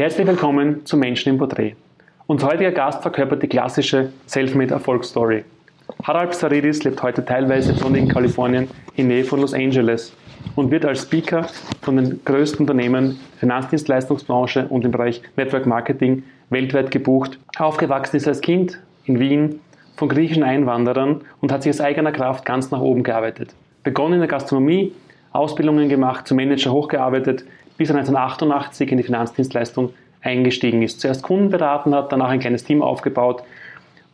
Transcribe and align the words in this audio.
Herzlich 0.00 0.26
willkommen 0.26 0.86
zu 0.86 0.96
Menschen 0.96 1.28
im 1.28 1.36
Porträt. 1.36 1.74
Unser 2.26 2.46
heutiger 2.46 2.70
Gast 2.70 3.02
verkörpert 3.02 3.42
die 3.42 3.48
klassische 3.48 4.10
Selfmade-Erfolgsstory. 4.24 5.44
Harald 6.04 6.30
Psaridis 6.30 6.82
lebt 6.84 7.02
heute 7.02 7.22
teilweise 7.22 7.74
von 7.74 7.94
in 7.94 8.08
Kalifornien 8.08 8.70
in 8.96 9.08
Nähe 9.08 9.24
von 9.24 9.42
Los 9.42 9.52
Angeles 9.52 10.14
und 10.56 10.70
wird 10.70 10.86
als 10.86 11.02
Speaker 11.02 11.46
von 11.82 11.98
den 11.98 12.18
größten 12.24 12.60
Unternehmen 12.60 13.20
Finanzdienstleistungsbranche 13.40 14.68
und 14.70 14.86
im 14.86 14.90
Bereich 14.90 15.20
Network 15.36 15.66
Marketing 15.66 16.22
weltweit 16.48 16.90
gebucht. 16.90 17.38
Aufgewachsen 17.58 18.16
ist 18.16 18.26
als 18.26 18.40
Kind 18.40 18.80
in 19.04 19.20
Wien 19.20 19.60
von 19.96 20.08
griechischen 20.08 20.44
Einwanderern 20.44 21.20
und 21.42 21.52
hat 21.52 21.62
sich 21.62 21.74
aus 21.74 21.82
eigener 21.82 22.12
Kraft 22.12 22.46
ganz 22.46 22.70
nach 22.70 22.80
oben 22.80 23.02
gearbeitet. 23.02 23.54
Begonnen 23.82 24.14
in 24.14 24.20
der 24.20 24.28
Gastronomie, 24.28 24.94
Ausbildungen 25.32 25.90
gemacht, 25.90 26.26
zum 26.26 26.38
Manager 26.38 26.72
hochgearbeitet, 26.72 27.44
bis 27.80 27.88
er 27.88 27.96
1988 27.96 28.92
in 28.92 28.98
die 28.98 29.02
Finanzdienstleistung 29.04 29.94
eingestiegen 30.20 30.82
ist. 30.82 31.00
Zuerst 31.00 31.22
Kunden 31.22 31.48
beraten 31.48 31.94
hat, 31.94 32.12
danach 32.12 32.28
ein 32.28 32.38
kleines 32.38 32.62
Team 32.62 32.82
aufgebaut 32.82 33.42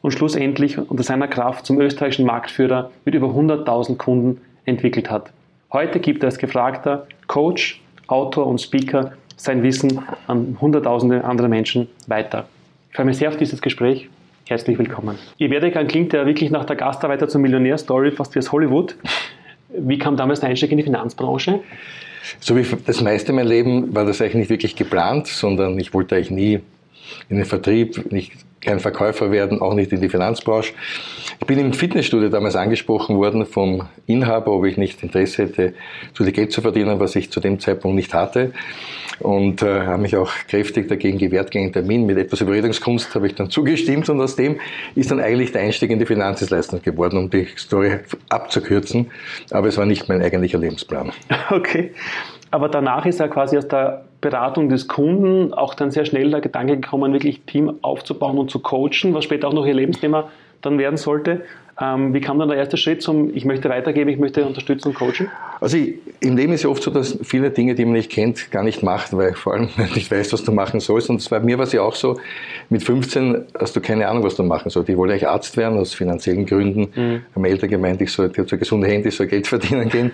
und 0.03 0.13
schlussendlich 0.13 0.79
unter 0.79 1.03
seiner 1.03 1.27
Kraft 1.27 1.67
zum 1.67 1.81
österreichischen 1.81 2.27
Marktführer 2.27 2.93
mit 3.05 3.17
über 3.17 3.27
100.000 3.27 3.97
Kunden 3.97 4.41
entwickelt 4.67 5.11
hat. 5.11 5.33
Heute 5.73 5.99
gibt 5.99 6.23
er 6.23 6.29
als 6.29 6.39
gefragter 6.39 7.09
Coach, 7.27 7.83
Autor 8.07 8.47
und 8.47 8.61
Speaker 8.61 9.15
sein 9.35 9.65
Wissen 9.65 10.01
an 10.29 10.57
Hunderttausende 10.61 11.25
andere 11.25 11.49
Menschen 11.49 11.89
weiter. 12.07 12.47
Ich 12.91 12.95
freue 12.95 13.07
mich 13.07 13.17
sehr 13.17 13.31
auf 13.31 13.37
dieses 13.37 13.61
Gespräch. 13.61 14.09
Herzlich 14.47 14.79
willkommen. 14.79 15.19
Ihr 15.39 15.51
Werdegang 15.51 15.89
klingt 15.89 16.13
ja 16.13 16.25
wirklich 16.25 16.53
nach 16.53 16.67
der 16.67 16.77
Gastarbeiter 16.77 17.29
zur 17.29 17.41
Millionär-Story, 17.41 18.13
fast 18.13 18.33
wie 18.37 18.39
aus 18.39 18.53
Hollywood. 18.53 18.95
Wie 19.71 19.99
kam 19.99 20.17
damals 20.17 20.39
der 20.39 20.51
Einstieg 20.51 20.71
in 20.71 20.77
die 20.77 20.85
Finanzbranche? 20.85 21.59
So 22.41 22.57
wie 22.57 22.67
das 22.87 23.01
meiste 23.01 23.33
mein 23.33 23.47
Leben 23.47 23.95
war 23.95 24.05
das 24.05 24.21
eigentlich 24.21 24.35
nicht 24.37 24.51
wirklich 24.51 24.77
geplant, 24.77 25.27
sondern 25.27 25.79
ich 25.79 25.95
wollte 25.95 26.17
eigentlich 26.17 26.31
nie 26.31 26.61
in 27.29 27.37
den 27.37 27.45
Vertrieb, 27.45 28.11
nicht 28.13 28.33
kein 28.61 28.81
Verkäufer 28.81 29.31
werden, 29.31 29.61
auch 29.61 29.75
nicht 29.75 29.93
in 29.93 30.01
die 30.01 30.09
Finanzbranche. 30.09 30.75
Ich 31.41 31.47
bin 31.47 31.59
im 31.59 31.73
Fitnessstudio 31.73 32.29
damals 32.29 32.57
angesprochen 32.57 33.17
worden 33.17 33.47
vom 33.47 33.83
Inhaber, 34.07 34.53
ob 34.53 34.65
ich 34.65 34.77
nicht 34.77 35.03
Interesse 35.03 35.45
hätte, 35.45 35.75
zu 36.15 36.25
viel 36.25 36.33
Geld 36.33 36.53
zu 36.53 36.63
verdienen, 36.63 36.99
was 36.99 37.15
ich 37.15 37.31
zu 37.31 37.41
dem 37.41 37.61
Zeitpunkt 37.61 37.95
nicht 37.95 38.13
hatte. 38.13 38.53
Und 39.21 39.63
äh, 39.63 39.83
habe 39.83 40.03
mich 40.03 40.17
auch 40.17 40.31
kräftig 40.49 40.89
dagegen 40.89 41.19
gewehrt 41.19 41.51
gegen 41.51 41.73
Termin. 41.73 42.05
Mit 42.07 42.19
etwas 42.19 42.41
Überredungskunst 42.41 43.15
habe 43.15 43.29
ich 43.29 43.35
dann 43.35 43.51
zugestimmt 43.51 44.09
und 44.11 44.21
aus 44.21 44.37
dem 44.37 44.59
ist 44.95 45.11
dann 45.11 45.21
eigentlich 45.21 45.53
der 45.53 45.63
Einstieg 45.63 45.91
in 45.91 45.99
die 45.99 46.07
Finanzleistung 46.07 46.83
geworden, 46.83 47.19
um 47.19 47.31
die 47.31 47.47
Story 47.57 48.01
abzukürzen. 48.29 49.11
Aber 49.51 49.69
es 49.69 49.79
war 49.79 49.87
nicht 49.87 50.09
mein 50.09 50.23
eigentlicher 50.23 50.59
Lebensplan. 50.59 51.13
Okay. 51.51 51.93
Aber 52.51 52.69
danach 52.69 53.07
ist 53.07 53.21
er 53.21 53.29
quasi 53.29 53.57
aus 53.57 53.69
der 53.69 54.06
Beratung 54.21 54.69
des 54.69 54.89
Kunden 54.89 55.53
auch 55.53 55.75
dann 55.75 55.91
sehr 55.91 56.05
schnell 56.05 56.31
der 56.31 56.41
Gedanke 56.41 56.79
gekommen, 56.79 57.13
wirklich 57.13 57.43
Team 57.43 57.79
aufzubauen 57.83 58.39
und 58.39 58.51
zu 58.51 58.61
coachen, 58.61 59.15
was 59.15 59.25
später 59.25 59.49
auch 59.49 59.53
noch 59.53 59.67
ihr 59.67 59.75
Lebensthema 59.75 60.31
dann 60.63 60.79
werden 60.79 60.97
sollte. 60.97 61.43
Ähm, 61.79 62.15
wie 62.15 62.23
kam 62.23 62.39
dann 62.39 62.49
der 62.49 62.57
erste 62.57 62.79
Schritt 62.79 63.03
zum, 63.03 63.37
ich 63.37 63.45
möchte 63.45 63.69
weitergeben, 63.69 64.09
ich 64.09 64.19
möchte 64.19 64.47
unterstützen 64.47 64.89
und 64.89 64.95
coachen? 64.95 65.29
Also 65.61 65.77
ich, 65.77 65.97
im 66.21 66.35
Leben 66.35 66.55
ist 66.55 66.63
ja 66.63 66.71
oft 66.71 66.83
so, 66.83 66.91
dass 66.91 67.19
viele 67.23 67.51
Dinge, 67.51 67.75
die 67.75 67.85
man 67.85 67.93
nicht 67.93 68.11
kennt, 68.11 68.51
gar 68.51 68.63
nicht 68.63 68.83
macht, 68.83 69.15
weil 69.15 69.35
vor 69.35 69.53
allem 69.53 69.69
nicht 69.95 70.11
weißt, 70.11 70.33
was 70.33 70.43
du 70.43 70.53
machen 70.53 70.81
sollst. 70.81 71.11
Und 71.11 71.29
bei 71.29 71.39
mir 71.41 71.59
war 71.59 71.65
es 71.65 71.73
ja 71.73 71.83
auch 71.83 71.95
so, 71.95 72.19
mit 72.71 72.83
15 72.83 73.45
hast 73.59 73.77
du 73.77 73.83
keine 73.83 74.09
Ahnung, 74.09 74.23
was 74.25 74.37
du 74.37 74.43
machen 74.43 74.71
sollst. 74.71 74.89
Ich 74.89 74.97
wollte 74.97 75.13
eigentlich 75.13 75.29
Arzt 75.29 75.59
werden, 75.59 75.79
aus 75.79 75.93
finanziellen 75.93 76.47
Gründen. 76.47 76.89
Mhm. 76.95 77.23
Haben 77.35 77.45
Eltern 77.45 77.69
gemeint, 77.69 78.01
ich 78.01 78.11
soll, 78.11 78.31
ich 78.33 78.39
habe 78.39 78.49
so 78.49 78.57
gesunde 78.57 78.87
Hände, 78.87 79.11
ich 79.11 79.17
soll 79.17 79.27
Geld 79.27 79.47
verdienen 79.47 79.91
gehen. 79.91 80.13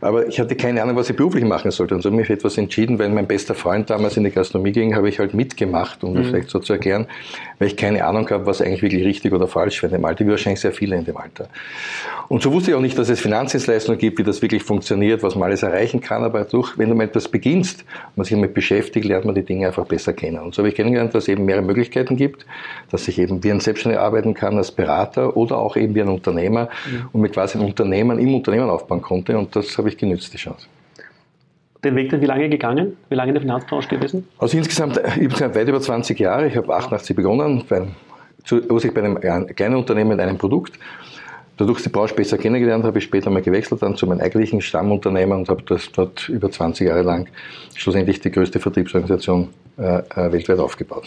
Aber 0.00 0.26
ich 0.26 0.40
hatte 0.40 0.56
keine 0.56 0.82
Ahnung, 0.82 0.96
was 0.96 1.08
ich 1.08 1.14
beruflich 1.14 1.44
machen 1.44 1.70
sollte. 1.70 1.94
Und 1.94 2.02
so 2.02 2.10
habe 2.10 2.20
ich 2.20 2.28
mich 2.28 2.36
etwas 2.36 2.58
entschieden, 2.58 2.98
weil 2.98 3.10
mein 3.10 3.28
bester 3.28 3.54
Freund 3.54 3.90
damals 3.90 4.16
in 4.16 4.24
die 4.24 4.30
Gastronomie 4.30 4.72
ging, 4.72 4.96
habe 4.96 5.08
ich 5.08 5.20
halt 5.20 5.34
mitgemacht, 5.34 6.02
um 6.02 6.16
das 6.16 6.26
mhm. 6.26 6.30
vielleicht 6.30 6.50
so 6.50 6.58
zu 6.58 6.72
erklären, 6.72 7.06
weil 7.60 7.68
ich 7.68 7.76
keine 7.76 8.04
Ahnung 8.04 8.28
habe, 8.30 8.44
was 8.46 8.60
eigentlich 8.60 8.82
wirklich 8.82 9.04
richtig 9.04 9.32
oder 9.32 9.46
falsch 9.46 9.84
wäre. 9.84 9.94
Im 9.94 10.04
Alter, 10.04 10.26
wie 10.26 10.30
wahrscheinlich 10.30 10.60
sehr 10.60 10.72
viele 10.72 10.95
in 10.98 11.04
dem 11.04 11.16
Alter. 11.16 11.48
Und 12.28 12.42
so 12.42 12.52
wusste 12.52 12.70
ich 12.70 12.76
auch 12.76 12.80
nicht, 12.80 12.98
dass 12.98 13.08
es 13.08 13.20
Finanzdienstleistungen 13.20 13.98
gibt, 13.98 14.18
wie 14.18 14.22
das 14.22 14.42
wirklich 14.42 14.62
funktioniert, 14.62 15.22
was 15.22 15.34
man 15.34 15.44
alles 15.44 15.62
erreichen 15.62 16.00
kann. 16.00 16.24
Aber 16.24 16.44
durch, 16.44 16.76
wenn 16.78 16.88
du 16.88 16.94
mal 16.94 17.04
etwas 17.04 17.28
beginnst, 17.28 17.84
man 18.16 18.24
sich 18.24 18.34
damit 18.34 18.54
beschäftigt, 18.54 19.06
lernt 19.06 19.24
man 19.24 19.34
die 19.34 19.44
Dinge 19.44 19.66
einfach 19.66 19.86
besser 19.86 20.12
kennen. 20.12 20.38
Und 20.38 20.54
so 20.54 20.60
habe 20.60 20.68
ich 20.68 20.74
kennengelernt, 20.74 21.14
dass 21.14 21.24
es 21.24 21.28
eben 21.28 21.44
mehrere 21.44 21.62
Möglichkeiten 21.62 22.16
gibt, 22.16 22.46
dass 22.90 23.06
ich 23.08 23.18
eben 23.18 23.42
wie 23.44 23.50
ein 23.50 23.60
Selbstständiger 23.60 24.02
arbeiten 24.02 24.34
kann 24.34 24.56
als 24.56 24.72
Berater 24.72 25.36
oder 25.36 25.58
auch 25.58 25.76
eben 25.76 25.94
wie 25.94 26.02
ein 26.02 26.08
Unternehmer 26.08 26.68
mhm. 26.90 27.08
und 27.12 27.20
mit 27.20 27.32
quasi 27.32 27.58
ein 27.58 27.64
Unternehmen 27.64 28.18
im 28.18 28.34
Unternehmen 28.34 28.70
aufbauen 28.70 29.02
konnte. 29.02 29.38
Und 29.38 29.54
das 29.54 29.76
habe 29.78 29.88
ich 29.88 29.96
genützt, 29.96 30.32
die 30.32 30.38
Chance 30.38 30.66
den 31.86 31.96
Weg 31.96 32.10
dann 32.10 32.20
wie 32.20 32.26
lange 32.26 32.48
gegangen? 32.48 32.96
Wie 33.08 33.14
lange 33.14 33.30
in 33.30 33.34
der 33.34 33.42
Finanzbranche 33.42 33.88
gewesen? 33.88 34.28
Also 34.38 34.56
insgesamt, 34.58 34.98
insgesamt 35.18 35.54
weit 35.54 35.68
über 35.68 35.80
20 35.80 36.18
Jahre. 36.18 36.48
Ich 36.48 36.56
habe 36.56 36.74
88 36.74 37.16
begonnen, 37.16 37.64
bei, 38.50 38.60
zusätzlich 38.60 38.94
bei 38.94 39.02
einem 39.02 39.54
kleinen 39.54 39.76
Unternehmen 39.76 40.10
mit 40.10 40.20
einem 40.20 40.38
Produkt. 40.38 40.78
Dadurch 41.58 41.82
die 41.82 41.88
Branche 41.88 42.14
besser 42.14 42.36
kennengelernt 42.36 42.84
habe 42.84 42.98
ich 42.98 43.04
später 43.04 43.30
mal 43.30 43.40
gewechselt 43.40 43.80
dann 43.82 43.96
zu 43.96 44.06
meinem 44.06 44.20
eigentlichen 44.20 44.60
Stammunternehmen 44.60 45.38
und 45.38 45.48
habe 45.48 45.62
das 45.62 45.90
dort 45.90 46.28
über 46.28 46.50
20 46.50 46.88
Jahre 46.88 47.02
lang 47.02 47.28
schlussendlich 47.74 48.20
die 48.20 48.30
größte 48.30 48.60
Vertriebsorganisation 48.60 49.48
äh, 49.78 49.98
äh 49.98 50.32
weltweit 50.32 50.58
aufgebaut. 50.58 51.04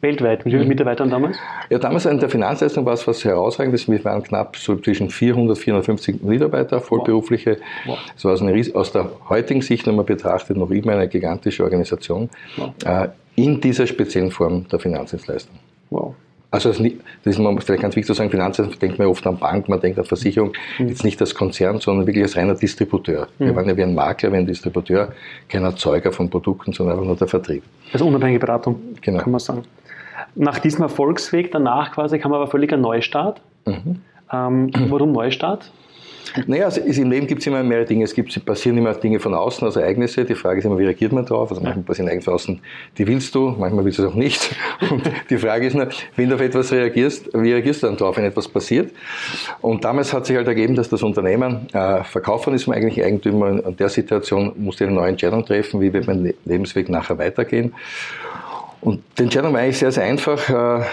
Weltweit? 0.00 0.46
Wie 0.46 0.50
viele 0.50 0.62
mhm. 0.62 0.68
Mitarbeitern 0.68 1.10
damals? 1.10 1.36
Ja, 1.68 1.78
damals 1.78 2.06
in 2.06 2.18
der 2.18 2.30
Finanzleistung 2.30 2.86
war 2.86 2.94
es 2.94 3.06
was 3.06 3.22
herausragendes. 3.24 3.88
Wir 3.88 4.02
waren 4.04 4.22
knapp 4.22 4.56
so 4.56 4.76
zwischen 4.76 5.10
400, 5.10 5.58
450 5.58 6.22
Mitarbeiter, 6.22 6.80
vollberufliche. 6.80 7.58
Wow. 7.84 7.98
Es 8.16 8.24
war 8.24 8.32
also 8.32 8.46
eine, 8.46 8.74
aus 8.74 8.92
der 8.92 9.10
heutigen 9.28 9.60
Sicht, 9.60 9.86
wenn 9.86 9.96
man 9.96 10.06
betrachtet, 10.06 10.56
noch 10.56 10.70
immer 10.70 10.92
eine 10.92 11.08
gigantische 11.08 11.64
Organisation 11.64 12.30
wow. 12.56 12.70
äh, 12.86 13.08
in 13.34 13.60
dieser 13.60 13.86
speziellen 13.86 14.30
Form 14.30 14.66
der 14.68 14.78
Finanzdienstleistung. 14.78 15.58
Wow. 15.90 16.14
Also 16.52 16.70
das 16.70 16.80
ist 16.80 17.36
vielleicht 17.36 17.82
ganz 17.82 17.94
wichtig 17.94 18.06
zu 18.06 18.14
sagen, 18.14 18.30
Finanzen 18.30 18.68
denkt 18.80 18.98
man 18.98 19.06
oft 19.06 19.24
an 19.26 19.38
Bank, 19.38 19.68
man 19.68 19.80
denkt 19.80 19.98
an 20.00 20.04
Versicherung, 20.04 20.52
mhm. 20.78 20.88
jetzt 20.88 21.04
nicht 21.04 21.20
als 21.20 21.34
Konzern, 21.34 21.78
sondern 21.78 22.06
wirklich 22.08 22.24
als 22.24 22.36
reiner 22.36 22.54
Distributeur. 22.54 23.28
Mhm. 23.38 23.44
Wir 23.44 23.56
waren 23.56 23.68
ja 23.68 23.76
wie 23.76 23.82
ein 23.84 23.94
Makler, 23.94 24.32
wie 24.32 24.38
ein 24.38 24.46
Distributeur, 24.46 25.12
kein 25.48 25.62
Erzeuger 25.62 26.10
von 26.10 26.28
Produkten, 26.28 26.72
sondern 26.72 26.96
einfach 26.96 27.06
nur 27.06 27.16
der 27.16 27.28
Vertrieb. 27.28 27.62
Also 27.92 28.06
unabhängige 28.06 28.40
Beratung, 28.40 28.80
genau. 29.00 29.20
kann 29.20 29.30
man 29.30 29.38
sagen. 29.38 29.62
Nach 30.34 30.58
diesem 30.58 30.82
Erfolgsweg 30.82 31.52
danach 31.52 31.92
quasi 31.92 32.18
kam 32.18 32.32
aber 32.32 32.48
völlig 32.48 32.72
ein 32.72 32.80
Neustart. 32.80 33.40
Mhm. 33.66 34.00
Ähm, 34.32 34.70
warum 34.88 35.12
Neustart? 35.12 35.70
Naja, 36.46 36.66
also 36.66 36.80
im 36.80 37.10
Leben 37.10 37.26
gibt 37.26 37.40
es 37.40 37.46
immer 37.46 37.62
mehrere 37.62 37.84
Dinge. 37.84 38.04
Es 38.04 38.14
gibt, 38.14 38.44
passieren 38.44 38.78
immer 38.78 38.94
Dinge 38.94 39.20
von 39.20 39.34
außen, 39.34 39.66
also 39.66 39.80
Ereignisse. 39.80 40.24
Die 40.24 40.34
Frage 40.34 40.60
ist 40.60 40.64
immer, 40.64 40.78
wie 40.78 40.84
reagiert 40.84 41.12
man 41.12 41.26
darauf? 41.26 41.50
Also 41.50 41.62
manchmal 41.62 41.84
passieren 41.84 42.08
Ereignisse 42.08 42.24
von 42.26 42.34
außen, 42.34 42.60
die 42.98 43.06
willst 43.06 43.34
du, 43.34 43.54
manchmal 43.58 43.84
willst 43.84 43.98
du 43.98 44.04
es 44.04 44.10
auch 44.10 44.14
nicht. 44.14 44.54
Und 44.90 45.10
die 45.28 45.38
Frage 45.38 45.66
ist 45.66 45.74
nur, 45.74 45.88
wenn 46.16 46.28
du 46.28 46.34
auf 46.34 46.40
etwas 46.40 46.72
reagierst, 46.72 47.30
wie 47.34 47.52
reagierst 47.52 47.82
du 47.82 47.88
dann 47.88 47.96
darauf, 47.96 48.16
wenn 48.16 48.24
etwas 48.24 48.48
passiert? 48.48 48.92
Und 49.60 49.84
damals 49.84 50.12
hat 50.12 50.26
sich 50.26 50.36
halt 50.36 50.48
ergeben, 50.48 50.74
dass 50.74 50.88
das 50.88 51.02
Unternehmen 51.02 51.68
äh, 51.72 52.04
verkaufen 52.04 52.54
ist, 52.54 52.66
man 52.66 52.76
eigentlich 52.76 53.02
Eigentümer. 53.04 53.64
In 53.66 53.76
der 53.76 53.88
Situation 53.88 54.52
musste 54.56 54.84
eine 54.84 54.94
neue 54.94 55.10
Entscheidung 55.10 55.44
treffen, 55.44 55.80
wie 55.80 55.92
wird 55.92 56.06
mein 56.06 56.34
Lebensweg 56.44 56.88
nachher 56.88 57.18
weitergehen. 57.18 57.74
Und 58.80 59.02
die 59.18 59.24
Entscheidung 59.24 59.52
war 59.52 59.60
eigentlich 59.60 59.78
sehr, 59.78 59.92
sehr 59.92 60.04
einfach. 60.04 60.48
Äh, 60.48 60.84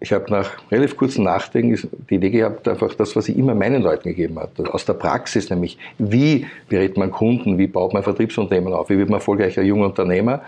ich 0.00 0.12
habe 0.12 0.30
nach 0.30 0.50
relativ 0.70 0.96
kurzem 0.96 1.24
Nachdenken 1.24 1.76
die 2.08 2.14
Idee 2.14 2.30
gehabt, 2.30 2.68
einfach 2.68 2.94
das, 2.94 3.16
was 3.16 3.28
ich 3.28 3.36
immer 3.36 3.54
meinen 3.54 3.82
Leuten 3.82 4.08
gegeben 4.08 4.38
habe, 4.38 4.72
aus 4.72 4.84
der 4.84 4.92
Praxis, 4.92 5.50
nämlich 5.50 5.76
wie 5.98 6.46
berät 6.68 6.96
man 6.96 7.10
Kunden, 7.10 7.58
wie 7.58 7.66
baut 7.66 7.92
man 7.92 8.04
Vertriebsunternehmen 8.04 8.72
auf, 8.72 8.90
wie 8.90 8.98
wird 8.98 9.08
man 9.08 9.18
erfolgreicher 9.18 9.62
junger 9.62 9.86
Unternehmer, 9.86 10.42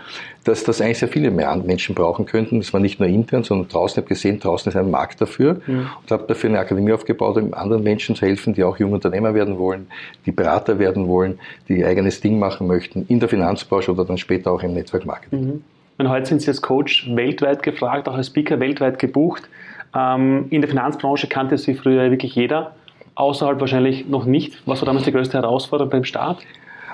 dass 0.45 0.63
das 0.63 0.79
eigentlich 0.79 0.99
sehr 0.99 1.09
viele 1.09 1.31
mehr 1.31 1.53
Menschen 1.57 1.95
brauchen 1.95 2.25
könnten. 2.25 2.59
Das 2.59 2.71
war 2.71 2.79
nicht 2.79 2.99
nur 3.01 3.09
intern, 3.09 3.43
sondern 3.43 3.67
draußen. 3.67 3.95
Ich 3.95 3.97
habe 3.97 4.07
gesehen, 4.07 4.39
draußen 4.39 4.71
ist 4.71 4.77
ein 4.77 4.89
Markt 4.89 5.19
dafür 5.19 5.61
mhm. 5.67 5.87
und 6.01 6.11
habe 6.11 6.23
dafür 6.27 6.49
eine 6.49 6.59
Akademie 6.59 6.93
aufgebaut, 6.93 7.35
um 7.35 7.53
anderen 7.53 7.83
Menschen 7.83 8.15
zu 8.15 8.25
helfen, 8.25 8.53
die 8.53 8.63
auch 8.63 8.79
junge 8.79 8.95
Unternehmer 8.95 9.33
werden 9.33 9.57
wollen, 9.57 9.87
die 10.25 10.31
Berater 10.31 10.79
werden 10.79 11.09
wollen, 11.09 11.39
die 11.67 11.79
ihr 11.79 11.87
eigenes 11.87 12.21
Ding 12.21 12.39
machen 12.39 12.67
möchten, 12.67 13.05
in 13.09 13.19
der 13.19 13.27
Finanzbranche 13.27 13.91
oder 13.91 14.05
dann 14.05 14.17
später 14.17 14.51
auch 14.51 14.63
im 14.63 14.73
Network 14.73 15.05
Marketing. 15.05 15.45
Mhm. 15.45 15.63
Und 16.01 16.09
heute 16.09 16.25
sind 16.25 16.41
Sie 16.41 16.47
als 16.47 16.63
Coach 16.63 17.07
weltweit 17.15 17.61
gefragt, 17.61 18.09
auch 18.09 18.15
als 18.15 18.25
Speaker 18.25 18.59
weltweit 18.59 18.97
gebucht. 18.97 19.43
Ähm, 19.95 20.47
in 20.49 20.61
der 20.61 20.67
Finanzbranche 20.67 21.27
kannte 21.27 21.59
Sie 21.59 21.75
früher 21.75 22.09
wirklich 22.09 22.33
jeder, 22.33 22.73
außerhalb 23.13 23.59
wahrscheinlich 23.59 24.07
noch 24.07 24.25
nicht. 24.25 24.63
Was 24.65 24.81
war 24.81 24.87
damals 24.87 25.05
die 25.05 25.11
größte 25.11 25.37
Herausforderung 25.37 25.91
beim 25.91 26.03
Start? 26.03 26.39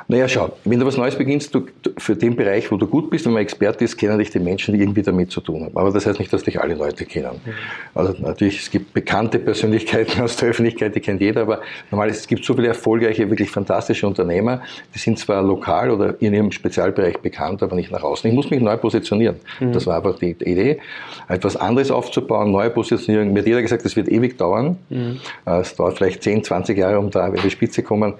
Naja, 0.09 0.29
schau, 0.29 0.53
wenn 0.63 0.79
du 0.79 0.85
was 0.85 0.95
Neues 0.95 1.17
beginnst, 1.17 1.53
du, 1.53 1.65
für 1.97 2.15
den 2.15 2.37
Bereich, 2.37 2.71
wo 2.71 2.77
du 2.77 2.87
gut 2.87 3.09
bist, 3.09 3.25
wenn 3.25 3.33
man 3.33 3.41
Experte 3.41 3.83
ist, 3.83 3.97
kennen 3.97 4.17
dich 4.17 4.29
die 4.29 4.39
Menschen, 4.39 4.73
die 4.73 4.79
irgendwie 4.79 5.01
damit 5.01 5.31
zu 5.31 5.41
tun 5.41 5.65
haben. 5.65 5.75
Aber 5.75 5.91
das 5.91 6.05
heißt 6.05 6.17
nicht, 6.19 6.31
dass 6.31 6.43
dich 6.43 6.61
alle 6.61 6.75
Leute 6.75 7.05
kennen. 7.05 7.41
Mhm. 7.45 7.51
Also 7.93 8.15
natürlich, 8.21 8.59
es 8.59 8.71
gibt 8.71 8.93
bekannte 8.93 9.37
Persönlichkeiten 9.37 10.21
aus 10.23 10.37
der 10.37 10.49
Öffentlichkeit, 10.49 10.95
die 10.95 11.01
kennt 11.01 11.19
jeder, 11.19 11.41
aber 11.41 11.59
normal 11.91 12.09
ist, 12.09 12.21
es 12.21 12.27
gibt 12.27 12.45
so 12.45 12.53
viele 12.53 12.69
erfolgreiche, 12.69 13.29
wirklich 13.29 13.51
fantastische 13.51 14.07
Unternehmer, 14.07 14.61
die 14.95 14.99
sind 14.99 15.19
zwar 15.19 15.43
lokal 15.43 15.91
oder 15.91 16.15
in 16.21 16.33
ihrem 16.33 16.53
Spezialbereich 16.53 17.17
bekannt, 17.17 17.61
aber 17.61 17.75
nicht 17.75 17.91
nach 17.91 18.03
außen. 18.03 18.29
Ich 18.29 18.35
muss 18.35 18.49
mich 18.49 18.61
neu 18.61 18.77
positionieren. 18.77 19.35
Mhm. 19.59 19.73
Das 19.73 19.87
war 19.87 19.97
einfach 19.97 20.17
die 20.19 20.31
Idee, 20.31 20.79
etwas 21.27 21.57
anderes 21.57 21.91
aufzubauen, 21.91 22.51
neue 22.51 22.69
Positionierung. 22.69 23.33
Mir 23.33 23.39
hat 23.39 23.47
jeder 23.47 23.61
gesagt, 23.61 23.83
das 23.83 23.97
wird 23.97 24.07
ewig 24.07 24.37
dauern. 24.37 24.77
Mhm. 24.87 25.19
Es 25.45 25.75
dauert 25.75 25.97
vielleicht 25.97 26.23
10, 26.23 26.45
20 26.45 26.77
Jahre, 26.77 26.97
um 26.97 27.11
da 27.11 27.25
an 27.25 27.35
die 27.43 27.49
Spitze 27.49 27.83
kommen. 27.83 28.13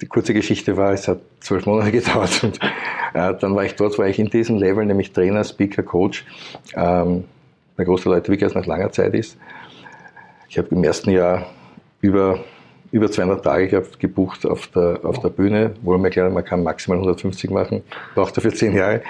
Die 0.00 0.06
kurze 0.06 0.34
Geschichte 0.34 0.76
war, 0.76 0.92
es 0.92 1.08
hat 1.08 1.20
zwölf 1.40 1.66
Monate 1.66 1.92
gedauert 1.92 2.44
und 2.44 2.60
Äh, 3.16 3.34
dann 3.40 3.54
war 3.54 3.64
ich 3.64 3.74
dort, 3.74 3.98
war 3.98 4.06
ich 4.08 4.18
in 4.18 4.28
diesem 4.28 4.58
Level, 4.58 4.84
nämlich 4.84 5.10
Trainer, 5.12 5.42
Speaker, 5.42 5.82
Coach, 5.82 6.26
ähm, 6.74 7.24
bei 7.74 7.84
großen 7.84 8.12
Leute, 8.12 8.30
wie 8.30 8.44
es 8.44 8.54
nach 8.54 8.66
langer 8.66 8.92
Zeit 8.92 9.14
ist. 9.14 9.38
Ich 10.50 10.58
habe 10.58 10.68
im 10.68 10.84
ersten 10.84 11.10
Jahr 11.10 11.46
über 12.02 12.40
über 12.96 13.10
200 13.10 13.44
Tage 13.44 13.68
gehabt, 13.68 14.00
gebucht 14.00 14.46
auf 14.46 14.68
der, 14.68 15.00
auf 15.02 15.20
der 15.20 15.28
Bühne, 15.28 15.74
wo 15.82 15.96
mir 15.98 16.08
klar, 16.08 16.30
man 16.30 16.44
kann 16.44 16.62
maximal 16.62 16.96
150 16.96 17.50
machen, 17.50 17.82
braucht 18.14 18.36
dafür 18.36 18.54
10 18.54 18.74
Jahre. 18.74 19.02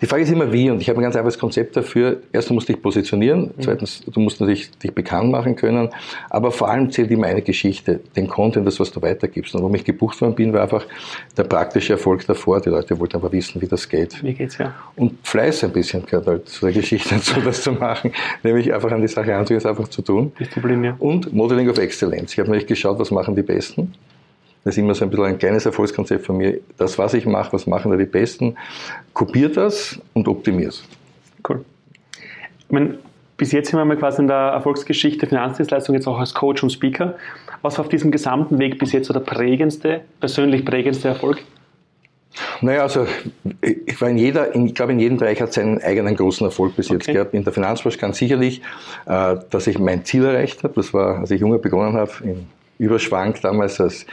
Die 0.00 0.06
Frage 0.06 0.22
ist 0.22 0.32
immer 0.32 0.50
wie 0.50 0.70
und 0.70 0.80
ich 0.80 0.88
habe 0.88 0.98
ein 0.98 1.02
ganz 1.02 1.14
einfaches 1.14 1.38
Konzept 1.38 1.76
dafür. 1.76 2.22
Erstens, 2.32 2.48
du 2.48 2.54
musst 2.54 2.68
dich 2.70 2.80
positionieren, 2.80 3.42
mhm. 3.42 3.62
zweitens, 3.62 4.00
du 4.06 4.18
musst 4.20 4.40
natürlich 4.40 4.70
dich 4.70 4.94
bekannt 4.94 5.30
machen 5.30 5.56
können, 5.56 5.90
aber 6.30 6.52
vor 6.52 6.70
allem 6.70 6.90
zählt 6.90 7.10
immer 7.10 7.26
eine 7.26 7.42
Geschichte, 7.42 8.00
den 8.16 8.26
Content, 8.26 8.66
das, 8.66 8.80
was 8.80 8.90
du 8.90 9.02
weitergibst. 9.02 9.54
Und 9.54 9.60
warum 9.60 9.74
ich 9.74 9.84
gebucht 9.84 10.18
worden 10.22 10.34
bin, 10.34 10.54
war 10.54 10.62
einfach 10.62 10.86
der 11.36 11.44
praktische 11.44 11.92
Erfolg 11.92 12.26
davor. 12.26 12.62
Die 12.62 12.70
Leute 12.70 12.98
wollten 12.98 13.16
aber 13.16 13.30
wissen, 13.30 13.60
wie 13.60 13.66
das 13.66 13.90
geht. 13.90 14.22
Wie 14.22 14.32
geht's, 14.32 14.56
ja. 14.56 14.74
Und 14.96 15.18
Fleiß 15.22 15.64
ein 15.64 15.72
bisschen 15.72 16.06
gehört 16.06 16.26
halt 16.26 16.48
zu 16.48 16.64
der 16.64 16.72
Geschichte 16.72 17.14
dazu, 17.16 17.38
das 17.42 17.62
zu 17.62 17.72
machen, 17.72 18.12
nämlich 18.42 18.72
einfach 18.72 18.90
an 18.92 19.02
die 19.02 19.08
Sache 19.08 19.36
anzugehen, 19.36 19.58
es 19.58 19.66
einfach 19.66 19.88
zu 19.88 20.00
tun. 20.00 20.32
Disziplin, 20.40 20.82
ja. 20.82 20.96
Und 20.98 21.34
Modeling 21.34 21.68
of 21.68 21.76
Excellence. 21.76 22.32
Ich 22.32 22.38
habe 22.38 22.48
nämlich 22.48 22.66
geschaut, 22.66 22.98
was 22.98 23.09
machen 23.10 23.36
die 23.36 23.42
Besten 23.42 23.94
das 24.64 24.74
ist 24.74 24.78
immer 24.78 24.94
so 24.94 25.04
ein 25.04 25.10
bisschen 25.10 25.24
ein 25.24 25.38
kleines 25.38 25.64
Erfolgskonzept 25.64 26.26
von 26.26 26.36
mir. 26.36 26.60
Das, 26.76 26.98
was 26.98 27.14
ich 27.14 27.24
mache, 27.24 27.52
was 27.52 27.66
machen 27.66 27.90
da 27.90 27.96
die 27.96 28.04
Besten, 28.04 28.56
kopiert 29.14 29.56
das 29.56 29.98
und 30.12 30.28
optimiert 30.28 30.72
es. 30.72 30.84
Cool. 31.48 31.64
Ich 32.66 32.70
meine, 32.70 32.98
bis 33.38 33.52
jetzt 33.52 33.70
sind 33.70 33.78
wir 33.78 33.84
mal 33.86 33.96
quasi 33.96 34.20
in 34.20 34.28
der 34.28 34.36
Erfolgsgeschichte 34.36 35.26
Finanzdienstleistung 35.26 35.94
jetzt 35.94 36.06
auch 36.06 36.18
als 36.18 36.34
Coach 36.34 36.62
und 36.62 36.70
Speaker. 36.70 37.14
Was 37.62 37.78
war 37.78 37.86
auf 37.86 37.88
diesem 37.88 38.10
gesamten 38.10 38.58
Weg 38.58 38.78
bis 38.78 38.92
jetzt 38.92 39.06
so 39.06 39.14
der 39.14 39.20
prägendste, 39.20 40.02
persönlich 40.20 40.64
prägendste 40.64 41.08
Erfolg? 41.08 41.38
Naja, 42.60 42.82
also 42.82 43.06
ich 43.62 44.00
war 44.00 44.10
in 44.10 44.18
jeder, 44.18 44.54
in, 44.54 44.66
ich 44.66 44.74
glaube, 44.74 44.92
in 44.92 45.00
jedem 45.00 45.16
Bereich 45.16 45.40
hat 45.40 45.52
seinen 45.54 45.82
eigenen 45.82 46.14
großen 46.14 46.46
Erfolg 46.46 46.76
bis 46.76 46.90
jetzt 46.90 47.04
okay. 47.04 47.14
gehabt. 47.14 47.34
In 47.34 47.44
der 47.44 47.52
Finanzbranche 47.52 47.98
ganz 47.98 48.18
sicherlich, 48.18 48.60
äh, 49.06 49.36
dass 49.48 49.66
ich 49.66 49.78
mein 49.78 50.04
Ziel 50.04 50.24
erreicht 50.24 50.62
habe. 50.62 50.74
Das 50.74 50.92
war, 50.92 51.20
als 51.20 51.30
ich 51.30 51.40
jünger 51.40 51.58
begonnen 51.58 51.94
habe, 51.94 52.12
in 52.22 52.46
Überschwank 52.80 53.40
damals 53.42 53.80
als 53.80 54.06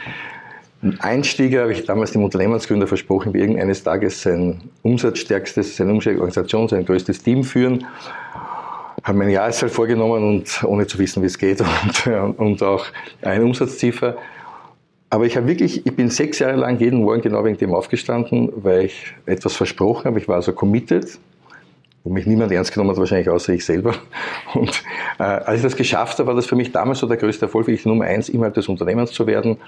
Einstieger 1.00 1.62
habe 1.62 1.72
ich 1.72 1.84
damals 1.84 2.12
dem 2.12 2.22
Unternehmensgründer 2.22 2.86
versprochen, 2.86 3.34
wir 3.34 3.40
irgendeines 3.40 3.82
Tages 3.82 4.22
sein 4.22 4.60
umsatzstärkstes, 4.82 5.76
seine 5.76 5.92
umstärkste 5.92 6.20
Organisation, 6.20 6.68
sein 6.68 6.84
größtes 6.84 7.20
Team 7.22 7.42
führen. 7.42 7.84
Habe 9.02 9.18
mir 9.18 9.24
ein 9.24 9.30
Jahreszahl 9.30 9.70
vorgenommen 9.70 10.22
und 10.22 10.62
ohne 10.64 10.86
zu 10.86 10.98
wissen, 10.98 11.22
wie 11.22 11.26
es 11.26 11.38
geht 11.38 11.60
und, 12.06 12.38
und 12.38 12.62
auch 12.62 12.86
ein 13.22 13.42
Umsatzziffer. 13.42 14.16
Aber 15.10 15.24
ich 15.24 15.36
habe 15.36 15.48
wirklich, 15.48 15.84
ich 15.84 15.96
bin 15.96 16.10
sechs 16.10 16.38
Jahre 16.38 16.56
lang 16.56 16.78
jeden 16.78 17.00
Morgen 17.00 17.22
genau 17.22 17.44
wegen 17.44 17.56
dem 17.56 17.74
aufgestanden, 17.74 18.52
weil 18.54 18.84
ich 18.84 19.14
etwas 19.26 19.56
versprochen 19.56 20.04
habe. 20.04 20.18
Ich 20.18 20.28
war 20.28 20.36
also 20.36 20.52
committed 20.52 21.18
wo 22.08 22.14
mich 22.14 22.26
niemand 22.26 22.50
ernst 22.50 22.72
genommen 22.72 22.90
hat, 22.90 22.96
wahrscheinlich 22.96 23.28
außer 23.28 23.52
ich 23.52 23.64
selber. 23.64 23.94
Und 24.54 24.82
äh, 25.18 25.22
als 25.22 25.58
ich 25.58 25.62
das 25.62 25.76
geschafft 25.76 26.18
habe, 26.18 26.28
war 26.28 26.34
das 26.34 26.46
für 26.46 26.56
mich 26.56 26.72
damals 26.72 27.00
so 27.00 27.06
der 27.06 27.18
größte 27.18 27.44
Erfolg, 27.44 27.66
wirklich 27.66 27.84
Nummer 27.84 28.06
eins, 28.06 28.30
Inhalt 28.30 28.56
des 28.56 28.66
Unternehmens 28.66 29.12
zu 29.12 29.26
werden 29.26 29.58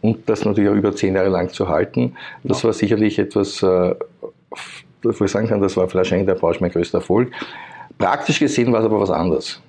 und 0.00 0.26
das 0.28 0.46
natürlich 0.46 0.70
auch 0.70 0.74
über 0.74 0.96
zehn 0.96 1.14
Jahre 1.14 1.28
lang 1.28 1.50
zu 1.50 1.68
halten. 1.68 2.14
Das 2.42 2.62
ja. 2.62 2.68
war 2.68 2.72
sicherlich 2.72 3.18
etwas, 3.18 3.62
äh, 3.62 3.94
wo 5.02 5.24
ich 5.24 5.30
sagen 5.30 5.48
kann, 5.48 5.60
das 5.60 5.76
war 5.76 5.88
vielleicht 5.88 6.12
in 6.12 6.24
der 6.24 6.36
Branche 6.36 6.60
mein 6.60 6.70
größter 6.70 6.98
Erfolg. 6.98 7.30
Praktisch 7.98 8.38
gesehen 8.38 8.72
war 8.72 8.80
es 8.80 8.86
aber 8.86 8.98
was 8.98 9.10
anderes. 9.10 9.60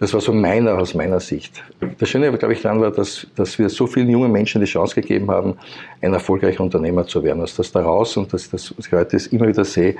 Das 0.00 0.14
war 0.14 0.20
so 0.22 0.32
meiner, 0.32 0.78
aus 0.78 0.94
meiner 0.94 1.20
Sicht. 1.20 1.62
Das 1.98 2.08
Schöne, 2.08 2.32
glaube 2.38 2.54
ich, 2.54 2.62
daran 2.62 2.80
war, 2.80 2.90
dass, 2.90 3.26
dass 3.36 3.58
wir 3.58 3.68
so 3.68 3.86
vielen 3.86 4.08
jungen 4.08 4.32
Menschen 4.32 4.60
die 4.62 4.66
Chance 4.66 4.94
gegeben 4.94 5.30
haben, 5.30 5.58
ein 6.00 6.14
erfolgreicher 6.14 6.62
Unternehmer 6.62 7.06
zu 7.06 7.22
werden. 7.22 7.40
Also 7.42 7.58
das 7.58 7.70
daraus 7.70 8.16
und 8.16 8.32
das, 8.32 8.48
das, 8.48 8.74
was 8.76 8.86
ich 8.86 8.92
heute 8.92 9.18
immer 9.30 9.48
wieder 9.48 9.64
sehe, 9.64 9.96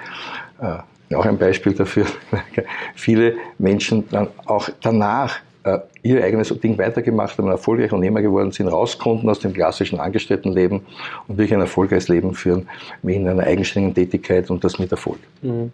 äh, 0.60 0.78
auch 1.16 1.24
ein 1.24 1.38
Beispiel 1.38 1.72
dafür, 1.72 2.06
viele 2.94 3.34
Menschen 3.58 4.08
dann 4.10 4.28
auch 4.46 4.68
danach 4.82 5.38
äh, 5.64 5.78
ihr 6.02 6.22
eigenes 6.22 6.48
Ding 6.60 6.78
weitergemacht 6.78 7.36
haben, 7.38 7.48
erfolgreich 7.48 7.92
Unternehmer 7.92 8.22
geworden 8.22 8.52
sind, 8.52 8.68
raus 8.68 8.98
konnten 8.98 9.28
aus 9.28 9.40
dem 9.40 9.52
klassischen 9.52 10.00
Angestelltenleben 10.00 10.80
und 11.26 11.38
wirklich 11.38 11.54
ein 11.54 11.60
erfolgreiches 11.60 12.08
Leben 12.08 12.34
führen, 12.34 12.68
wie 13.02 13.14
in 13.14 13.28
einer 13.28 13.44
eigenständigen 13.44 13.94
Tätigkeit 13.94 14.50
und 14.50 14.64
das 14.64 14.78
mit 14.78 14.90
Erfolg. 14.90 15.18
Mhm. 15.42 15.72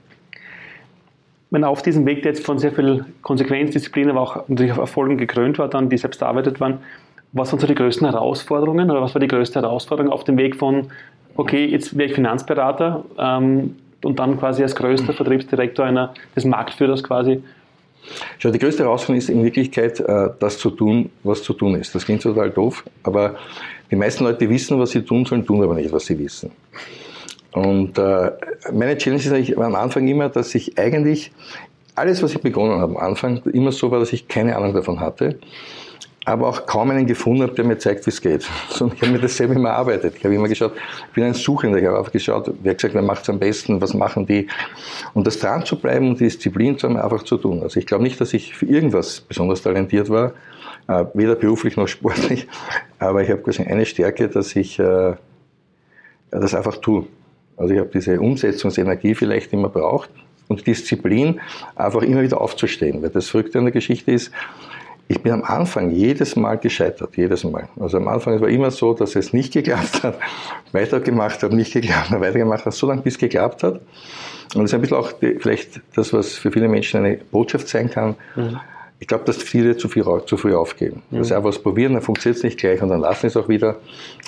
Wenn 1.50 1.62
auf 1.62 1.82
diesem 1.82 2.04
Weg, 2.06 2.22
der 2.22 2.32
jetzt 2.32 2.44
von 2.44 2.58
sehr 2.58 2.72
viel 2.72 3.04
Konsequenz, 3.22 3.70
Disziplin, 3.70 4.10
aber 4.10 4.20
auch 4.20 4.48
natürlich 4.48 4.72
auf 4.72 4.78
Erfolgen 4.78 5.18
gekrönt 5.18 5.58
war, 5.58 5.68
dann 5.68 5.88
die 5.88 5.98
selbst 5.98 6.20
erarbeitet 6.20 6.58
waren, 6.58 6.78
was 7.32 7.52
waren 7.52 7.60
so 7.60 7.66
die 7.66 7.74
größten 7.74 8.08
Herausforderungen 8.08 8.90
oder 8.90 9.02
was 9.02 9.14
war 9.14 9.20
die 9.20 9.28
größte 9.28 9.60
Herausforderung 9.60 10.10
auf 10.10 10.24
dem 10.24 10.36
Weg 10.36 10.56
von, 10.56 10.88
okay, 11.36 11.64
jetzt 11.66 11.96
wäre 11.96 12.08
ich 12.08 12.14
Finanzberater, 12.14 13.04
ähm, 13.18 13.76
und 14.04 14.18
dann 14.18 14.38
quasi 14.38 14.62
als 14.62 14.74
größter 14.74 15.12
Vertriebsdirektor 15.12 15.84
einer, 15.84 16.14
des 16.34 16.44
Marktführers 16.44 17.02
quasi. 17.02 17.42
Schau, 18.38 18.50
die 18.50 18.58
größte 18.58 18.82
Herausforderung 18.82 19.18
ist 19.18 19.30
in 19.30 19.42
Wirklichkeit, 19.42 20.00
äh, 20.00 20.30
das 20.38 20.58
zu 20.58 20.70
tun, 20.70 21.10
was 21.22 21.42
zu 21.42 21.54
tun 21.54 21.74
ist. 21.74 21.94
Das 21.94 22.04
klingt 22.04 22.22
total 22.22 22.50
doof, 22.50 22.84
aber 23.02 23.36
die 23.90 23.96
meisten 23.96 24.24
Leute 24.24 24.48
wissen, 24.48 24.78
was 24.78 24.90
sie 24.90 25.02
tun 25.02 25.24
sollen, 25.24 25.46
tun 25.46 25.62
aber 25.62 25.74
nicht, 25.74 25.92
was 25.92 26.06
sie 26.06 26.18
wissen. 26.18 26.50
Und 27.52 27.98
äh, 27.98 28.32
meine 28.72 28.98
Challenge 28.98 29.22
ist 29.22 29.32
eigentlich 29.32 29.56
am 29.56 29.74
Anfang 29.74 30.06
immer, 30.08 30.28
dass 30.28 30.54
ich 30.54 30.76
eigentlich 30.78 31.32
alles, 31.94 32.22
was 32.22 32.32
ich 32.32 32.40
begonnen 32.40 32.80
habe, 32.80 32.96
am 32.96 32.96
Anfang 32.96 33.40
immer 33.52 33.72
so 33.72 33.90
war, 33.90 34.00
dass 34.00 34.12
ich 34.12 34.26
keine 34.28 34.56
Ahnung 34.56 34.74
davon 34.74 35.00
hatte 35.00 35.38
aber 36.24 36.48
auch 36.48 36.66
kaum 36.66 36.90
einen 36.90 37.06
gefunden 37.06 37.42
habe, 37.42 37.52
der 37.52 37.64
mir 37.64 37.78
zeigt, 37.78 38.06
wie 38.06 38.10
es 38.10 38.20
geht. 38.20 38.48
Und 38.80 38.94
ich 38.94 39.02
habe 39.02 39.12
mir 39.12 39.18
das 39.18 39.36
selber 39.36 39.54
immer 39.54 39.70
erarbeitet. 39.70 40.14
Ich 40.16 40.24
habe 40.24 40.34
immer 40.34 40.48
geschaut, 40.48 40.72
ich 41.08 41.14
bin 41.14 41.24
ein 41.24 41.34
Suchender, 41.34 41.78
ich 41.78 41.86
habe 41.86 41.98
einfach 41.98 42.12
geschaut, 42.12 42.50
wer 42.62 42.74
gesagt, 42.74 42.94
wer 42.94 43.02
macht 43.02 43.22
es 43.22 43.28
am 43.28 43.38
besten, 43.38 43.80
was 43.80 43.94
machen 43.94 44.26
die. 44.26 44.48
Und 45.12 45.26
das 45.26 45.38
dran 45.38 45.64
zu 45.64 45.78
bleiben 45.78 46.08
und 46.08 46.20
die 46.20 46.24
Disziplin 46.24 46.78
zu 46.78 46.88
haben, 46.88 46.96
einfach 46.96 47.24
zu 47.24 47.36
tun. 47.36 47.62
Also 47.62 47.78
ich 47.78 47.86
glaube 47.86 48.04
nicht, 48.04 48.20
dass 48.20 48.32
ich 48.32 48.54
für 48.54 48.66
irgendwas 48.66 49.20
besonders 49.20 49.62
talentiert 49.62 50.08
war, 50.08 50.32
äh, 50.88 51.04
weder 51.14 51.34
beruflich 51.34 51.76
noch 51.76 51.88
sportlich, 51.88 52.46
aber 52.98 53.22
ich 53.22 53.30
habe 53.30 53.42
quasi 53.42 53.62
eine 53.62 53.84
Stärke, 53.84 54.28
dass 54.28 54.56
ich 54.56 54.78
äh, 54.78 55.14
das 56.30 56.54
einfach 56.54 56.78
tue. 56.78 57.06
Also 57.56 57.74
ich 57.74 57.80
habe 57.80 57.90
diese 57.92 58.20
Umsetzungsenergie 58.20 59.14
vielleicht 59.14 59.52
immer 59.52 59.68
braucht 59.68 60.10
und 60.48 60.66
Disziplin, 60.66 61.40
einfach 61.76 62.02
immer 62.02 62.22
wieder 62.22 62.40
aufzustehen. 62.40 63.02
Weil 63.02 63.10
das 63.10 63.28
Verrückte 63.28 63.58
an 63.58 63.64
der 63.64 63.72
Geschichte 63.72 64.10
ist, 64.10 64.32
ich 65.06 65.22
bin 65.22 65.32
am 65.32 65.42
Anfang 65.42 65.90
jedes 65.90 66.36
Mal 66.36 66.56
gescheitert, 66.56 67.16
jedes 67.16 67.44
Mal. 67.44 67.68
Also 67.78 67.98
am 67.98 68.08
Anfang 68.08 68.40
war 68.40 68.48
immer 68.48 68.70
so, 68.70 68.94
dass 68.94 69.16
es 69.16 69.32
nicht 69.32 69.52
geklappt 69.52 70.02
hat, 70.02 70.18
weitergemacht 70.72 71.42
hat, 71.42 71.52
nicht 71.52 71.72
geklappt 71.72 72.10
hat, 72.10 72.20
weitergemacht 72.20 72.64
hat, 72.64 72.72
so 72.72 72.86
lange 72.86 73.02
bis 73.02 73.14
es 73.14 73.18
geklappt 73.18 73.62
hat. 73.62 73.80
Und 74.54 74.62
das 74.62 74.64
ist 74.70 74.74
ein 74.74 74.80
bisschen 74.80 74.96
auch 74.96 75.12
die, 75.12 75.36
vielleicht 75.38 75.80
das, 75.94 76.12
was 76.12 76.34
für 76.34 76.50
viele 76.50 76.68
Menschen 76.68 77.04
eine 77.04 77.16
Botschaft 77.16 77.68
sein 77.68 77.90
kann. 77.90 78.14
Mhm. 78.36 78.60
Ich 79.00 79.08
glaube, 79.08 79.24
dass 79.24 79.36
viele 79.36 79.76
zu, 79.76 79.88
viel, 79.88 80.04
zu 80.26 80.36
früh 80.36 80.54
aufgeben. 80.54 81.02
Mhm. 81.10 81.18
Dass 81.18 81.28
sie 81.28 81.34
einfach 81.34 81.48
was 81.48 81.58
probieren, 81.58 81.94
dann 81.94 82.02
funktioniert 82.02 82.38
es 82.38 82.44
nicht 82.44 82.58
gleich 82.58 82.80
und 82.80 82.88
dann 82.88 83.00
lassen 83.00 83.22
sie 83.22 83.26
es 83.26 83.36
auch 83.36 83.48
wieder. 83.48 83.76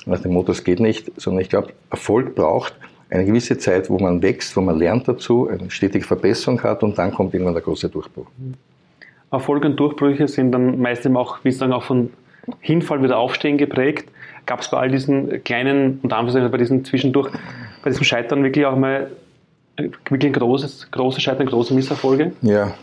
Nach 0.05 0.21
dem 0.21 0.33
Motto, 0.33 0.53
es 0.53 0.65
geht 0.65 0.81
nicht. 0.81 1.12
Sondern 1.17 1.41
ich 1.43 1.49
glaube, 1.49 1.69
Erfolg 1.91 2.35
braucht 2.35 2.75
eine 3.09 3.25
gewisse 3.25 3.57
Zeit, 3.57 3.89
wo 3.89 3.99
man 3.99 4.21
wächst, 4.21 4.57
wo 4.57 4.61
man 4.61 4.77
lernt 4.79 5.09
dazu, 5.09 5.49
eine 5.49 5.71
stetige 5.71 6.05
Verbesserung 6.05 6.62
hat 6.62 6.83
und 6.83 6.99
dann 6.99 7.12
kommt 7.12 7.33
irgendwann 7.33 7.55
der 7.55 7.62
große 7.62 7.89
Durchbruch. 7.89 8.27
Mhm. 8.37 8.55
Erfolg 9.30 9.64
und 9.64 9.76
Durchbrüche 9.76 10.28
sind 10.28 10.52
dann 10.52 10.80
meistens 10.80 11.16
auch, 11.16 11.38
wie 11.42 11.50
sagen, 11.50 11.73
auch 11.73 11.83
von 11.83 12.11
Hinfall 12.61 13.02
wieder 13.02 13.18
Aufstehen 13.18 13.59
geprägt. 13.59 14.09
Gab 14.47 14.61
es 14.61 14.71
bei 14.71 14.78
all 14.78 14.90
diesen 14.90 15.42
kleinen, 15.42 15.99
und 16.02 16.12
Anführungszeichen 16.12 16.50
bei 16.50 16.59
diesen 16.59 16.85
zwischendurch, 16.85 17.33
bei 17.83 17.90
diesem 17.90 18.04
Scheitern 18.04 18.45
wirklich 18.45 18.64
auch 18.66 18.76
mal 18.76 19.11
wirklich 19.76 20.30
ein 20.30 20.33
großes, 20.33 20.90
großes 20.90 21.23
Scheitern, 21.23 21.47
große 21.47 21.75
Misserfolge? 21.75 22.33
Ja, 22.42 22.75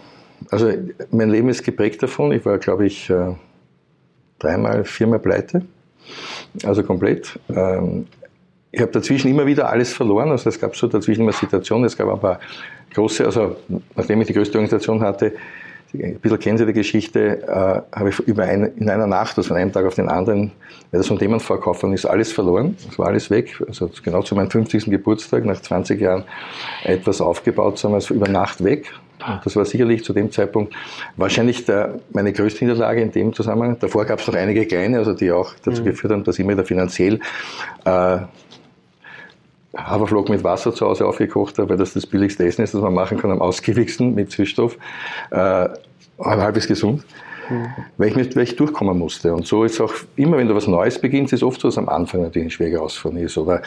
also 0.51 0.71
mein 1.11 1.29
Leben 1.29 1.49
ist 1.49 1.63
geprägt 1.63 2.03
davon. 2.03 2.31
Ich 2.33 2.45
war, 2.45 2.57
glaube 2.57 2.85
ich, 2.85 3.09
äh, 3.09 3.33
dreimal, 4.39 4.83
viermal 4.83 5.19
pleite. 5.19 5.63
Also 6.65 6.83
komplett. 6.83 7.39
Ähm, 7.49 8.07
ich 8.71 8.81
habe 8.81 8.91
dazwischen 8.91 9.29
immer 9.29 9.45
wieder 9.45 9.69
alles 9.69 9.93
verloren. 9.93 10.31
Also 10.31 10.49
es 10.49 10.59
gab 10.59 10.75
so 10.75 10.87
dazwischen 10.87 11.21
immer 11.21 11.31
Situationen. 11.31 11.85
Es 11.85 11.95
gab 11.95 12.19
paar 12.19 12.39
große, 12.93 13.25
also 13.25 13.55
nachdem 13.95 14.21
ich 14.21 14.27
die 14.27 14.33
größte 14.33 14.57
Organisation 14.57 15.01
hatte, 15.01 15.33
ein 15.93 16.19
bisschen 16.19 16.39
kennen 16.39 16.57
Sie 16.57 16.65
die 16.65 16.73
Geschichte, 16.73 17.43
äh, 17.43 17.97
habe 17.97 18.09
ich 18.09 18.19
über 18.19 18.43
eine, 18.43 18.67
in 18.67 18.89
einer 18.89 19.07
Nacht, 19.07 19.37
also 19.37 19.49
von 19.49 19.57
einem 19.57 19.71
Tag 19.71 19.85
auf 19.85 19.95
den 19.95 20.09
anderen, 20.09 20.51
weil 20.91 20.99
das 20.99 21.09
Unternehmen 21.09 21.39
verkauft 21.39 21.83
worden 21.83 21.93
ist, 21.93 22.05
alles 22.05 22.31
verloren. 22.31 22.75
Es 22.89 22.97
war 22.97 23.07
alles 23.07 23.29
weg. 23.29 23.61
Also 23.67 23.89
genau 24.03 24.23
zu 24.23 24.35
meinem 24.35 24.49
50. 24.49 24.85
Geburtstag, 24.85 25.45
nach 25.45 25.61
20 25.61 26.01
Jahren 26.01 26.23
etwas 26.83 27.21
aufgebaut 27.21 27.77
zu 27.77 27.87
haben, 27.87 27.95
also 27.95 28.13
über 28.13 28.27
Nacht 28.27 28.63
weg. 28.63 28.91
Und 29.25 29.45
das 29.45 29.55
war 29.55 29.65
sicherlich 29.65 30.03
zu 30.03 30.13
dem 30.13 30.31
Zeitpunkt 30.31 30.73
wahrscheinlich 31.15 31.65
der, 31.65 31.99
meine 32.11 32.33
größte 32.33 32.65
Niederlage 32.65 33.01
in 33.01 33.11
dem 33.11 33.33
Zusammenhang. 33.33 33.77
Davor 33.79 34.05
gab 34.05 34.19
es 34.19 34.27
noch 34.27 34.35
einige 34.35 34.65
kleine, 34.65 34.97
also 34.97 35.13
die 35.13 35.31
auch 35.31 35.53
dazu 35.63 35.81
mhm. 35.81 35.85
geführt 35.85 36.11
haben, 36.11 36.23
dass 36.23 36.39
ich 36.39 36.45
mir 36.45 36.55
da 36.55 36.63
finanziell 36.63 37.19
äh, 37.85 38.17
Haferflocken 39.75 40.35
mit 40.35 40.43
Wasser 40.43 40.73
zu 40.73 40.85
Hause 40.85 41.05
aufgekocht 41.05 41.57
habe, 41.57 41.71
weil 41.71 41.77
das 41.77 41.93
das 41.93 42.05
billigste 42.05 42.45
Essen 42.45 42.63
ist, 42.63 42.73
das 42.73 42.81
man 42.81 42.93
machen 42.93 43.17
kann, 43.17 43.31
am 43.31 43.41
ausgiebigsten 43.41 44.13
mit 44.13 44.31
Süßstoff, 44.31 44.77
äh, 45.31 45.69
halbwegs 46.19 46.67
gesund, 46.67 47.03
mhm. 47.49 47.67
weil, 47.97 48.09
ich 48.09 48.15
mit, 48.15 48.35
weil 48.35 48.43
ich 48.43 48.55
durchkommen 48.55 48.97
musste. 48.97 49.33
Und 49.33 49.47
so 49.47 49.63
ist 49.63 49.81
auch 49.81 49.93
immer, 50.15 50.37
wenn 50.37 50.47
du 50.47 50.55
was 50.55 50.67
Neues 50.67 50.99
beginnst, 50.99 51.33
ist 51.33 51.43
oft 51.43 51.59
so, 51.59 51.67
dass 51.67 51.77
am 51.77 51.89
Anfang 51.89 52.21
natürlich 52.21 52.47
ein 52.47 52.51
schwieriger 52.51 52.81
Ausfall 52.81 53.17
ist. 53.17 53.37
Oder 53.37 53.61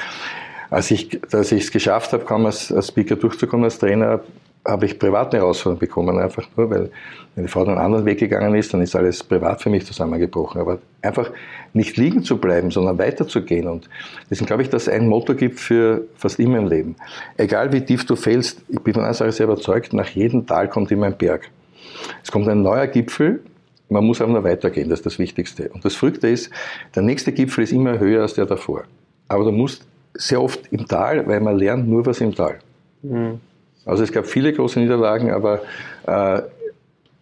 als 0.70 0.90
ich 0.90 1.14
ich 1.14 1.52
es 1.52 1.70
geschafft 1.70 2.12
habe, 2.12 2.24
kaum 2.24 2.46
als, 2.46 2.72
als 2.72 2.88
Speaker 2.88 3.16
durchzukommen, 3.16 3.64
als 3.64 3.78
Trainer, 3.78 4.20
habe 4.66 4.86
ich 4.86 4.98
private 4.98 5.36
Herausforderungen 5.38 5.78
bekommen, 5.78 6.18
einfach 6.18 6.46
nur, 6.56 6.70
weil 6.70 6.90
meine 7.36 7.48
Frau 7.48 7.64
einen 7.64 7.78
anderen 7.78 8.04
Weg 8.04 8.18
gegangen 8.18 8.54
ist, 8.54 8.72
dann 8.72 8.80
ist 8.82 8.96
alles 8.96 9.22
privat 9.22 9.62
für 9.62 9.70
mich 9.70 9.84
zusammengebrochen. 9.84 10.60
Aber 10.60 10.78
einfach 11.02 11.30
nicht 11.72 11.96
liegen 11.96 12.22
zu 12.22 12.38
bleiben, 12.38 12.70
sondern 12.70 12.98
weiterzugehen. 12.98 13.68
Und 13.68 13.88
deswegen 14.30 14.46
glaube 14.46 14.62
ich, 14.62 14.70
dass 14.70 14.84
es 14.84 14.88
ein 14.88 15.06
Motto 15.08 15.34
gibt 15.34 15.60
für 15.60 16.06
fast 16.16 16.38
immer 16.38 16.58
im 16.58 16.66
Leben. 16.66 16.96
Egal 17.36 17.72
wie 17.72 17.82
tief 17.82 18.06
du 18.06 18.16
fällst, 18.16 18.62
ich 18.68 18.80
bin 18.80 18.94
von 18.94 19.04
einer 19.04 19.14
Sache 19.14 19.32
sehr 19.32 19.46
überzeugt, 19.46 19.92
nach 19.92 20.08
jedem 20.08 20.46
Tal 20.46 20.68
kommt 20.68 20.90
immer 20.90 21.06
ein 21.06 21.16
Berg. 21.16 21.50
Es 22.22 22.32
kommt 22.32 22.48
ein 22.48 22.62
neuer 22.62 22.86
Gipfel, 22.86 23.40
man 23.88 24.04
muss 24.04 24.20
aber 24.20 24.32
nur 24.32 24.44
weitergehen, 24.44 24.88
das 24.88 25.00
ist 25.00 25.06
das 25.06 25.18
Wichtigste. 25.18 25.68
Und 25.68 25.84
das 25.84 25.94
Verrückte 25.94 26.28
ist, 26.28 26.50
der 26.94 27.02
nächste 27.02 27.32
Gipfel 27.32 27.64
ist 27.64 27.72
immer 27.72 27.98
höher 27.98 28.22
als 28.22 28.34
der 28.34 28.46
davor. 28.46 28.84
Aber 29.28 29.44
du 29.44 29.52
musst 29.52 29.86
sehr 30.14 30.40
oft 30.42 30.72
im 30.72 30.86
Tal, 30.86 31.26
weil 31.26 31.40
man 31.40 31.56
lernt 31.56 31.88
nur 31.88 32.04
was 32.06 32.20
im 32.20 32.34
Tal. 32.34 32.58
Mhm. 33.02 33.40
Also 33.86 34.02
es 34.02 34.12
gab 34.12 34.26
viele 34.26 34.52
große 34.52 34.78
Niederlagen, 34.80 35.30
aber 35.30 35.62
äh, 36.06 36.42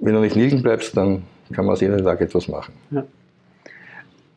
wenn 0.01 0.15
du 0.15 0.21
nicht 0.21 0.35
liegen 0.35 0.63
bleibst, 0.63 0.97
dann 0.97 1.23
kann 1.53 1.67
man 1.67 1.75
aus 1.75 1.81
jeder 1.81 2.01
Lage 2.01 2.25
etwas 2.25 2.49
machen. 2.49 2.73
Ja. 2.91 3.05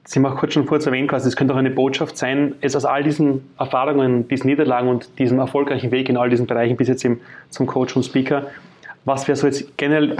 Sie 0.03 0.23
auch 0.23 0.37
kurz 0.37 0.53
schon 0.53 0.65
kurz 0.65 0.85
erwähnt, 0.85 1.09
quasi, 1.09 1.27
es 1.27 1.35
könnte 1.35 1.53
auch 1.53 1.57
eine 1.57 1.71
Botschaft 1.71 2.17
sein, 2.17 2.55
es 2.61 2.75
aus 2.77 2.85
all 2.85 3.03
diesen 3.03 3.49
Erfahrungen, 3.59 4.27
diesen 4.27 4.47
Niederlagen 4.47 4.87
und 4.87 5.19
diesem 5.19 5.39
erfolgreichen 5.39 5.91
Weg 5.91 6.07
in 6.07 6.15
all 6.15 6.29
diesen 6.29 6.47
Bereichen 6.47 6.77
bis 6.77 6.87
jetzt 6.87 7.03
im, 7.03 7.19
zum 7.49 7.65
Coach 7.65 7.95
und 7.95 8.03
Speaker, 8.03 8.47
was 9.03 9.27
wäre 9.27 9.35
so 9.35 9.47
jetzt 9.47 9.77
generell 9.77 10.15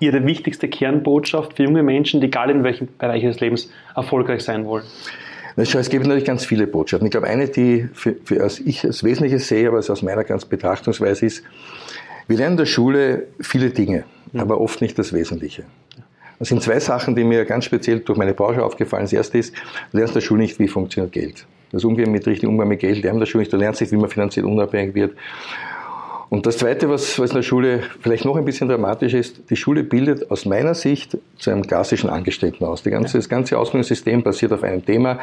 Ihre 0.00 0.24
wichtigste 0.24 0.68
Kernbotschaft 0.68 1.54
für 1.54 1.64
junge 1.64 1.82
Menschen, 1.82 2.20
die 2.20 2.28
egal 2.28 2.50
in 2.50 2.62
welchem 2.62 2.88
Bereich 2.98 3.24
ihres 3.24 3.40
Lebens 3.40 3.70
erfolgreich 3.96 4.42
sein 4.42 4.64
wollen? 4.64 4.84
Es 5.58 5.90
gibt 5.90 6.04
natürlich 6.04 6.24
ganz 6.24 6.44
viele 6.44 6.68
Botschaften. 6.68 7.06
Ich 7.06 7.10
glaube, 7.10 7.26
eine, 7.26 7.48
die 7.48 7.88
für, 7.92 8.14
für 8.24 8.42
als 8.42 8.60
ich 8.60 8.84
als 8.84 9.02
Wesentliches 9.02 9.48
sehe, 9.48 9.66
aber 9.66 9.78
aus 9.78 10.02
meiner 10.02 10.22
ganz 10.22 10.44
Betrachtungsweise 10.44 11.26
ist, 11.26 11.42
wir 12.28 12.36
lernen 12.36 12.52
in 12.52 12.58
der 12.58 12.66
Schule 12.66 13.26
viele 13.40 13.70
Dinge, 13.70 14.04
ja. 14.32 14.42
aber 14.42 14.60
oft 14.60 14.80
nicht 14.80 14.96
das 14.98 15.12
Wesentliche. 15.12 15.64
Das 16.38 16.48
sind 16.48 16.62
zwei 16.62 16.78
Sachen, 16.78 17.16
die 17.16 17.24
mir 17.24 17.44
ganz 17.44 17.64
speziell 17.64 17.98
durch 17.98 18.16
meine 18.16 18.34
Branche 18.34 18.62
aufgefallen 18.62 19.08
sind. 19.08 19.18
Das 19.18 19.26
erste 19.26 19.38
ist, 19.38 19.54
du 19.90 19.98
lernst 19.98 20.12
in 20.12 20.20
der 20.20 20.26
Schule 20.26 20.42
nicht, 20.42 20.60
wie 20.60 20.68
funktioniert 20.68 21.12
Geld. 21.12 21.46
Das 21.72 21.84
Umgehen 21.84 22.12
mit 22.12 22.24
richtigem 22.26 22.50
Umgang 22.50 22.68
mit 22.68 22.78
Geld, 22.78 23.02
lernen 23.02 23.16
in 23.16 23.20
der 23.20 23.26
Schule 23.26 23.42
nicht. 23.42 23.52
Du 23.52 23.56
lernst 23.56 23.80
nicht, 23.80 23.90
wie 23.90 23.96
man 23.96 24.08
finanziell 24.08 24.44
unabhängig 24.44 24.94
wird. 24.94 25.16
Und 26.30 26.44
das 26.44 26.58
Zweite, 26.58 26.90
was, 26.90 27.18
was 27.18 27.30
in 27.30 27.36
der 27.36 27.42
Schule 27.42 27.82
vielleicht 28.00 28.24
noch 28.24 28.36
ein 28.36 28.44
bisschen 28.44 28.68
dramatisch 28.68 29.14
ist, 29.14 29.50
die 29.50 29.56
Schule 29.56 29.82
bildet 29.82 30.30
aus 30.30 30.44
meiner 30.44 30.74
Sicht 30.74 31.16
zu 31.38 31.50
einem 31.50 31.66
klassischen 31.66 32.10
Angestellten 32.10 32.64
aus. 32.64 32.84
Ganze, 32.84 33.16
das 33.16 33.28
ganze 33.28 33.58
Ausbildungssystem 33.58 34.22
basiert 34.22 34.52
auf 34.52 34.62
einem 34.62 34.84
Thema, 34.84 35.20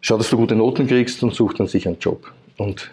schau, 0.00 0.16
dass 0.16 0.30
du 0.30 0.36
gute 0.38 0.54
Noten 0.54 0.86
kriegst 0.86 1.22
und 1.22 1.34
such 1.34 1.54
dann 1.54 1.66
sich 1.66 1.86
einen 1.86 1.98
Job. 1.98 2.32
Und 2.56 2.90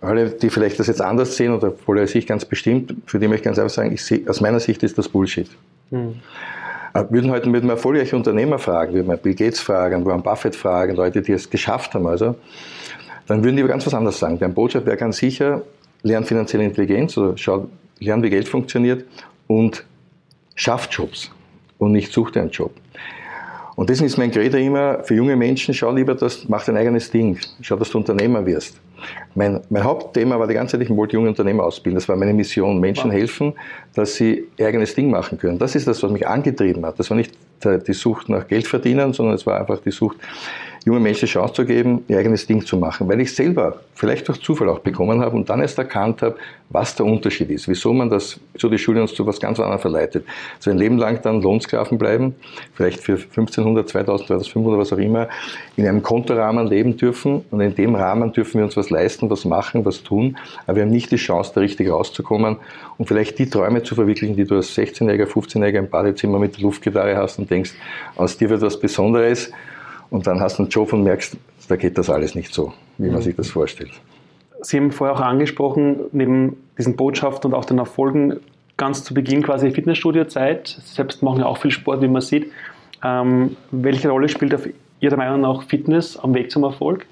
alle, 0.00 0.30
die 0.30 0.50
vielleicht 0.50 0.80
das 0.80 0.88
jetzt 0.88 1.02
anders 1.02 1.36
sehen 1.36 1.52
oder 1.52 1.72
wohl 1.86 2.04
sich 2.08 2.26
ganz 2.26 2.44
bestimmt, 2.44 2.94
für 3.06 3.18
die 3.18 3.28
möchte 3.28 3.42
ich 3.42 3.44
ganz 3.44 3.58
einfach 3.58 3.74
sagen, 3.74 3.92
ich 3.92 4.04
sehe, 4.04 4.22
aus 4.28 4.40
meiner 4.40 4.58
Sicht 4.58 4.82
ist 4.82 4.98
das 4.98 5.08
Bullshit. 5.08 5.48
Mhm. 5.90 6.16
Würden 7.10 7.30
heute 7.30 7.48
mit 7.48 7.62
einem 7.62 7.70
erfolgreichen 7.70 8.16
Unternehmer 8.16 8.58
fragen, 8.58 8.94
würden 8.94 9.06
wir 9.06 9.16
Bill 9.16 9.34
Gates 9.34 9.60
fragen, 9.60 10.04
Warren 10.04 10.22
Buffett 10.22 10.56
fragen, 10.56 10.96
Leute, 10.96 11.22
die 11.22 11.32
es 11.32 11.48
geschafft 11.48 11.94
haben, 11.94 12.06
also, 12.08 12.34
dann 13.28 13.44
würden 13.44 13.56
die 13.56 13.62
ganz 13.62 13.86
was 13.86 13.94
anderes 13.94 14.18
sagen. 14.18 14.40
Deren 14.40 14.54
Botschaft 14.54 14.86
wäre 14.86 14.96
ganz 14.96 15.18
sicher, 15.18 15.62
lernt 16.02 16.26
finanzielle 16.26 16.64
Intelligenz 16.64 17.16
oder 17.16 17.36
schaut, 17.36 17.68
lernt, 17.98 18.22
wie 18.24 18.30
Geld 18.30 18.48
funktioniert 18.48 19.04
und 19.46 19.84
schafft 20.54 20.92
Jobs 20.92 21.30
und 21.78 21.92
nicht 21.92 22.12
sucht 22.12 22.36
einen 22.36 22.50
Job. 22.50 22.72
Und 23.76 23.88
deswegen 23.88 24.08
ist 24.08 24.18
mein 24.18 24.30
Credo 24.30 24.58
immer 24.58 25.02
für 25.04 25.14
junge 25.14 25.36
Menschen, 25.36 25.72
schau 25.72 25.90
lieber, 25.90 26.14
dass, 26.14 26.46
mach 26.48 26.64
dein 26.64 26.76
eigenes 26.76 27.10
Ding. 27.10 27.38
Schau, 27.62 27.76
dass 27.76 27.88
du 27.88 27.96
Unternehmer 27.96 28.44
wirst. 28.44 28.78
Mein, 29.34 29.60
mein 29.70 29.84
Hauptthema 29.84 30.38
war 30.38 30.46
die 30.46 30.52
ganze 30.52 30.76
Zeit, 30.76 30.86
ich 30.86 30.94
wollte 30.94 31.14
junge 31.14 31.30
Unternehmer 31.30 31.64
ausbilden. 31.64 31.94
Das 31.94 32.06
war 32.06 32.16
meine 32.16 32.34
Mission. 32.34 32.78
Menschen 32.78 33.10
wow. 33.10 33.16
helfen, 33.16 33.54
dass 33.94 34.16
sie 34.16 34.44
ihr 34.58 34.66
eigenes 34.66 34.94
Ding 34.94 35.10
machen 35.10 35.38
können. 35.38 35.58
Das 35.58 35.74
ist 35.74 35.86
das, 35.86 36.02
was 36.02 36.10
mich 36.10 36.28
angetrieben 36.28 36.84
hat. 36.84 36.98
Das 36.98 37.08
war 37.08 37.16
nicht 37.16 37.32
die 37.64 37.92
Sucht 37.94 38.28
nach 38.28 38.46
Geld 38.46 38.66
verdienen, 38.66 39.14
sondern 39.14 39.34
es 39.34 39.46
war 39.46 39.58
einfach 39.58 39.80
die 39.80 39.92
Sucht, 39.92 40.18
jungen 40.84 41.02
Menschen 41.02 41.26
die 41.26 41.32
Chance 41.32 41.54
zu 41.54 41.64
geben, 41.64 42.04
ihr 42.08 42.18
eigenes 42.18 42.46
Ding 42.46 42.64
zu 42.64 42.76
machen. 42.76 43.08
Weil 43.08 43.20
ich 43.20 43.34
selber 43.34 43.80
vielleicht 43.94 44.28
durch 44.28 44.40
Zufall 44.40 44.68
auch 44.68 44.78
bekommen 44.78 45.20
habe 45.20 45.36
und 45.36 45.50
dann 45.50 45.60
erst 45.60 45.78
erkannt 45.78 46.22
habe, 46.22 46.36
was 46.70 46.94
der 46.94 47.04
Unterschied 47.04 47.50
ist, 47.50 47.68
wieso 47.68 47.92
man 47.92 48.08
das, 48.08 48.38
wieso 48.52 48.68
die 48.68 48.78
Schule 48.78 49.02
uns 49.02 49.12
zu 49.12 49.26
was 49.26 49.40
ganz 49.40 49.58
anderem 49.58 49.80
verleitet. 49.80 50.24
So 50.60 50.70
ein 50.70 50.78
Leben 50.78 50.98
lang 50.98 51.20
dann 51.22 51.42
Lohnsklaven 51.42 51.98
bleiben, 51.98 52.34
vielleicht 52.74 53.00
für 53.00 53.14
1500, 53.14 53.88
2000, 53.88 54.28
2500, 54.28 54.78
was 54.78 54.92
auch 54.92 54.98
immer, 54.98 55.28
in 55.76 55.86
einem 55.86 56.02
Kontorahmen 56.02 56.68
leben 56.68 56.96
dürfen 56.96 57.44
und 57.50 57.60
in 57.60 57.74
dem 57.74 57.96
Rahmen 57.96 58.32
dürfen 58.32 58.58
wir 58.58 58.64
uns 58.64 58.76
was 58.76 58.88
leisten, 58.88 59.28
was 59.28 59.44
machen, 59.44 59.84
was 59.84 60.02
tun, 60.04 60.36
aber 60.66 60.76
wir 60.76 60.82
haben 60.84 60.90
nicht 60.90 61.10
die 61.10 61.16
Chance, 61.16 61.50
da 61.54 61.60
richtig 61.60 61.90
rauszukommen 61.90 62.56
und 62.98 63.06
vielleicht 63.06 63.38
die 63.38 63.50
Träume 63.50 63.82
zu 63.82 63.96
verwirklichen, 63.96 64.36
die 64.36 64.44
du 64.44 64.54
als 64.54 64.76
16-Jähriger, 64.76 65.26
15-Jähriger 65.26 65.78
im 65.78 65.90
Badezimmer 65.90 66.38
mit 66.38 66.56
der 66.56 66.62
Luftgitarre 66.62 67.16
hast 67.16 67.38
und 67.38 67.50
denkst, 67.50 67.72
aus 68.14 68.38
dir 68.38 68.48
wird 68.48 68.62
was 68.62 68.78
Besonderes 68.78 69.50
und 70.10 70.26
dann 70.26 70.40
hast 70.40 70.58
du 70.58 70.64
einen 70.64 70.70
Job 70.70 70.92
und 70.92 71.02
merkst, 71.02 71.36
da 71.68 71.76
geht 71.76 71.96
das 71.98 72.10
alles 72.10 72.34
nicht 72.34 72.52
so, 72.52 72.72
wie 72.98 73.06
man 73.06 73.16
mhm. 73.16 73.22
sich 73.22 73.36
das 73.36 73.50
vorstellt. 73.50 73.92
Sie 74.62 74.76
haben 74.76 74.90
vorher 74.90 75.16
auch 75.16 75.20
angesprochen, 75.20 76.00
neben 76.12 76.56
diesen 76.76 76.96
Botschaften 76.96 77.52
und 77.52 77.58
auch 77.58 77.64
den 77.64 77.78
Erfolgen, 77.78 78.40
ganz 78.76 79.04
zu 79.04 79.14
Beginn 79.14 79.42
quasi 79.42 79.70
Fitnessstudio-Zeit. 79.70 80.80
Selbst 80.84 81.22
machen 81.22 81.40
ja 81.40 81.46
auch 81.46 81.58
viel 81.58 81.70
Sport, 81.70 82.02
wie 82.02 82.08
man 82.08 82.22
sieht. 82.22 82.50
Ähm, 83.02 83.56
welche 83.70 84.10
Rolle 84.10 84.28
spielt 84.28 84.54
auf 84.54 84.68
Ihrer 85.00 85.16
Meinung 85.16 85.40
nach 85.40 85.62
Fitness 85.62 86.18
am 86.18 86.34
Weg 86.34 86.50
zum 86.50 86.64
Erfolg? 86.64 87.06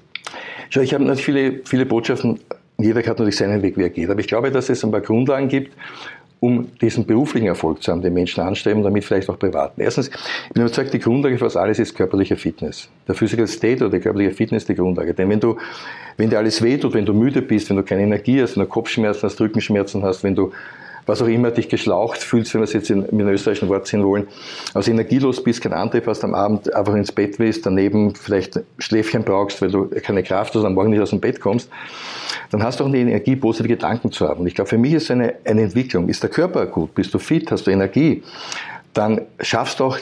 Schau, 0.69 0.81
ich 0.81 0.93
habe 0.93 1.03
natürlich 1.03 1.25
viele, 1.25 1.61
viele 1.65 1.85
Botschaften. 1.85 2.39
Jeder 2.77 2.99
hat 2.99 3.07
natürlich 3.07 3.37
seinen 3.37 3.61
Weg, 3.61 3.77
wie 3.77 3.83
er 3.83 3.89
geht. 3.89 4.09
Aber 4.09 4.19
ich 4.19 4.27
glaube, 4.27 4.51
dass 4.51 4.69
es 4.69 4.83
ein 4.83 4.91
paar 4.91 5.01
Grundlagen 5.01 5.47
gibt, 5.47 5.75
um 6.39 6.69
diesen 6.81 7.05
beruflichen 7.05 7.47
Erfolg 7.47 7.83
zu 7.83 7.91
haben, 7.91 8.01
den 8.01 8.13
Menschen 8.13 8.41
anstreben, 8.41 8.81
damit 8.81 9.03
vielleicht 9.03 9.29
auch 9.29 9.37
privaten. 9.37 9.81
Erstens, 9.81 10.07
ich 10.07 10.53
bin 10.53 10.63
überzeugt, 10.63 10.93
die 10.93 10.99
Grundlage 10.99 11.37
für 11.37 11.43
das 11.43 11.57
alles 11.57 11.79
ist 11.79 11.95
körperliche 11.95 12.37
Fitness. 12.37 12.89
Der 13.07 13.15
Physical 13.15 13.47
State 13.47 13.83
oder 13.83 13.97
die 13.97 13.99
körperliche 14.01 14.31
Fitness 14.31 14.63
ist 14.63 14.69
die 14.69 14.75
Grundlage. 14.75 15.13
Denn 15.13 15.29
wenn 15.29 15.39
du, 15.39 15.57
wenn 16.17 16.29
dir 16.29 16.37
alles 16.37 16.61
wehtut, 16.61 16.93
wenn 16.93 17.05
du 17.05 17.13
müde 17.13 17.41
bist, 17.41 17.69
wenn 17.69 17.77
du 17.77 17.83
keine 17.83 18.03
Energie 18.03 18.41
hast, 18.41 18.55
wenn 18.55 18.63
du 18.63 18.69
Kopfschmerzen 18.69 19.23
hast, 19.23 19.39
Rückenschmerzen 19.41 20.01
hast, 20.03 20.23
wenn 20.23 20.35
du 20.35 20.51
was 21.09 21.21
auch 21.21 21.27
immer 21.27 21.51
dich 21.51 21.67
geschlaucht 21.67 22.19
fühlst, 22.19 22.53
wenn 22.53 22.61
wir 22.61 22.65
es 22.65 22.73
jetzt 22.73 22.89
in, 22.89 23.01
mit 23.01 23.11
einem 23.11 23.29
österreichischen 23.29 23.67
Wort 23.67 23.87
sehen 23.87 24.03
wollen, 24.03 24.27
also 24.73 24.91
energielos 24.91 25.43
bist, 25.43 25.61
keinen 25.61 25.73
Antrieb 25.73 26.07
hast 26.07 26.23
am 26.23 26.33
Abend, 26.33 26.73
einfach 26.73 26.93
ins 26.95 27.11
Bett 27.11 27.39
willst, 27.39 27.65
daneben 27.65 28.15
vielleicht 28.15 28.59
Schläfchen 28.77 29.23
brauchst, 29.23 29.61
weil 29.61 29.71
du 29.71 29.89
keine 30.01 30.23
Kraft 30.23 30.55
hast 30.55 30.63
am 30.63 30.75
Morgen 30.75 30.91
nicht 30.91 31.01
aus 31.01 31.09
dem 31.09 31.19
Bett 31.19 31.41
kommst, 31.41 31.69
dann 32.51 32.63
hast 32.63 32.79
du 32.79 32.85
auch 32.85 32.91
die 32.91 32.99
Energie, 32.99 33.35
positive 33.35 33.67
Gedanken 33.67 34.11
zu 34.11 34.27
haben. 34.27 34.41
Und 34.41 34.47
ich 34.47 34.55
glaube, 34.55 34.69
für 34.69 34.77
mich 34.77 34.93
ist 34.93 35.11
eine, 35.11 35.35
eine 35.45 35.63
Entwicklung. 35.63 36.09
Ist 36.09 36.23
der 36.23 36.29
Körper 36.29 36.65
gut? 36.65 36.95
Bist 36.95 37.13
du 37.13 37.19
fit? 37.19 37.51
Hast 37.51 37.67
du 37.67 37.71
Energie? 37.71 38.23
Dann 38.93 39.21
schaffst 39.39 39.79
du 39.79 39.85
auch 39.85 39.97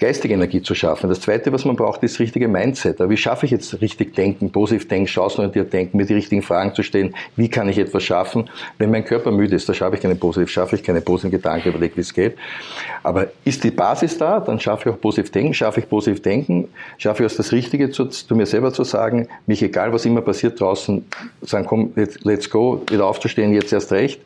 geistige 0.00 0.34
Energie 0.34 0.62
zu 0.62 0.74
schaffen. 0.74 1.08
Das 1.08 1.20
Zweite, 1.20 1.52
was 1.52 1.64
man 1.64 1.76
braucht, 1.76 2.02
ist 2.02 2.18
richtige 2.18 2.48
Mindset. 2.48 3.00
Aber 3.00 3.10
wie 3.10 3.16
schaffe 3.16 3.44
ich 3.46 3.52
jetzt 3.52 3.80
richtig 3.80 4.14
denken, 4.14 4.50
positiv 4.50 4.88
denken, 4.88 5.06
chancenorientiert 5.06 5.72
denken, 5.72 5.98
mir 5.98 6.06
die 6.06 6.14
richtigen 6.14 6.42
Fragen 6.42 6.74
zu 6.74 6.82
stellen, 6.82 7.14
wie 7.36 7.48
kann 7.48 7.68
ich 7.68 7.78
etwas 7.78 8.02
schaffen? 8.02 8.48
Wenn 8.78 8.90
mein 8.90 9.04
Körper 9.04 9.30
müde 9.30 9.54
ist, 9.54 9.68
da 9.68 9.74
schaffe 9.74 9.96
ich 9.96 10.02
keine 10.02 10.14
positiv, 10.14 10.48
schaffe 10.50 10.76
ich 10.76 10.82
keine 10.82 11.02
positiven 11.02 11.30
Gedanken, 11.30 11.68
überlege, 11.68 11.96
wie 11.96 12.00
es 12.00 12.14
geht. 12.14 12.36
Aber 13.02 13.28
ist 13.44 13.62
die 13.62 13.70
Basis 13.70 14.16
da, 14.18 14.40
dann 14.40 14.58
schaffe 14.58 14.88
ich 14.88 14.94
auch 14.94 15.00
positiv 15.00 15.30
denken, 15.30 15.52
schaffe 15.52 15.80
ich 15.80 15.88
positiv 15.88 16.22
denken, 16.22 16.68
schaffe 16.98 17.24
ich 17.24 17.32
auch 17.32 17.36
das 17.36 17.52
Richtige 17.52 17.90
zu, 17.90 18.06
zu 18.06 18.34
mir 18.34 18.46
selber 18.46 18.72
zu 18.72 18.84
sagen, 18.84 19.28
mich 19.46 19.62
egal, 19.62 19.92
was 19.92 20.06
immer 20.06 20.22
passiert 20.22 20.58
draußen, 20.58 21.04
sagen, 21.42 21.66
komm, 21.66 21.92
let's 21.94 22.48
go, 22.48 22.82
wieder 22.90 23.06
aufzustehen, 23.06 23.52
jetzt 23.52 23.72
erst 23.72 23.92
recht, 23.92 24.20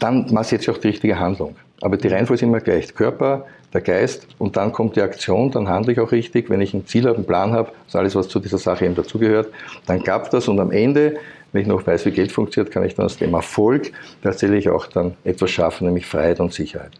dann 0.00 0.26
mache 0.32 0.46
ich 0.46 0.50
jetzt 0.50 0.68
auch 0.68 0.78
die 0.78 0.88
richtige 0.88 1.20
Handlung. 1.20 1.54
Aber 1.80 1.96
die 1.96 2.08
Reihenfolge 2.08 2.34
ist 2.34 2.42
immer 2.42 2.60
gleich. 2.60 2.94
Körper, 2.94 3.46
der 3.72 3.80
Geist 3.80 4.26
und 4.38 4.56
dann 4.56 4.72
kommt 4.72 4.96
die 4.96 5.02
Aktion, 5.02 5.50
dann 5.50 5.68
handle 5.68 5.92
ich 5.92 6.00
auch 6.00 6.12
richtig. 6.12 6.50
Wenn 6.50 6.60
ich 6.60 6.74
ein 6.74 6.86
Ziel 6.86 7.06
habe, 7.06 7.16
einen 7.16 7.26
Plan 7.26 7.52
habe, 7.52 7.68
das 7.68 7.88
ist 7.88 7.96
alles, 7.96 8.14
was 8.14 8.28
zu 8.28 8.38
dieser 8.38 8.58
Sache 8.58 8.84
eben 8.84 8.94
dazugehört, 8.94 9.48
dann 9.86 10.02
klappt 10.02 10.32
das 10.32 10.48
und 10.48 10.60
am 10.60 10.70
Ende, 10.70 11.16
wenn 11.52 11.62
ich 11.62 11.68
noch 11.68 11.86
weiß, 11.86 12.06
wie 12.06 12.10
Geld 12.10 12.32
funktioniert, 12.32 12.72
kann 12.72 12.84
ich 12.84 12.94
dann 12.94 13.06
aus 13.06 13.16
dem 13.16 13.34
Erfolg 13.34 13.92
tatsächlich 14.22 14.68
auch 14.68 14.86
dann 14.86 15.14
etwas 15.24 15.50
schaffen, 15.50 15.86
nämlich 15.86 16.06
Freiheit 16.06 16.40
und 16.40 16.52
Sicherheit. 16.52 16.92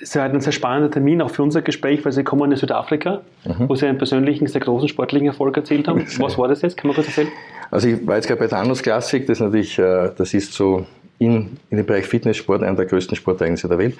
Es 0.00 0.14
war 0.14 0.24
ein 0.24 0.40
sehr 0.42 0.52
spannender 0.52 0.90
Termin 0.90 1.22
auch 1.22 1.30
für 1.30 1.42
unser 1.42 1.62
Gespräch, 1.62 2.04
weil 2.04 2.12
Sie 2.12 2.22
kommen 2.22 2.52
in 2.52 2.58
Südafrika, 2.58 3.22
mhm. 3.46 3.68
wo 3.68 3.74
Sie 3.74 3.86
einen 3.86 3.96
persönlichen, 3.96 4.46
sehr 4.46 4.60
großen 4.60 4.88
sportlichen 4.88 5.28
Erfolg 5.28 5.56
erzielt 5.56 5.88
haben. 5.88 6.06
Was 6.18 6.36
war 6.36 6.48
das 6.48 6.60
jetzt? 6.60 6.76
Kann 6.76 6.88
man 6.88 6.96
kurz 6.96 7.08
erzählen? 7.08 7.28
Also 7.70 7.88
ich 7.88 8.06
war 8.06 8.16
jetzt 8.16 8.28
gerade 8.28 8.40
bei 8.40 8.46
der 8.46 8.58
Anus 8.58 8.82
Classic, 8.82 9.26
das 9.26 9.38
ist 9.38 9.42
natürlich, 9.42 9.78
äh, 9.78 10.10
das 10.16 10.34
ist 10.34 10.52
so 10.52 10.84
in, 11.18 11.56
in 11.70 11.78
dem 11.78 11.86
Bereich 11.86 12.06
Fitnesssport 12.06 12.62
einer 12.62 12.76
der 12.76 12.86
größten 12.86 13.16
Sportereignisse 13.16 13.68
der 13.68 13.78
Welt. 13.78 13.96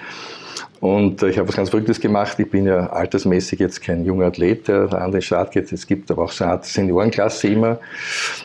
Und 0.79 1.23
äh, 1.23 1.29
ich 1.29 1.37
habe 1.37 1.47
was 1.47 1.55
ganz 1.55 1.69
Verrücktes 1.69 1.99
gemacht. 1.99 2.39
Ich 2.39 2.49
bin 2.49 2.65
ja 2.65 2.87
altersmäßig 2.87 3.59
jetzt 3.59 3.81
kein 3.81 4.05
junger 4.05 4.27
Athlet, 4.27 4.67
der 4.67 4.93
an 4.93 5.11
den 5.11 5.21
Start 5.21 5.51
geht. 5.51 5.71
Es 5.71 5.87
gibt 5.87 6.11
aber 6.11 6.23
auch 6.23 6.31
so 6.31 6.43
eine 6.43 6.53
Art 6.53 6.65
Seniorenklasse 6.65 7.47
immer. 7.47 7.79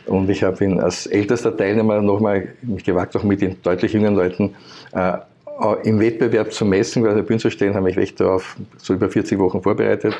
Und 0.06 0.30
ich 0.30 0.42
habe 0.42 0.64
ihn 0.64 0.80
als 0.80 1.06
ältester 1.06 1.56
Teilnehmer 1.56 2.00
nochmal 2.00 2.48
mich 2.62 2.84
gewagt, 2.84 3.16
auch 3.16 3.22
mit 3.22 3.42
den 3.42 3.60
deutlich 3.62 3.92
jüngeren 3.92 4.14
Leuten 4.14 4.54
äh, 4.92 5.12
im 5.84 6.00
Wettbewerb 6.00 6.52
zu 6.52 6.64
messen, 6.64 7.02
weil 7.02 7.10
auf 7.10 7.16
der 7.16 7.22
Bühne 7.22 7.38
zu 7.38 7.50
stehen, 7.50 7.74
habe 7.74 7.90
ich 7.90 7.96
echt 7.96 8.20
darauf 8.20 8.56
so 8.78 8.94
über 8.94 9.08
40 9.08 9.38
Wochen 9.38 9.62
vorbereitet. 9.62 10.14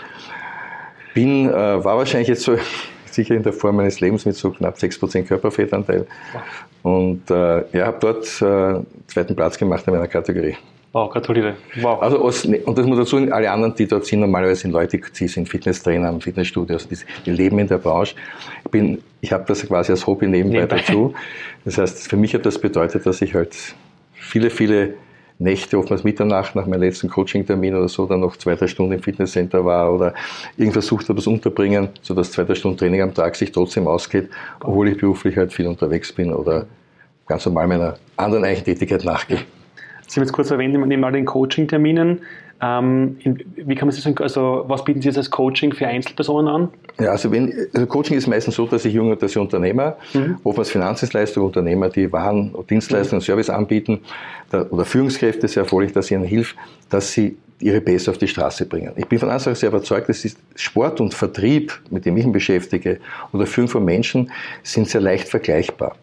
Bin, 1.15 1.49
äh, 1.49 1.53
war 1.53 1.97
wahrscheinlich 1.97 2.29
jetzt 2.29 2.43
so 2.43 2.57
sicher 3.11 3.35
in 3.35 3.43
der 3.43 3.53
Form 3.53 3.77
meines 3.77 4.01
Lebens 4.01 4.27
mit 4.27 4.37
so 4.37 4.51
knapp 4.51 4.77
6% 4.77 5.25
Körperfettanteil. 5.25 6.07
Und 6.83 7.31
äh, 7.31 7.65
ja, 7.77 7.87
habe 7.87 7.99
dort 8.01 8.25
äh, 8.43 8.85
zweiten 9.07 9.35
Platz 9.35 9.57
gemacht 9.57 9.87
in 9.87 9.95
meiner 9.95 10.09
Kategorie. 10.09 10.57
Wow, 10.93 11.11
gratuliere. 11.11 11.55
Wow. 11.81 12.03
Also, 12.03 12.19
und 12.19 12.79
das 12.79 12.87
muss 12.87 12.99
dazu, 12.99 13.17
alle 13.17 13.51
anderen, 13.51 13.75
die 13.75 13.87
dort 13.87 14.05
sind, 14.05 14.21
normalerweise 14.21 14.61
sind 14.63 14.73
Leute, 14.73 14.99
die 14.99 15.27
sind 15.27 15.49
Fitnesstrainer 15.49 16.11
im 16.11 16.21
Fitnessstudio, 16.21 16.75
also 16.77 16.87
die, 16.89 16.99
die 17.25 17.31
leben 17.31 17.59
in 17.59 17.67
der 17.67 17.79
Branche. 17.79 18.15
Ich 18.65 18.71
bin, 18.71 19.03
ich 19.23 19.33
habe 19.33 19.45
das 19.47 19.67
quasi 19.67 19.93
als 19.93 20.07
Hobby 20.07 20.27
nebenbei, 20.27 20.61
nebenbei 20.61 20.77
dazu. 20.77 21.15
Das 21.65 21.79
heißt, 21.79 22.09
für 22.09 22.17
mich 22.19 22.35
hat 22.35 22.45
das 22.45 22.59
bedeutet, 22.59 23.07
dass 23.07 23.23
ich 23.23 23.35
halt 23.35 23.57
viele, 24.13 24.51
viele 24.51 24.95
Nächte, 25.39 25.79
oftmals 25.79 26.05
Mitternacht 26.05 26.55
nach 26.55 26.67
meinem 26.67 26.83
letzten 26.83 27.09
Coaching-Termin 27.09 27.75
oder 27.75 27.89
so, 27.89 28.05
dann 28.05 28.21
noch 28.21 28.37
zwei, 28.37 28.55
drei 28.55 28.67
Stunden 28.67 28.93
im 28.93 29.03
Fitnesscenter 29.03 29.65
war 29.65 29.93
oder 29.95 30.13
irgendwie 30.59 30.73
versucht 30.73 31.09
habe, 31.09 31.17
das 31.17 31.27
unterbringen, 31.27 31.89
sodass 32.03 32.33
zwei, 32.33 32.45
drei 32.45 32.55
Stunden 32.55 32.77
Training 32.77 33.01
am 33.01 33.15
Tag 33.15 33.35
sich 33.37 33.51
trotzdem 33.51 33.87
ausgeht, 33.89 34.29
obwohl 34.61 34.89
ich 34.89 34.99
beruflich 34.99 35.39
halt 35.39 35.55
viel 35.55 35.67
unterwegs 35.67 36.13
bin 36.13 36.35
oder 36.35 36.67
ganz 37.27 37.47
normal 37.47 37.67
meiner 37.67 37.97
anderen 38.17 38.45
Eigentätigkeit 38.45 39.05
nachgehe. 39.05 39.39
Sie 40.13 40.21
haben 40.21 40.27
jetzt 40.27 40.35
kurz 40.35 40.51
erwähnt, 40.51 40.75
neben 40.75 41.05
all 41.05 41.13
den 41.13 41.25
Coaching-Terminen, 41.25 42.21
ähm, 42.61 43.17
wie 43.57 43.75
kann 43.75 43.89
man 43.89 43.93
sich 43.93 44.05
sagen, 44.05 44.19
also 44.19 44.65
was 44.69 44.85
bieten 44.85 45.01
Sie 45.01 45.09
jetzt 45.09 45.17
als 45.17 45.31
Coaching 45.31 45.73
für 45.73 45.87
Einzelpersonen 45.87 46.55
an? 46.55 46.69
Ja, 47.01 47.13
also, 47.13 47.33
wenn, 47.33 47.51
also 47.73 47.87
Coaching 47.87 48.19
ist 48.19 48.27
meistens 48.27 48.57
so, 48.57 48.67
dass 48.67 48.85
ich 48.85 48.93
junge, 48.93 49.17
dass 49.17 49.31
ich 49.31 49.39
Unternehmer, 49.39 49.97
mhm. 50.13 50.37
oftmals 50.45 50.69
Finanzdienstleister, 50.69 51.41
Unternehmer, 51.41 51.89
die 51.89 52.13
Waren, 52.13 52.55
Dienstleistungen 52.69 53.21
und 53.21 53.25
Service 53.25 53.49
anbieten, 53.49 54.01
da, 54.51 54.67
oder 54.69 54.85
Führungskräfte 54.85 55.49
sehr 55.49 55.63
erfolgreich, 55.63 55.95
dass 55.95 56.11
ihnen 56.11 56.25
hilft, 56.25 56.57
dass 56.91 57.11
sie 57.11 57.39
ihre 57.59 57.81
Base 57.81 58.11
auf 58.11 58.19
die 58.19 58.29
Straße 58.29 58.67
bringen. 58.67 58.93
Ich 58.97 59.07
bin 59.07 59.19
von 59.19 59.31
Anfang 59.31 59.53
an 59.53 59.57
sehr 59.57 59.71
überzeugt, 59.71 60.11
dass 60.11 60.27
Sport 60.57 61.01
und 61.01 61.15
Vertrieb, 61.15 61.81
mit 61.89 62.05
dem 62.05 62.19
ich 62.19 62.27
mich 62.27 62.35
beschäftige, 62.35 63.01
oder 63.33 63.47
Führung 63.47 63.71
von 63.71 63.85
Menschen, 63.85 64.31
sind 64.63 64.91
sehr 64.91 65.01
leicht 65.01 65.29
vergleichbar. 65.29 65.97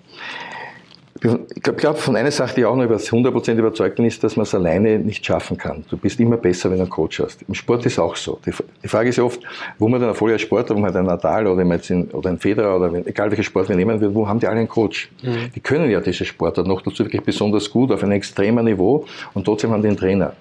Ich 1.21 1.63
glaube, 1.63 1.99
von 1.99 2.15
einer 2.15 2.31
Sache, 2.31 2.55
die 2.55 2.65
auch 2.65 2.75
noch 2.77 2.85
über 2.85 2.95
100% 2.95 3.55
überzeugt 3.55 3.97
bin, 3.97 4.05
ist, 4.05 4.23
dass 4.23 4.37
man 4.37 4.43
es 4.43 4.55
alleine 4.55 4.99
nicht 4.99 5.25
schaffen 5.25 5.57
kann. 5.57 5.83
Du 5.89 5.97
bist 5.97 6.17
immer 6.19 6.37
besser, 6.37 6.69
wenn 6.69 6.77
du 6.77 6.83
einen 6.83 6.89
Coach 6.89 7.19
hast. 7.19 7.41
Im 7.45 7.53
Sport 7.53 7.85
ist 7.85 7.93
es 7.93 7.99
auch 7.99 8.15
so. 8.15 8.39
Die, 8.45 8.87
Frage 8.87 9.09
ist 9.09 9.17
ja 9.17 9.23
oft, 9.23 9.41
wo 9.77 9.89
man 9.89 9.99
dann 9.99 10.09
erfolgreicher 10.09 10.39
Sportler, 10.39 10.77
wo 10.77 10.79
man 10.79 10.95
ein 10.95 11.05
Nadal 11.05 11.47
oder, 11.47 11.65
oder 12.13 12.29
ein 12.29 12.39
Federer 12.39 12.77
oder 12.77 12.93
egal 13.05 13.29
welchen 13.31 13.43
Sport 13.43 13.67
wir 13.67 13.75
nehmen 13.75 13.99
wird, 13.99 14.15
wo 14.15 14.27
haben 14.27 14.39
die 14.39 14.47
alle 14.47 14.59
einen 14.59 14.69
Coach? 14.69 15.11
Mhm. 15.21 15.51
Die 15.53 15.59
können 15.59 15.91
ja 15.91 15.99
diese 15.99 16.23
Sportler 16.23 16.63
noch 16.63 16.81
dazu 16.81 17.03
wirklich 17.03 17.23
besonders 17.23 17.69
gut 17.69 17.91
auf 17.91 18.01
einem 18.01 18.13
extremen 18.13 18.63
Niveau 18.63 19.05
und 19.33 19.43
trotzdem 19.43 19.71
haben 19.71 19.81
die 19.81 19.89
einen 19.89 19.97
Trainer. 19.97 20.33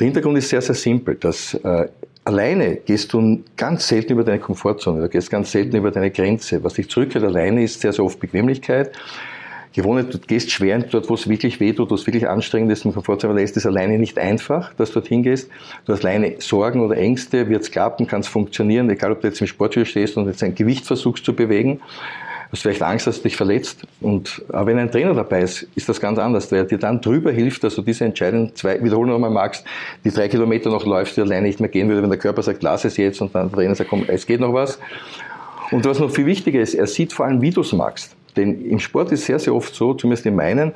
Der 0.00 0.04
Hintergrund 0.04 0.36
ist 0.38 0.48
sehr, 0.48 0.62
sehr 0.62 0.74
simpel, 0.74 1.14
dass 1.14 1.54
äh, 1.54 1.86
alleine 2.24 2.76
gehst 2.76 3.12
du 3.12 3.40
ganz 3.56 3.86
selten 3.86 4.14
über 4.14 4.24
deine 4.24 4.40
Komfortzone, 4.40 5.00
du 5.00 5.08
gehst 5.08 5.30
ganz 5.30 5.52
selten 5.52 5.76
über 5.76 5.92
deine 5.92 6.10
Grenze. 6.10 6.62
Was 6.64 6.74
dich 6.74 6.90
zurückhält 6.90 7.24
alleine 7.24 7.62
ist 7.62 7.80
sehr, 7.80 7.92
sehr 7.92 8.04
oft 8.04 8.18
Bequemlichkeit 8.18 8.90
gewohnt, 9.76 10.12
du 10.12 10.18
gehst 10.18 10.50
schwer 10.50 10.78
dort, 10.78 11.08
wo 11.08 11.14
es 11.14 11.28
wirklich 11.28 11.60
weh 11.60 11.72
tut, 11.72 11.90
wo 11.90 11.94
es 11.94 12.06
wirklich 12.06 12.28
anstrengend 12.28 12.72
ist, 12.72 12.84
im 12.84 12.92
Komfortzone 12.92 13.34
lässt 13.34 13.56
es 13.56 13.66
alleine 13.66 13.98
nicht 13.98 14.18
einfach, 14.18 14.74
dass 14.74 14.90
du 14.90 15.00
dorthin 15.00 15.22
gehst. 15.22 15.50
Du 15.84 15.92
hast 15.92 16.04
alleine 16.04 16.36
Sorgen 16.38 16.80
oder 16.80 16.96
Ängste, 16.96 17.48
wird 17.48 17.62
es 17.62 17.70
klappen, 17.70 18.06
kann 18.06 18.20
es 18.20 18.28
funktionieren, 18.28 18.90
egal 18.90 19.12
ob 19.12 19.20
du 19.20 19.28
jetzt 19.28 19.40
im 19.40 19.46
Sportstudio 19.46 19.84
stehst 19.84 20.16
und 20.16 20.26
jetzt 20.26 20.42
ein 20.42 20.54
Gewicht 20.54 20.86
versuchst 20.86 21.24
zu 21.24 21.34
bewegen. 21.34 21.76
Du 21.76 22.52
hast 22.52 22.62
vielleicht 22.62 22.82
Angst, 22.82 23.06
dass 23.06 23.18
du 23.18 23.24
dich 23.24 23.36
verletzt. 23.36 23.82
Und, 24.00 24.42
aber 24.48 24.66
wenn 24.66 24.78
ein 24.78 24.90
Trainer 24.90 25.14
dabei 25.14 25.42
ist, 25.42 25.66
ist 25.74 25.88
das 25.88 26.00
ganz 26.00 26.18
anders, 26.18 26.48
der 26.48 26.64
dir 26.64 26.78
dann 26.78 27.00
drüber 27.00 27.30
hilft, 27.30 27.62
dass 27.64 27.74
du 27.74 27.82
diese 27.82 28.04
Entscheidung 28.04 28.54
zwei, 28.54 28.82
wiederholen 28.82 29.10
nochmal 29.10 29.30
magst, 29.30 29.64
die 30.04 30.10
drei 30.10 30.28
Kilometer 30.28 30.70
noch 30.70 30.86
läufst, 30.86 31.16
die 31.16 31.20
alleine 31.20 31.48
nicht 31.48 31.60
mehr 31.60 31.68
gehen 31.68 31.88
würde, 31.88 32.02
wenn 32.02 32.10
der 32.10 32.18
Körper 32.18 32.42
sagt, 32.42 32.62
lass 32.62 32.84
es 32.84 32.96
jetzt 32.96 33.20
und 33.20 33.34
dann 33.34 33.48
der 33.48 33.56
Trainer 33.56 33.74
sagt, 33.74 33.90
komm, 33.90 34.04
es 34.06 34.26
geht 34.26 34.40
noch 34.40 34.54
was. 34.54 34.78
Und 35.70 35.84
was 35.84 35.98
noch 35.98 36.10
viel 36.10 36.26
wichtiger 36.26 36.60
ist, 36.60 36.74
er 36.74 36.86
sieht 36.86 37.12
vor 37.12 37.26
allem, 37.26 37.42
wie 37.42 37.50
du 37.50 37.62
es 37.62 37.72
magst. 37.72 38.16
Denn 38.36 38.64
im 38.64 38.78
Sport 38.78 39.12
ist 39.12 39.24
sehr, 39.24 39.38
sehr 39.38 39.54
oft 39.54 39.74
so, 39.74 39.94
zumindest 39.94 40.26
in 40.26 40.36
meinen, 40.36 40.72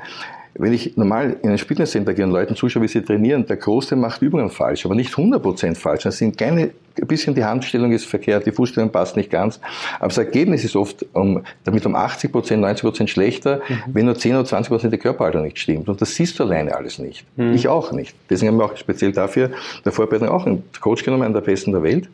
wenn 0.55 0.73
ich 0.73 0.97
normal 0.97 1.37
in 1.43 1.51
ein 1.51 1.59
Fitnesscenter 1.59 2.13
gehe 2.13 2.25
und 2.25 2.33
Leuten 2.33 2.57
zuschaue, 2.57 2.83
wie 2.83 2.89
sie 2.89 3.03
trainieren, 3.03 3.47
der 3.47 3.57
Große 3.57 3.95
macht 3.95 4.21
Übungen 4.21 4.51
falsch, 4.51 4.85
aber 4.85 4.95
nicht 4.95 5.15
100% 5.15 5.77
falsch. 5.77 6.03
Das 6.03 6.19
sind 6.19 6.37
kleine, 6.37 6.71
ein 7.01 7.07
bisschen 7.07 7.35
die 7.35 7.45
Handstellung 7.45 7.93
ist 7.93 8.05
verkehrt, 8.05 8.47
die 8.47 8.53
Fußstellung 8.53 8.91
passt 8.91 9.17
nicht 9.17 9.31
ganz. 9.31 9.61
Aber 9.99 10.09
das 10.09 10.19
Ergebnis 10.19 10.65
ist 10.65 10.75
oft 10.75 11.07
um, 11.13 11.45
damit 11.65 11.87
um 11.87 11.95
80%, 11.95 12.33
90% 12.33 13.07
schlechter, 13.07 13.63
mhm. 13.69 13.83
wenn 13.95 14.07
nur 14.07 14.17
10 14.17 14.37
oder 14.37 14.49
20% 14.49 14.89
der 14.89 14.99
Körperhaltung 14.99 15.43
nicht 15.43 15.59
stimmt. 15.59 15.89
Und 15.89 16.01
das 16.01 16.15
siehst 16.15 16.39
du 16.39 16.45
alleine 16.45 16.75
alles 16.75 16.99
nicht. 16.99 17.25
Mhm. 17.37 17.55
Ich 17.55 17.69
auch 17.69 17.93
nicht. 17.93 18.15
Deswegen 18.29 18.53
haben 18.53 18.59
wir 18.59 18.65
auch 18.65 18.77
speziell 18.77 19.13
dafür 19.13 19.51
der 19.85 19.93
Vorbereitung 19.93 20.29
auch 20.29 20.47
einen 20.47 20.65
Coach 20.81 21.05
genommen, 21.05 21.23
einen 21.23 21.35
der 21.35 21.43
besten 21.43 21.73
der 21.73 21.83
Welt. 21.83 22.09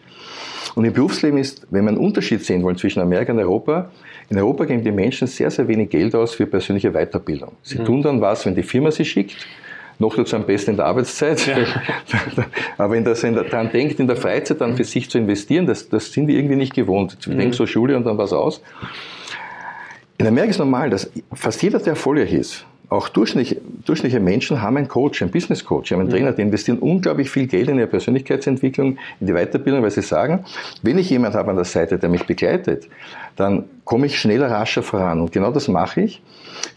Und 0.75 0.85
im 0.85 0.92
Berufsleben 0.92 1.38
ist, 1.38 1.66
wenn 1.70 1.85
wir 1.85 1.88
einen 1.88 1.99
Unterschied 1.99 2.44
sehen 2.44 2.62
wollen 2.62 2.77
zwischen 2.77 3.01
Amerika 3.01 3.33
und 3.33 3.38
Europa, 3.38 3.90
in 4.29 4.39
Europa 4.39 4.65
geben 4.65 4.83
die 4.83 4.91
Menschen 4.91 5.27
sehr, 5.29 5.51
sehr 5.51 5.69
wenig 5.69 5.91
Geld 5.91 6.15
aus 6.15 6.35
für 6.35 6.47
persönliche 6.47 6.91
Weiterbildung. 6.91 7.53
Sie 7.62 7.79
mhm. 7.79 7.85
tun 7.85 8.03
dann 8.03 8.21
was, 8.21 8.45
wenn 8.47 8.55
die 8.55 8.62
Firma 8.62 8.91
sie 8.91 9.05
schickt, 9.05 9.37
noch 9.99 10.15
dazu 10.15 10.37
am 10.37 10.45
besten 10.45 10.73
in 10.73 10.77
der 10.77 10.87
Arbeitszeit. 10.87 11.47
Ja. 11.47 11.57
Aber 12.79 12.93
wenn 12.93 13.05
das 13.05 13.21
daran 13.21 13.71
denkt, 13.71 13.99
in 14.01 14.07
der 14.07 14.17
Freizeit 14.17 14.61
dann 14.61 14.77
für 14.77 14.85
sich 14.85 15.09
zu 15.09 15.19
investieren, 15.19 15.67
das, 15.67 15.89
das 15.89 16.12
sind 16.12 16.27
die 16.27 16.37
irgendwie 16.37 16.57
nicht 16.57 16.75
gewohnt. 16.75 17.17
Ich 17.21 17.27
mhm. 17.29 17.39
denke 17.39 17.57
so 17.57 17.67
Schule 17.67 17.97
und 17.97 18.05
dann 18.05 18.19
was 18.19 18.33
aus. 18.33 18.62
In 20.19 20.27
Amerika 20.27 20.51
ist 20.51 20.59
normal, 20.59 20.91
dass 20.91 21.11
fast 21.33 21.62
jeder, 21.62 21.79
der 21.79 21.89
erfolgreich 21.89 22.33
ist, 22.33 22.67
auch 22.88 23.09
durchschnittliche, 23.09 23.61
durchschnittliche 23.85 24.20
Menschen 24.20 24.62
haben 24.62 24.77
einen 24.77 24.88
Coach, 24.88 25.22
einen 25.22 25.31
Business 25.31 25.64
Coach, 25.64 25.90
haben 25.92 26.01
einen 26.01 26.11
Trainer, 26.11 26.33
die 26.33 26.42
investieren 26.42 26.79
unglaublich 26.79 27.31
viel 27.31 27.46
Geld 27.46 27.68
in 27.68 27.79
ihre 27.79 27.88
Persönlichkeitsentwicklung, 27.88 28.99
in 29.20 29.27
die 29.27 29.33
Weiterbildung, 29.33 29.83
weil 29.83 29.90
sie 29.90 30.03
sagen, 30.03 30.44
wenn 30.83 30.99
ich 30.99 31.11
jemand 31.11 31.35
habe 31.35 31.51
an 31.51 31.57
der 31.57 31.64
Seite, 31.64 31.99
der 31.99 32.09
mich 32.09 32.25
begleitet, 32.25 32.88
dann 33.35 33.64
komme 33.85 34.07
ich 34.07 34.18
schneller, 34.18 34.51
rascher 34.51 34.83
voran. 34.83 35.20
Und 35.20 35.33
genau 35.33 35.51
das 35.51 35.68
mache 35.68 36.03
ich. 36.03 36.22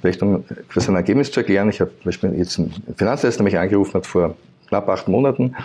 Vielleicht 0.02 0.22
um 0.24 0.44
für 0.68 0.82
sein 0.82 0.96
Ergebnis 0.96 1.32
zu 1.32 1.42
erklären, 1.42 1.70
ich 1.70 1.80
habe 1.80 1.92
zum 1.92 2.06
Beispiel 2.06 2.34
jetzt 2.36 2.58
einen 2.58 2.74
Finanzleister 2.96 3.44
mich 3.44 3.58
angerufen 3.58 3.94
hat 3.94 4.08
vor 4.08 4.36
knapp 4.68 4.90
acht 4.90 5.08
Monaten 5.08 5.56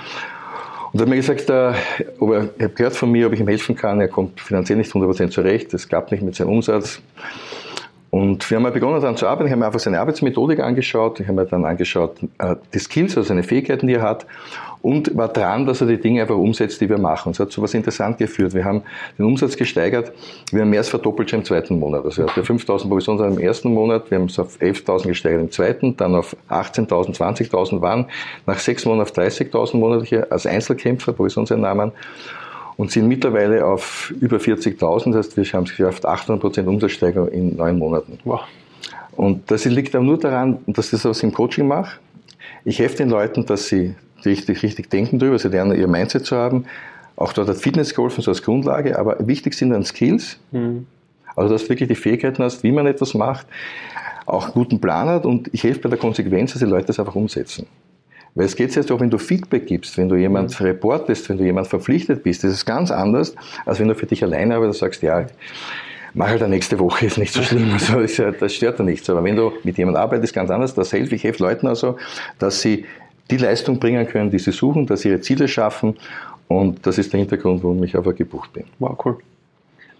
und 0.93 1.01
hat 1.01 1.09
mir 1.09 1.17
gesagt, 1.17 1.51
äh, 1.51 1.73
ob 2.21 2.31
er, 2.31 2.49
er 2.59 2.65
hat 2.67 2.77
gehört 2.77 2.95
von 2.95 3.11
mir, 3.11 3.27
ob 3.27 3.33
ich 3.33 3.41
ihm 3.41 3.49
helfen 3.49 3.75
kann. 3.75 4.01
Er 4.01 4.09
kommt 4.09 4.41
finanziell 4.41 4.79
nicht 4.79 4.93
100% 4.93 5.31
zurecht, 5.31 5.75
es 5.75 5.89
klappt 5.89 6.13
nicht 6.13 6.23
mit 6.23 6.37
seinem 6.37 6.51
Umsatz. 6.51 7.01
Und 8.15 8.49
wir 8.49 8.59
haben 8.59 8.73
begonnen 8.73 9.01
daran 9.01 9.17
zu 9.17 9.27
arbeiten. 9.27 9.47
Ich 9.47 9.51
habe 9.51 9.59
mir 9.59 9.67
einfach 9.67 9.81
seine 9.81 9.99
Arbeitsmethodik 9.99 10.61
angeschaut. 10.61 11.19
Ich 11.19 11.27
habe 11.27 11.41
mir 11.41 11.47
dann 11.47 11.65
angeschaut, 11.65 12.19
äh, 12.39 12.55
die 12.73 12.79
Skills, 12.79 13.17
also 13.17 13.27
seine 13.27 13.43
Fähigkeiten, 13.43 13.89
die 13.89 13.95
er 13.95 14.03
hat. 14.03 14.25
Und 14.83 15.17
war 15.17 15.27
dran, 15.27 15.67
dass 15.67 15.81
er 15.81 15.89
die 15.89 16.01
Dinge 16.01 16.23
einfach 16.23 16.37
umsetzt, 16.37 16.81
die 16.81 16.89
wir 16.89 16.99
machen. 16.99 17.31
Und 17.31 17.33
es 17.33 17.41
hat 17.41 17.51
so 17.51 17.61
was 17.61 17.75
interessant 17.75 18.19
geführt. 18.19 18.55
Wir 18.55 18.65
haben 18.65 18.83
den 19.19 19.25
Umsatz 19.25 19.57
gesteigert. 19.57 20.13
Wir 20.53 20.61
haben 20.61 20.71
mehr 20.71 20.79
als 20.79 20.91
verdoppelt 20.91 21.29
schon 21.29 21.41
im 21.41 21.45
zweiten 21.45 21.81
Monat. 21.81 22.05
Also 22.05 22.23
er 22.23 22.29
hatte 22.29 22.43
5.000 22.43 22.89
Provisionen 22.89 23.33
im 23.33 23.39
ersten 23.41 23.75
Monat. 23.75 24.09
Wir 24.13 24.19
haben 24.19 24.27
es 24.27 24.39
auf 24.39 24.61
11.000 24.61 25.09
gesteigert 25.09 25.41
im 25.41 25.51
zweiten, 25.51 25.97
dann 25.97 26.15
auf 26.15 26.37
18.000, 26.51 27.17
20.000 27.17 27.81
waren. 27.81 28.07
Nach 28.47 28.61
sechs 28.61 28.85
Monaten 28.85 29.11
auf 29.11 29.17
30.000 29.17 29.77
monatliche 29.77 30.31
als 30.31 30.47
Einzelkämpfer, 30.47 31.15
Provisionseinnahmen 31.15 31.91
und 32.77 32.91
sind 32.91 33.09
mittlerweile 33.09 33.65
auf 33.65 34.13
über 34.21 34.39
40.000. 34.39 35.13
Das 35.13 35.27
heißt, 35.27 35.37
wir 35.37 35.45
haben 35.45 35.65
es 35.65 35.77
geschafft, 35.77 36.07
800% 36.07 36.67
Umsatzsteigerung 36.67 37.29
in 37.29 37.57
neun 37.57 37.79
Monaten. 37.79 38.19
Wow. 38.25 38.41
Und 39.13 39.51
das 39.51 39.65
liegt 39.65 39.95
aber 39.95 40.05
nur 40.05 40.19
daran, 40.19 40.59
dass 40.67 40.87
ich 40.87 40.93
das 40.93 41.05
was 41.05 41.23
im 41.23 41.33
Coaching 41.33 41.69
mache. 41.69 41.99
Ich 42.65 42.79
helfe 42.79 42.97
den 42.97 43.11
Leuten, 43.11 43.47
dass 43.47 43.69
sie 43.69 43.95
richtig, 44.25 44.63
richtig 44.63 44.91
denken 44.91 45.19
drüber, 45.19 45.39
sie 45.39 45.49
lernen, 45.49 45.79
ihr 45.79 45.87
Mindset 45.87 46.27
zu 46.27 46.37
haben. 46.37 46.65
Auch 47.17 47.33
dort 47.33 47.49
hat 47.49 47.57
Fitness 47.57 47.95
geholfen, 47.95 48.23
so 48.23 48.31
als 48.31 48.43
Grundlage, 48.43 48.99
aber 48.99 49.27
wichtig 49.27 49.55
sind 49.55 49.71
dann 49.71 49.85
Skills. 49.85 50.39
Mhm. 50.51 50.87
Also, 51.37 51.53
dass 51.53 51.65
du 51.65 51.71
wirklich 51.71 51.89
die 51.89 51.95
Fähigkeiten 51.95 52.43
hast, 52.43 52.63
wie 52.63 52.73
man 52.73 52.87
etwas 52.87 53.15
macht, 53.15 53.47
auch 54.27 54.45
einen 54.45 54.53
guten 54.53 54.81
Plan 54.81 55.09
hat 55.09 55.27
und 55.27 55.53
ich 55.53 55.63
helfe 55.63 55.81
bei 55.81 55.89
der 55.89 55.99
Konsequenz, 55.99 56.53
dass 56.53 56.61
die 56.61 56.67
Leute 56.67 56.87
das 56.87 56.99
einfach 56.99 57.15
umsetzen. 57.15 57.67
Weil 58.35 58.47
es 58.47 58.57
geht 58.57 58.75
jetzt 58.75 58.91
auch, 58.91 59.01
wenn 59.01 59.11
du 59.11 59.19
Feedback 59.19 59.67
gibst, 59.67 59.97
wenn 59.97 60.09
du 60.09 60.17
jemand 60.17 60.59
mhm. 60.59 60.67
reportest, 60.67 61.29
wenn 61.29 61.39
du 61.39 61.45
jemand 61.45 61.69
verpflichtet 61.69 62.23
bist. 62.23 62.43
Das 62.43 62.53
ist 62.53 62.65
ganz 62.65 62.91
anders, 62.91 63.35
als 63.65 63.79
wenn 63.79 63.89
du 63.89 63.95
für 63.95 64.07
dich 64.07 64.25
alleine 64.25 64.57
arbeitest 64.57 64.83
und 64.83 64.87
sagst, 64.87 65.03
ja, 65.03 65.27
mach 66.15 66.29
halt 66.29 66.49
nächste 66.49 66.79
Woche, 66.79 67.07
ist 67.07 67.19
nicht 67.19 67.33
so 67.33 67.43
schlimm. 67.45 67.73
Also, 67.73 68.31
das 68.31 68.55
stört 68.55 68.79
ja 68.79 68.85
nichts. 68.85 69.09
Aber 69.09 69.23
wenn 69.23 69.37
du 69.37 69.53
mit 69.63 69.79
jemandem 69.79 70.03
arbeitest, 70.03 70.35
ganz 70.35 70.51
anders. 70.51 70.75
Das 70.75 70.91
hilft. 70.91 71.13
Ich 71.13 71.23
helfe 71.23 71.43
Leuten 71.43 71.67
also, 71.67 71.97
dass 72.39 72.61
sie 72.61 72.87
die 73.31 73.37
Leistung 73.37 73.79
bringen 73.79 74.07
können, 74.07 74.31
die 74.31 74.39
sie 74.39 74.53
suchen, 74.53 74.87
dass 74.87 75.03
sie 75.03 75.11
ihre 75.11 75.21
Ziele 75.21 75.49
schaffen. 75.49 75.97
Und 76.49 76.87
das 76.87 76.99
ist 76.99 77.13
der 77.13 77.21
Hintergrund, 77.21 77.63
warum 77.63 77.83
ich 77.85 77.97
einfach 77.97 78.15
gebucht 78.15 78.53
bin. 78.53 78.65
Wow, 78.79 78.99
cool. 79.05 79.19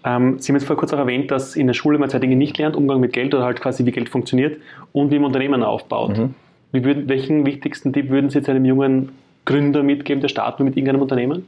Ähm, 0.03 0.37
Sie 0.39 0.51
haben 0.51 0.57
jetzt 0.57 0.67
vor 0.67 0.75
kurzem 0.75 0.99
auch 0.99 1.03
erwähnt, 1.03 1.31
dass 1.31 1.55
in 1.55 1.67
der 1.67 1.73
Schule 1.73 1.97
man 1.97 2.09
zwei 2.09 2.19
Dinge 2.19 2.35
nicht 2.35 2.57
lernt, 2.57 2.75
Umgang 2.75 2.99
mit 2.99 3.13
Geld 3.13 3.33
oder 3.33 3.43
halt 3.43 3.59
quasi 3.59 3.85
wie 3.85 3.91
Geld 3.91 4.09
funktioniert 4.09 4.59
und 4.93 5.09
wie 5.09 5.15
man 5.15 5.27
Unternehmen 5.27 5.63
aufbaut. 5.63 6.17
Mhm. 6.17 6.35
Würden, 6.83 7.07
welchen 7.07 7.45
wichtigsten 7.45 7.93
Tipp 7.93 8.09
würden 8.09 8.29
Sie 8.29 8.39
jetzt 8.39 8.49
einem 8.49 8.65
jungen 8.65 9.09
Gründer 9.45 9.83
mitgeben, 9.83 10.21
der 10.21 10.29
starten 10.29 10.63
mit 10.63 10.75
irgendeinem 10.75 11.01
Unternehmen? 11.01 11.45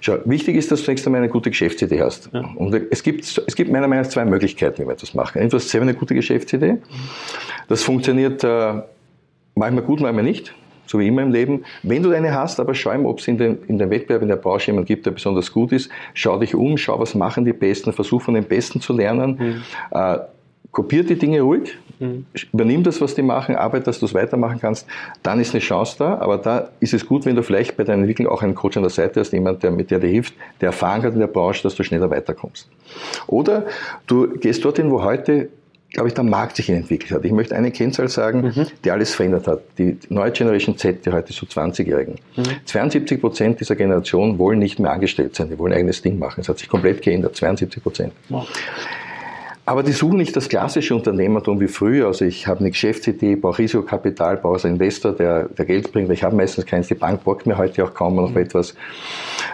Schau, 0.00 0.18
wichtig 0.24 0.56
ist, 0.56 0.72
dass 0.72 0.80
du 0.80 0.86
zunächst 0.86 1.06
einmal 1.06 1.20
eine 1.20 1.30
gute 1.30 1.50
Geschäftsidee 1.50 2.00
hast. 2.00 2.30
Ja. 2.32 2.40
Und 2.56 2.74
es 2.90 3.02
gibt, 3.02 3.24
es 3.24 3.54
gibt 3.54 3.70
meiner 3.70 3.86
Meinung 3.86 4.04
nach 4.04 4.10
zwei 4.10 4.24
Möglichkeiten, 4.24 4.82
wie 4.82 4.86
man 4.86 4.96
das 4.98 5.14
machen. 5.14 5.38
Entweder 5.38 5.58
hast 5.58 5.66
du 5.66 5.70
selber 5.70 5.86
eine 5.86 5.94
gute 5.94 6.14
Geschäftsidee. 6.14 6.78
Das 7.68 7.82
funktioniert 7.82 8.42
äh, 8.42 8.82
manchmal 9.54 9.84
gut, 9.84 10.00
manchmal 10.00 10.24
nicht. 10.24 10.54
so 10.86 10.98
wie 10.98 11.08
immer 11.08 11.22
im 11.22 11.32
Leben. 11.32 11.64
Wenn 11.82 12.02
du 12.02 12.10
eine 12.12 12.32
hast, 12.34 12.60
aber 12.60 12.74
schau 12.74 12.96
mal, 12.96 13.06
ob 13.06 13.18
es 13.18 13.28
in 13.28 13.38
den, 13.38 13.58
in 13.68 13.78
den 13.78 13.90
Wettbewerb 13.90 14.22
in 14.22 14.28
der 14.28 14.36
Branche 14.36 14.68
jemanden 14.68 14.86
gibt, 14.86 15.06
der 15.06 15.10
besonders 15.10 15.52
gut 15.52 15.72
ist. 15.72 15.90
Schau 16.14 16.38
dich 16.38 16.54
um, 16.54 16.78
schau, 16.78 16.98
was 16.98 17.14
machen 17.14 17.44
die 17.44 17.52
Besten, 17.52 17.92
versuch 17.92 18.22
von 18.22 18.34
den 18.34 18.44
Besten 18.44 18.80
zu 18.80 18.92
lernen. 18.92 19.36
Mhm. 19.38 19.98
Äh, 19.98 20.18
kopier 20.76 21.04
die 21.04 21.16
Dinge 21.16 21.40
ruhig, 21.40 21.74
mhm. 22.00 22.26
übernimm 22.52 22.82
das, 22.82 23.00
was 23.00 23.14
die 23.14 23.22
machen, 23.22 23.56
arbeite, 23.56 23.84
dass 23.84 23.98
du 23.98 24.04
es 24.04 24.12
weitermachen 24.12 24.58
kannst, 24.60 24.86
dann 25.22 25.40
ist 25.40 25.54
eine 25.54 25.60
Chance 25.60 25.96
da, 25.98 26.18
aber 26.18 26.36
da 26.36 26.68
ist 26.80 26.92
es 26.92 27.06
gut, 27.06 27.24
wenn 27.24 27.34
du 27.34 27.42
vielleicht 27.42 27.78
bei 27.78 27.84
deiner 27.84 28.02
Entwicklung 28.02 28.28
auch 28.28 28.42
einen 28.42 28.54
Coach 28.54 28.76
an 28.76 28.82
der 28.82 28.90
Seite 28.90 29.20
hast, 29.20 29.32
jemand, 29.32 29.62
der 29.62 29.70
mit 29.70 29.90
dir 29.90 29.98
dir 29.98 30.10
hilft, 30.10 30.34
der 30.60 30.66
Erfahrung 30.66 31.02
hat 31.04 31.14
in 31.14 31.20
der 31.20 31.28
Branche, 31.28 31.62
dass 31.62 31.76
du 31.76 31.82
schneller 31.82 32.10
weiterkommst. 32.10 32.68
Oder 33.26 33.64
du 34.06 34.36
gehst 34.36 34.66
dorthin, 34.66 34.90
wo 34.90 35.02
heute 35.02 35.48
glaube 35.92 36.08
ich, 36.08 36.14
der 36.14 36.24
Markt 36.24 36.56
sich 36.56 36.68
entwickelt 36.68 37.12
hat. 37.12 37.24
Ich 37.24 37.32
möchte 37.32 37.56
eine 37.56 37.70
Kennzahl 37.70 38.08
sagen, 38.08 38.52
mhm. 38.54 38.66
die 38.84 38.90
alles 38.90 39.14
verändert 39.14 39.46
hat. 39.46 39.60
Die 39.78 39.96
neue 40.10 40.30
Generation 40.30 40.76
Z, 40.76 41.06
die 41.06 41.10
heute 41.10 41.32
so 41.32 41.46
20-Jährigen. 41.46 42.16
Mhm. 42.36 42.42
72 42.66 43.18
Prozent 43.18 43.60
dieser 43.60 43.76
Generation 43.76 44.38
wollen 44.38 44.58
nicht 44.58 44.78
mehr 44.78 44.90
angestellt 44.90 45.36
sein, 45.36 45.48
die 45.48 45.58
wollen 45.58 45.72
ein 45.72 45.78
eigenes 45.78 46.02
Ding 46.02 46.18
machen. 46.18 46.40
Es 46.42 46.50
hat 46.50 46.58
sich 46.58 46.68
komplett 46.68 47.00
geändert, 47.00 47.36
72 47.36 47.82
Prozent. 47.82 48.12
Wow. 48.28 48.46
Aber 49.66 49.82
die 49.82 49.92
suchen 49.92 50.16
nicht 50.16 50.34
das 50.36 50.48
klassische 50.48 50.94
Unternehmertum 50.94 51.60
wie 51.60 51.66
früher. 51.66 52.06
Also 52.06 52.24
ich 52.24 52.46
habe 52.46 52.60
eine 52.60 52.70
Geschäftsidee, 52.70 53.34
brauche 53.34 53.58
Risikokapital, 53.58 54.36
brauche 54.36 54.64
einen 54.64 54.76
Investor, 54.76 55.12
der, 55.12 55.48
der 55.48 55.64
Geld 55.64 55.92
bringt. 55.92 56.08
Ich 56.10 56.22
habe 56.22 56.36
meistens 56.36 56.64
keins. 56.64 56.86
Die 56.86 56.94
Bank 56.94 57.24
borgt 57.24 57.46
mir 57.46 57.58
heute 57.58 57.84
auch 57.84 57.92
kaum 57.92 58.14
noch 58.14 58.30
mhm. 58.30 58.38
etwas. 58.38 58.74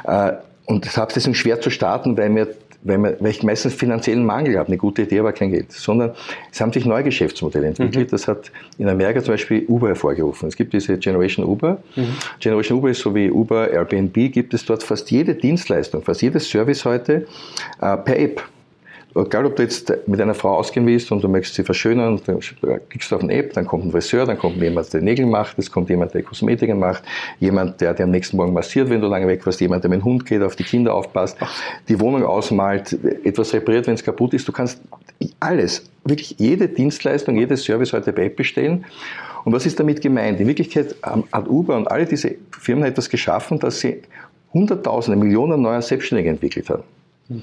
Äh, 0.04 0.32
und 0.66 0.86
ich 0.86 0.96
habe 0.96 1.08
es 1.08 1.14
deswegen 1.14 1.34
schwer 1.34 1.60
zu 1.60 1.70
starten, 1.70 2.16
weil 2.16 2.28
mir 2.28 2.48
weil, 2.84 2.98
man, 2.98 3.14
weil 3.20 3.30
ich 3.30 3.42
meistens 3.42 3.74
finanziellen 3.74 4.26
Mangel 4.26 4.58
habe, 4.58 4.68
eine 4.68 4.76
gute 4.76 5.02
Idee, 5.02 5.20
aber 5.20 5.32
kein 5.32 5.50
Geld. 5.50 5.70
Sondern 5.72 6.12
es 6.50 6.60
haben 6.60 6.72
sich 6.72 6.84
neue 6.84 7.04
Geschäftsmodelle 7.04 7.68
entwickelt. 7.68 8.08
Mhm. 8.08 8.10
Das 8.10 8.28
hat 8.28 8.50
in 8.78 8.88
Amerika 8.88 9.22
zum 9.22 9.34
Beispiel 9.34 9.64
Uber 9.68 9.88
hervorgerufen. 9.88 10.48
Es 10.48 10.56
gibt 10.56 10.72
diese 10.72 10.98
Generation 10.98 11.46
Uber. 11.46 11.78
Mhm. 11.96 12.14
Generation 12.40 12.78
Uber 12.78 12.90
ist 12.90 13.00
so 13.00 13.14
wie 13.14 13.30
Uber, 13.30 13.70
Airbnb, 13.70 14.32
gibt 14.32 14.52
es 14.52 14.64
dort 14.64 14.82
fast 14.82 15.10
jede 15.10 15.34
Dienstleistung, 15.34 16.02
fast 16.02 16.22
jedes 16.22 16.48
Service 16.48 16.84
heute 16.84 17.26
äh, 17.80 17.96
per 17.96 18.18
App. 18.18 18.42
Egal, 19.14 19.44
ob 19.44 19.56
du 19.56 19.62
jetzt 19.62 19.92
mit 20.06 20.20
einer 20.20 20.32
Frau 20.32 20.56
ausgehen 20.56 20.86
willst 20.86 21.12
und 21.12 21.22
du 21.22 21.28
möchtest 21.28 21.56
sie 21.56 21.64
verschönern, 21.64 22.20
dann 22.24 22.40
klickst 22.88 23.10
du 23.10 23.16
auf 23.16 23.22
eine 23.22 23.34
App, 23.34 23.52
dann 23.52 23.66
kommt 23.66 23.84
ein 23.84 23.90
Friseur, 23.90 24.24
dann 24.24 24.38
kommt 24.38 24.56
jemand, 24.56 24.92
der 24.94 25.02
Nägel 25.02 25.26
macht, 25.26 25.58
es 25.58 25.70
kommt 25.70 25.90
jemand, 25.90 26.14
der 26.14 26.22
Kosmetiken 26.22 26.78
macht, 26.78 27.02
jemand, 27.38 27.80
der 27.82 27.92
dir 27.92 28.04
am 28.04 28.10
nächsten 28.10 28.38
Morgen 28.38 28.54
massiert, 28.54 28.88
wenn 28.88 29.02
du 29.02 29.08
lange 29.08 29.26
weg 29.28 29.44
warst, 29.44 29.60
jemand, 29.60 29.84
der 29.84 29.90
mit 29.90 30.00
dem 30.00 30.04
Hund 30.04 30.24
geht, 30.24 30.42
auf 30.42 30.56
die 30.56 30.64
Kinder 30.64 30.94
aufpasst, 30.94 31.36
die 31.88 32.00
Wohnung 32.00 32.24
ausmalt, 32.24 32.96
etwas 33.24 33.52
repariert, 33.52 33.86
wenn 33.86 33.94
es 33.94 34.02
kaputt 34.02 34.32
ist. 34.32 34.48
Du 34.48 34.52
kannst 34.52 34.80
alles, 35.40 35.84
wirklich 36.04 36.36
jede 36.38 36.66
Dienstleistung, 36.68 37.36
jedes 37.36 37.64
Service 37.64 37.92
heute 37.92 38.14
bei 38.14 38.24
App 38.26 38.36
bestellen. 38.36 38.86
Und 39.44 39.52
was 39.52 39.66
ist 39.66 39.78
damit 39.78 40.00
gemeint? 40.00 40.40
In 40.40 40.46
Wirklichkeit 40.46 40.94
hat 41.02 41.48
Uber 41.48 41.76
und 41.76 41.90
alle 41.90 42.06
diese 42.06 42.36
Firmen 42.50 42.84
etwas 42.84 43.10
geschaffen, 43.10 43.58
dass 43.58 43.80
sie 43.80 44.00
Hunderttausende, 44.54 45.18
Millionen 45.18 45.60
neuer 45.60 45.82
Selbstständige 45.82 46.30
entwickelt 46.30 46.70
haben. 46.70 46.84
Mhm 47.28 47.42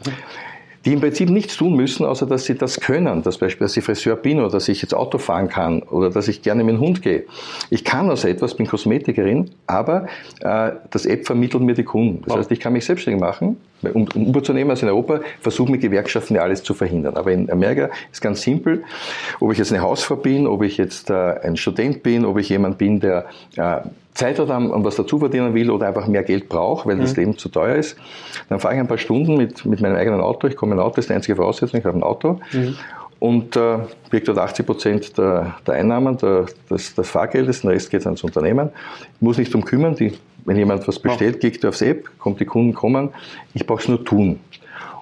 die 0.90 0.94
im 0.94 1.02
Prinzip 1.02 1.30
nichts 1.30 1.56
tun 1.56 1.76
müssen, 1.76 2.04
außer 2.04 2.26
dass 2.26 2.46
sie 2.46 2.56
das 2.56 2.80
können. 2.80 3.22
Dass 3.22 3.38
Beispiel, 3.38 3.66
dass 3.66 3.78
ich 3.78 3.84
Friseur 3.84 4.16
bin 4.16 4.40
oder 4.40 4.50
dass 4.50 4.68
ich 4.70 4.82
jetzt 4.82 4.96
Auto 4.96 5.20
fahren 5.20 5.48
kann 5.48 5.84
oder 5.84 6.10
dass 6.10 6.28
ich 6.28 6.42
gerne 6.42 6.64
mit 6.64 6.74
dem 6.74 6.82
Hund 6.82 7.04
gehe. 7.04 7.26
Ich 7.70 7.86
kann 7.86 8.10
also 8.10 8.28
etwas, 8.28 8.56
bin 8.56 8.66
Kosmetikerin, 8.66 9.52
aber 9.68 10.08
äh, 10.40 10.72
das 10.90 11.06
App 11.06 11.28
vermittelt 11.28 11.62
mir 11.62 11.76
die 11.76 11.84
Kunden. 11.84 12.24
Das 12.26 12.38
heißt, 12.38 12.52
ich 12.52 12.60
kann 12.60 12.74
mich 12.74 12.86
selbstständig 12.86 13.22
machen, 13.22 13.58
um, 13.84 14.08
um 14.16 14.28
Uber 14.30 14.42
zu 14.42 14.52
nehmen, 14.52 14.72
also 14.72 14.88
in 14.88 14.92
Europa, 14.92 15.20
versuchen 15.42 15.74
mit 15.74 15.82
Gewerkschaften 15.82 16.34
ja 16.34 16.42
alles 16.42 16.64
zu 16.64 16.74
verhindern. 16.74 17.18
Aber 17.18 17.32
in 17.32 17.52
Amerika 17.52 17.92
ist 18.12 18.22
ganz 18.22 18.42
simpel, 18.42 18.84
ob 19.40 19.52
ich 19.52 19.60
jetzt 19.60 19.72
eine 19.72 19.84
Hausfrau 19.84 20.16
bin, 20.16 20.48
ob 20.48 20.64
ich 20.64 20.78
jetzt 20.78 21.12
äh, 21.12 21.14
ein 21.14 21.56
Student 21.56 22.02
bin, 22.02 22.26
ob 22.26 22.40
ich 22.40 22.50
jemand 22.50 22.80
bin, 22.80 23.00
der 23.00 23.28
äh, 23.58 23.82
Zeit 24.14 24.40
hat, 24.40 24.50
um 24.50 24.84
was 24.84 24.96
dazu 24.96 25.20
verdienen 25.20 25.54
will 25.54 25.70
oder 25.72 25.88
einfach 25.88 26.08
mehr 26.08 26.24
Geld 26.24 26.50
braucht, 26.50 26.86
weil 26.86 26.96
mhm. 26.96 27.02
das 27.02 27.16
Leben 27.16 27.38
zu 27.38 27.50
teuer 27.50 27.76
ist, 27.76 27.98
dann 28.50 28.60
fahre 28.60 28.74
ich 28.76 28.80
ein 28.80 28.88
paar 28.88 28.98
Stunden 28.98 29.38
mit, 29.38 29.66
mit 29.66 29.82
meinem 29.82 29.96
eigenen 29.96 30.22
Auto. 30.22 30.48
Ich 30.48 30.56
komme 30.56 30.76
ein 30.76 30.80
Auto, 30.80 30.96
das 30.96 31.06
ist 31.06 31.10
die 31.10 31.14
einzige 31.14 31.36
Voraussetzung, 31.36 31.80
ich 31.80 31.86
habe 31.86 31.98
ein 31.98 32.04
Auto. 32.04 32.40
Mhm. 32.52 32.76
Und 33.20 33.58
äh, 33.58 33.80
kriege 34.10 34.26
dort 34.26 34.38
80 34.38 34.66
Prozent 34.66 35.18
der, 35.18 35.56
der 35.68 35.74
Einnahmen, 35.74 36.18
der, 36.18 36.46
des, 36.70 36.96
des 36.96 37.10
Fahrgeldes, 37.10 37.62
den 37.62 37.70
Rest 37.70 37.92
geht 37.92 38.06
ans 38.06 38.24
Unternehmen. 38.24 38.70
Ich 39.16 39.22
muss 39.22 39.38
nicht 39.38 39.54
drum 39.54 39.66
kümmern, 39.66 39.96
die, 39.96 40.14
wenn 40.46 40.56
jemand 40.56 40.88
was 40.88 41.00
bestellt, 41.00 41.42
klickt 41.42 41.66
aufs 41.66 41.82
App, 41.82 42.10
kommt 42.18 42.40
die 42.40 42.46
Kunden 42.46 42.74
kommen. 42.74 43.10
Ich 43.54 43.68
brauche 43.68 43.82
es 43.82 43.90
nur 43.90 44.06
tun. 44.06 44.40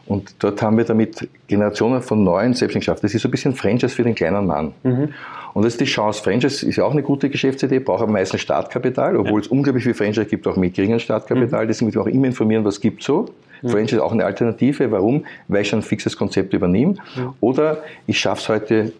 Und 0.07 0.35
dort 0.39 0.61
haben 0.61 0.77
wir 0.77 0.85
damit 0.85 1.27
Generationen 1.47 2.01
von 2.01 2.23
neuen 2.23 2.53
Selbstständigen 2.53 2.79
geschafft. 2.79 3.03
Das 3.03 3.13
ist 3.13 3.21
so 3.21 3.27
ein 3.27 3.31
bisschen 3.31 3.53
Franchise 3.53 3.93
für 3.93 4.03
den 4.03 4.15
kleinen 4.15 4.47
Mann. 4.47 4.73
Mhm. 4.83 5.09
Und 5.53 5.63
das 5.63 5.73
ist 5.73 5.81
die 5.81 5.85
Chance. 5.85 6.21
Franchise 6.21 6.65
ist 6.65 6.75
ja 6.75 6.83
auch 6.83 6.91
eine 6.91 7.03
gute 7.03 7.29
Geschäftsidee, 7.29 7.79
braucht 7.79 8.01
aber 8.01 8.11
meistens 8.11 8.41
Startkapital, 8.41 9.17
obwohl 9.17 9.41
ja. 9.41 9.45
es 9.45 9.47
unglaublich 9.47 9.83
viel 9.83 9.93
Franchise 9.93 10.25
gibt, 10.25 10.47
auch 10.47 10.55
mit 10.55 10.73
geringem 10.73 10.99
Startkapital. 10.99 11.63
Mhm. 11.63 11.67
Deswegen 11.67 11.87
müssen 11.87 11.99
wir 11.99 12.01
auch 12.03 12.13
immer 12.13 12.27
informieren, 12.27 12.63
was 12.65 12.79
gibt 12.79 13.03
so. 13.03 13.27
Mhm. 13.61 13.69
Franchise 13.69 13.95
ist 13.97 14.01
auch 14.01 14.11
eine 14.11 14.25
Alternative. 14.25 14.91
Warum? 14.91 15.25
Weil 15.47 15.61
ich 15.61 15.69
schon 15.69 15.79
ein 15.79 15.83
fixes 15.83 16.17
Konzept 16.17 16.53
übernehme. 16.53 16.93
Mhm. 16.93 17.33
Oder 17.39 17.83
ich 18.05 18.19
schaffe 18.19 18.41
es 18.41 18.49
heute 18.49 18.93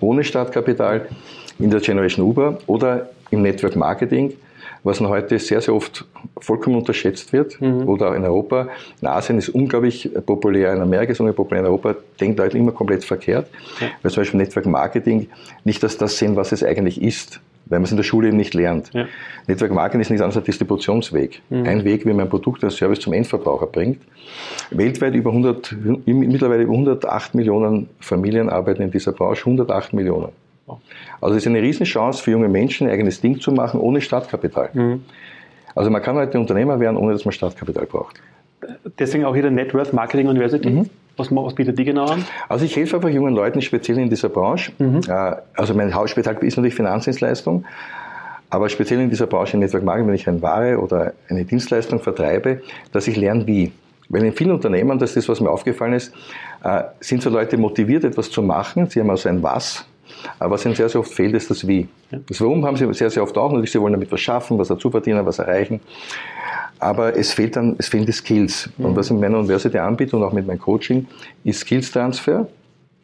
ohne 0.00 0.24
Startkapital 0.24 1.08
in 1.58 1.70
der 1.70 1.80
Generation 1.80 2.26
Uber 2.26 2.58
oder 2.66 3.10
im 3.30 3.42
Network 3.42 3.76
Marketing 3.76 4.32
was 4.86 5.00
noch 5.00 5.10
heute 5.10 5.38
sehr, 5.38 5.60
sehr 5.60 5.74
oft 5.74 6.06
vollkommen 6.38 6.76
unterschätzt 6.76 7.32
wird 7.32 7.60
mhm. 7.60 7.88
oder 7.88 8.14
in 8.14 8.24
Europa. 8.24 8.68
In 9.00 9.08
Asien 9.08 9.38
ist 9.38 9.48
unglaublich 9.48 10.10
populär, 10.24 10.72
in 10.72 10.80
Amerika 10.80 11.12
ist 11.12 11.20
unglaublich 11.20 11.36
populär, 11.36 11.60
in 11.62 11.66
Europa 11.66 11.96
denkt 12.20 12.38
Leute 12.38 12.56
immer 12.56 12.72
komplett 12.72 13.04
verkehrt, 13.04 13.48
ja. 13.80 13.88
weil 14.02 14.10
zum 14.12 14.22
Beispiel 14.22 14.38
Network 14.38 14.66
Marketing 14.66 15.28
nicht 15.64 15.82
dass 15.82 15.98
das 15.98 16.16
sehen, 16.18 16.36
was 16.36 16.52
es 16.52 16.62
eigentlich 16.62 17.02
ist 17.02 17.40
weil 17.68 17.80
man 17.80 17.84
es 17.84 17.90
in 17.90 17.96
der 17.96 18.04
Schule 18.04 18.28
eben 18.28 18.36
nicht 18.36 18.54
lernt. 18.54 18.92
Ja. 18.94 19.06
Network 19.48 19.72
Marketing 19.72 20.00
ist 20.00 20.10
nichts 20.10 20.22
anderes 20.22 20.36
als 20.36 20.44
ein 20.44 20.46
Distributionsweg. 20.46 21.42
Mhm. 21.50 21.66
Ein 21.66 21.84
Weg, 21.84 22.06
wie 22.06 22.10
man 22.10 22.26
ein 22.26 22.28
Produkt, 22.28 22.62
ein 22.62 22.70
Service 22.70 23.00
zum 23.00 23.12
Endverbraucher 23.12 23.66
bringt. 23.66 24.02
Weltweit 24.70 25.14
über 25.14 25.30
100, 25.30 25.74
mittlerweile 26.06 26.62
über 26.62 26.72
108 26.72 27.34
Millionen 27.34 27.88
Familien 27.98 28.48
arbeiten 28.50 28.82
in 28.82 28.92
dieser 28.92 29.12
Branche, 29.12 29.46
108 29.46 29.92
Millionen. 29.94 30.28
Also 31.20 31.36
es 31.36 31.42
ist 31.42 31.46
eine 31.46 31.62
Riesenchance 31.62 32.22
für 32.22 32.32
junge 32.32 32.48
Menschen, 32.48 32.86
ein 32.86 32.92
eigenes 32.92 33.20
Ding 33.20 33.40
zu 33.40 33.52
machen, 33.52 33.80
ohne 33.80 34.00
Startkapital. 34.00 34.70
Mhm. 34.72 35.04
Also 35.74 35.90
man 35.90 36.02
kann 36.02 36.16
heute 36.16 36.38
Unternehmer 36.38 36.80
werden, 36.80 36.96
ohne 36.96 37.12
dass 37.12 37.24
man 37.24 37.32
Startkapital 37.32 37.86
braucht. 37.86 38.20
Deswegen 38.98 39.24
auch 39.24 39.34
hier 39.34 39.42
der 39.42 39.50
Net 39.50 39.74
Worth 39.74 39.92
Marketing 39.92 40.28
University. 40.28 40.70
Mhm. 40.70 40.90
Was, 41.16 41.30
was, 41.30 41.54
bietet 41.54 41.78
die 41.78 41.84
genau 41.84 42.06
an? 42.06 42.24
Also 42.48 42.64
ich 42.64 42.76
helfe 42.76 42.96
einfach 42.96 43.08
jungen 43.08 43.34
Leuten, 43.34 43.62
speziell 43.62 43.98
in 43.98 44.10
dieser 44.10 44.28
Branche. 44.28 44.72
Mhm. 44.78 45.00
Äh, 45.08 45.36
also 45.54 45.74
mein 45.74 45.94
Hauptspezial 45.94 46.36
ist 46.42 46.56
natürlich 46.56 46.74
Finanzdienstleistung. 46.74 47.64
Aber 48.48 48.68
speziell 48.68 49.00
in 49.00 49.10
dieser 49.10 49.26
Branche 49.26 49.54
im 49.54 49.60
Network 49.60 49.82
Marketing, 49.82 50.08
wenn 50.08 50.14
ich 50.14 50.28
eine 50.28 50.40
Ware 50.40 50.78
oder 50.78 51.14
eine 51.28 51.44
Dienstleistung 51.44 52.00
vertreibe, 52.00 52.62
dass 52.92 53.08
ich 53.08 53.16
lerne, 53.16 53.46
wie. 53.46 53.72
Weil 54.08 54.24
in 54.24 54.32
vielen 54.32 54.52
Unternehmen, 54.52 54.98
das 54.98 55.10
ist 55.10 55.16
das, 55.16 55.28
was 55.28 55.40
mir 55.40 55.50
aufgefallen 55.50 55.94
ist, 55.94 56.12
äh, 56.62 56.84
sind 57.00 57.22
so 57.22 57.30
Leute 57.30 57.56
motiviert, 57.56 58.04
etwas 58.04 58.30
zu 58.30 58.40
machen. 58.40 58.88
Sie 58.88 59.00
haben 59.00 59.10
also 59.10 59.28
ein 59.28 59.42
Was, 59.42 59.84
aber 60.38 60.54
was 60.54 60.64
ihnen 60.64 60.74
sehr, 60.74 60.88
sehr 60.88 61.00
oft 61.00 61.12
fehlt, 61.12 61.34
ist 61.34 61.50
das 61.50 61.66
Wie. 61.66 61.88
Das 62.10 62.40
Warum 62.40 62.64
haben 62.64 62.76
sie 62.76 62.92
sehr, 62.94 63.10
sehr 63.10 63.22
oft 63.22 63.36
auch. 63.36 63.50
Natürlich, 63.50 63.72
sie 63.72 63.80
wollen 63.80 63.92
damit 63.92 64.10
was 64.10 64.20
schaffen, 64.20 64.58
was 64.58 64.68
dazu 64.68 64.90
verdienen, 64.90 65.24
was 65.26 65.38
erreichen. 65.38 65.80
Aber 66.78 67.16
es 67.16 67.32
fehlt 67.32 67.56
dann, 67.56 67.76
es 67.78 67.88
fehlen 67.88 68.06
die 68.06 68.12
Skills. 68.12 68.68
Und 68.78 68.92
mhm. 68.92 68.96
was 68.96 69.06
ich 69.06 69.12
in 69.12 69.20
meiner 69.20 69.38
University 69.38 69.78
anbiete 69.78 70.16
und 70.16 70.22
auch 70.22 70.32
mit 70.32 70.46
meinem 70.46 70.58
Coaching, 70.58 71.06
ist 71.44 71.60
Skills 71.60 71.90
Transfer. 71.90 72.46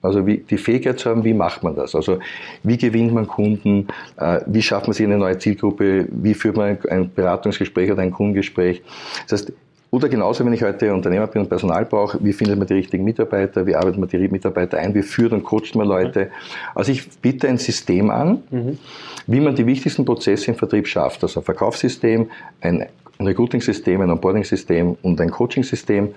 Also 0.03 0.27
wie, 0.27 0.39
die 0.39 0.59
Fähigkeit 0.59 0.99
zu 0.99 1.09
haben, 1.09 1.23
wie 1.25 1.33
macht 1.33 1.63
man 1.63 1.77
das? 1.77 1.95
Also 1.95 2.19
wie 2.65 2.77
gewinnt 2.77 3.15
man 3.15 3.27
Kunden? 3.29 3.87
Äh, 4.17 4.41
wie 4.47 4.61
schafft 4.61 4.89
man 4.89 4.95
sich 4.95 5.07
eine 5.07 5.17
neue 5.17 5.39
Zielgruppe? 5.39 6.09
Wie 6.11 6.35
führt 6.35 6.57
man 6.57 6.77
ein 6.91 7.13
Beratungsgespräch 7.15 7.91
oder 7.93 8.03
ein 8.03 8.11
Kundengespräch? 8.11 8.83
Das 9.29 9.41
heißt, 9.41 9.53
oder 9.93 10.09
genauso, 10.09 10.43
wenn 10.47 10.55
ich 10.55 10.63
heute 10.63 10.95
Unternehmer 10.95 11.27
bin 11.27 11.43
und 11.43 11.51
Personal 11.51 11.85
brauche, 11.85 12.19
wie 12.25 12.33
findet 12.33 12.57
man 12.59 12.67
die 12.67 12.73
richtigen 12.73 13.05
Mitarbeiter, 13.05 13.67
wie 13.67 13.77
arbeitet 13.77 14.01
man 14.01 14.09
die 14.09 14.27
Mitarbeiter 14.27 14.79
ein, 14.79 14.95
wie 14.95 15.03
führt 15.03 15.33
und 15.33 15.45
coacht 15.45 15.75
man 15.75 15.87
Leute. 15.87 16.31
Also 16.75 16.93
ich 16.93 17.11
biete 17.19 17.47
ein 17.47 17.59
System 17.59 18.09
an, 18.11 18.43
mhm. 18.51 18.79
wie 19.27 19.41
man 19.41 19.55
die 19.55 19.67
wichtigsten 19.67 20.07
Prozesse 20.07 20.51
im 20.51 20.57
Vertrieb 20.57 20.89
schafft. 20.89 21.23
Also 21.23 21.41
ein 21.41 21.45
Verkaufssystem, 21.45 22.31
ein 22.63 22.87
Recruiting-System, 23.21 24.01
ein 24.01 24.11
Onboarding-System 24.11 24.97
und 25.03 25.21
ein 25.21 25.31
Coaching-System, 25.31 26.15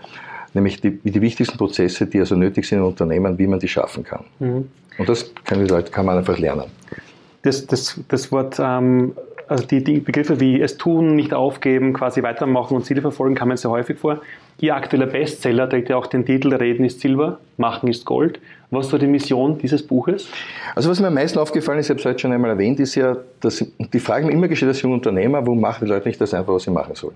nämlich 0.54 0.80
die, 0.80 0.92
die 0.92 1.22
wichtigsten 1.22 1.58
Prozesse, 1.58 2.08
die 2.08 2.22
also 2.22 2.38
nötig 2.38 2.66
sind 2.66 2.78
in 2.78 2.86
Unternehmen, 2.86 3.38
wie 3.38 3.46
man 3.46 3.60
die 3.60 3.68
schaffen 3.68 4.06
kann. 4.06 4.24
Mhm. 4.40 4.70
Und 4.98 5.10
das 5.10 5.34
kann, 5.44 5.68
kann 5.92 6.06
man 6.06 6.18
einfach 6.18 6.38
lernen. 6.38 6.72
Das, 7.42 7.68
das, 7.68 8.00
das 8.08 8.32
Wort 8.32 8.56
ähm, 8.58 9.12
also 9.48 9.66
die, 9.66 9.84
die, 9.84 10.00
Begriffe 10.00 10.40
wie 10.40 10.62
es 10.62 10.78
tun, 10.78 11.16
nicht 11.16 11.34
aufgeben, 11.34 11.94
quasi 11.94 12.24
weitermachen 12.24 12.76
und 12.76 12.86
Ziele 12.86 13.02
verfolgen, 13.02 13.36
kamen 13.36 13.58
sehr 13.58 13.72
häufig 13.72 14.00
vor. 14.00 14.22
Ihr 14.60 14.76
aktueller 14.76 15.08
Bestseller 15.08 15.70
trägt 15.70 15.90
ja 15.90 15.98
auch 15.98 16.08
den 16.08 16.26
Titel 16.26 16.54
Reden 16.54 16.86
ist 16.86 17.02
Silber, 17.02 17.40
Machen 17.58 17.90
ist 17.90 18.06
Gold. 18.06 18.40
Was 18.72 18.86
ist 18.86 18.92
so 18.92 18.98
die 18.98 19.08
Mission 19.08 19.58
dieses 19.58 19.86
Buches? 19.86 20.28
Also 20.76 20.90
was 20.90 21.00
mir 21.00 21.08
am 21.08 21.14
meisten 21.14 21.40
aufgefallen 21.40 21.80
ist, 21.80 21.88
ich 21.88 21.90
habe 21.92 22.00
es 22.00 22.06
heute 22.06 22.20
schon 22.20 22.32
einmal 22.32 22.52
erwähnt, 22.52 22.80
ist 22.80 22.96
ja, 22.96 23.18
dass 23.42 23.66
die 23.80 24.00
Frage 24.00 24.26
mir 24.26 24.32
immer 24.32 24.48
gestellt 24.48 24.70
als 24.70 24.82
junger 24.82 24.96
Unternehmer, 24.96 25.42
warum 25.42 25.60
machen 25.60 25.86
die 25.86 25.92
Leute 25.92 26.08
nicht 26.08 26.20
das 26.20 26.34
einfach, 26.34 26.54
was 26.54 26.64
sie 26.64 26.72
machen 26.72 26.96
sollen? 26.96 27.16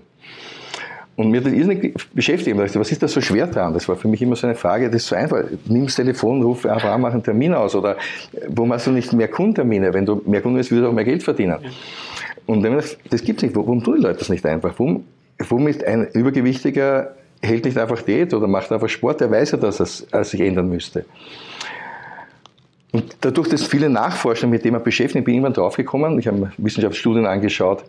Und 1.16 1.30
mir 1.30 1.38
hat 1.38 1.46
das 1.46 1.52
irrsinnig 1.52 1.94
beschäftigt. 2.14 2.56
Ich 2.56 2.62
dachte, 2.62 2.80
was 2.80 2.90
ist 2.90 3.02
da 3.02 3.08
so 3.08 3.20
schwer 3.20 3.46
dran? 3.46 3.74
Das 3.74 3.86
war 3.88 3.96
für 3.96 4.08
mich 4.08 4.22
immer 4.22 4.36
so 4.36 4.46
eine 4.46 4.56
Frage, 4.56 4.86
das 4.86 5.02
ist 5.02 5.08
so 5.08 5.16
einfach. 5.16 5.42
Nimm 5.66 5.84
das 5.84 5.96
Telefon, 5.96 6.42
ruf 6.42 6.64
einfach 6.64 6.92
an, 6.92 7.02
mach 7.02 7.12
einen 7.12 7.22
Termin 7.22 7.52
aus. 7.52 7.74
Oder 7.74 7.96
warum 8.48 8.72
hast 8.72 8.86
du 8.86 8.90
nicht 8.90 9.12
mehr 9.12 9.28
Kundentermine? 9.28 9.92
Wenn 9.92 10.06
du 10.06 10.22
mehr 10.24 10.40
Kunden 10.40 10.58
hast, 10.58 10.70
wirst 10.70 10.82
du 10.82 10.88
auch 10.88 10.94
mehr 10.94 11.04
Geld 11.04 11.22
verdienen. 11.22 11.58
Ja. 11.62 11.70
Und 12.46 12.62
wenn 12.62 12.72
man 12.72 12.80
das, 12.80 12.96
das 13.10 13.22
gibt 13.22 13.38
es 13.38 13.42
nicht, 13.44 13.56
warum 13.56 13.82
tun 13.82 13.96
die 13.96 14.02
Leute 14.02 14.18
das 14.18 14.28
nicht 14.28 14.44
einfach? 14.46 14.74
Warum, 14.78 15.04
warum 15.38 15.68
ist 15.68 15.84
ein 15.84 16.06
Übergewichtiger 16.12 17.14
hält 17.42 17.64
nicht 17.64 17.78
einfach 17.78 18.02
Diät 18.02 18.34
oder 18.34 18.46
macht 18.46 18.70
einfach 18.70 18.88
Sport, 18.88 19.20
der 19.20 19.30
weiß 19.30 19.52
ja, 19.52 19.58
dass 19.58 19.80
es 19.80 20.06
sich 20.28 20.40
ändern 20.40 20.68
müsste. 20.68 21.04
Und 22.92 23.16
dadurch, 23.20 23.48
dass 23.48 23.66
viele 23.66 23.88
Nachforscher 23.88 24.48
mit 24.48 24.64
dem 24.64 24.80
beschäftigt, 24.82 25.24
bin 25.24 25.34
ich 25.34 25.36
irgendwann 25.36 25.52
draufgekommen, 25.52 26.18
ich 26.18 26.26
habe 26.26 26.50
Wissenschaftsstudien 26.58 27.24
angeschaut, 27.26 27.84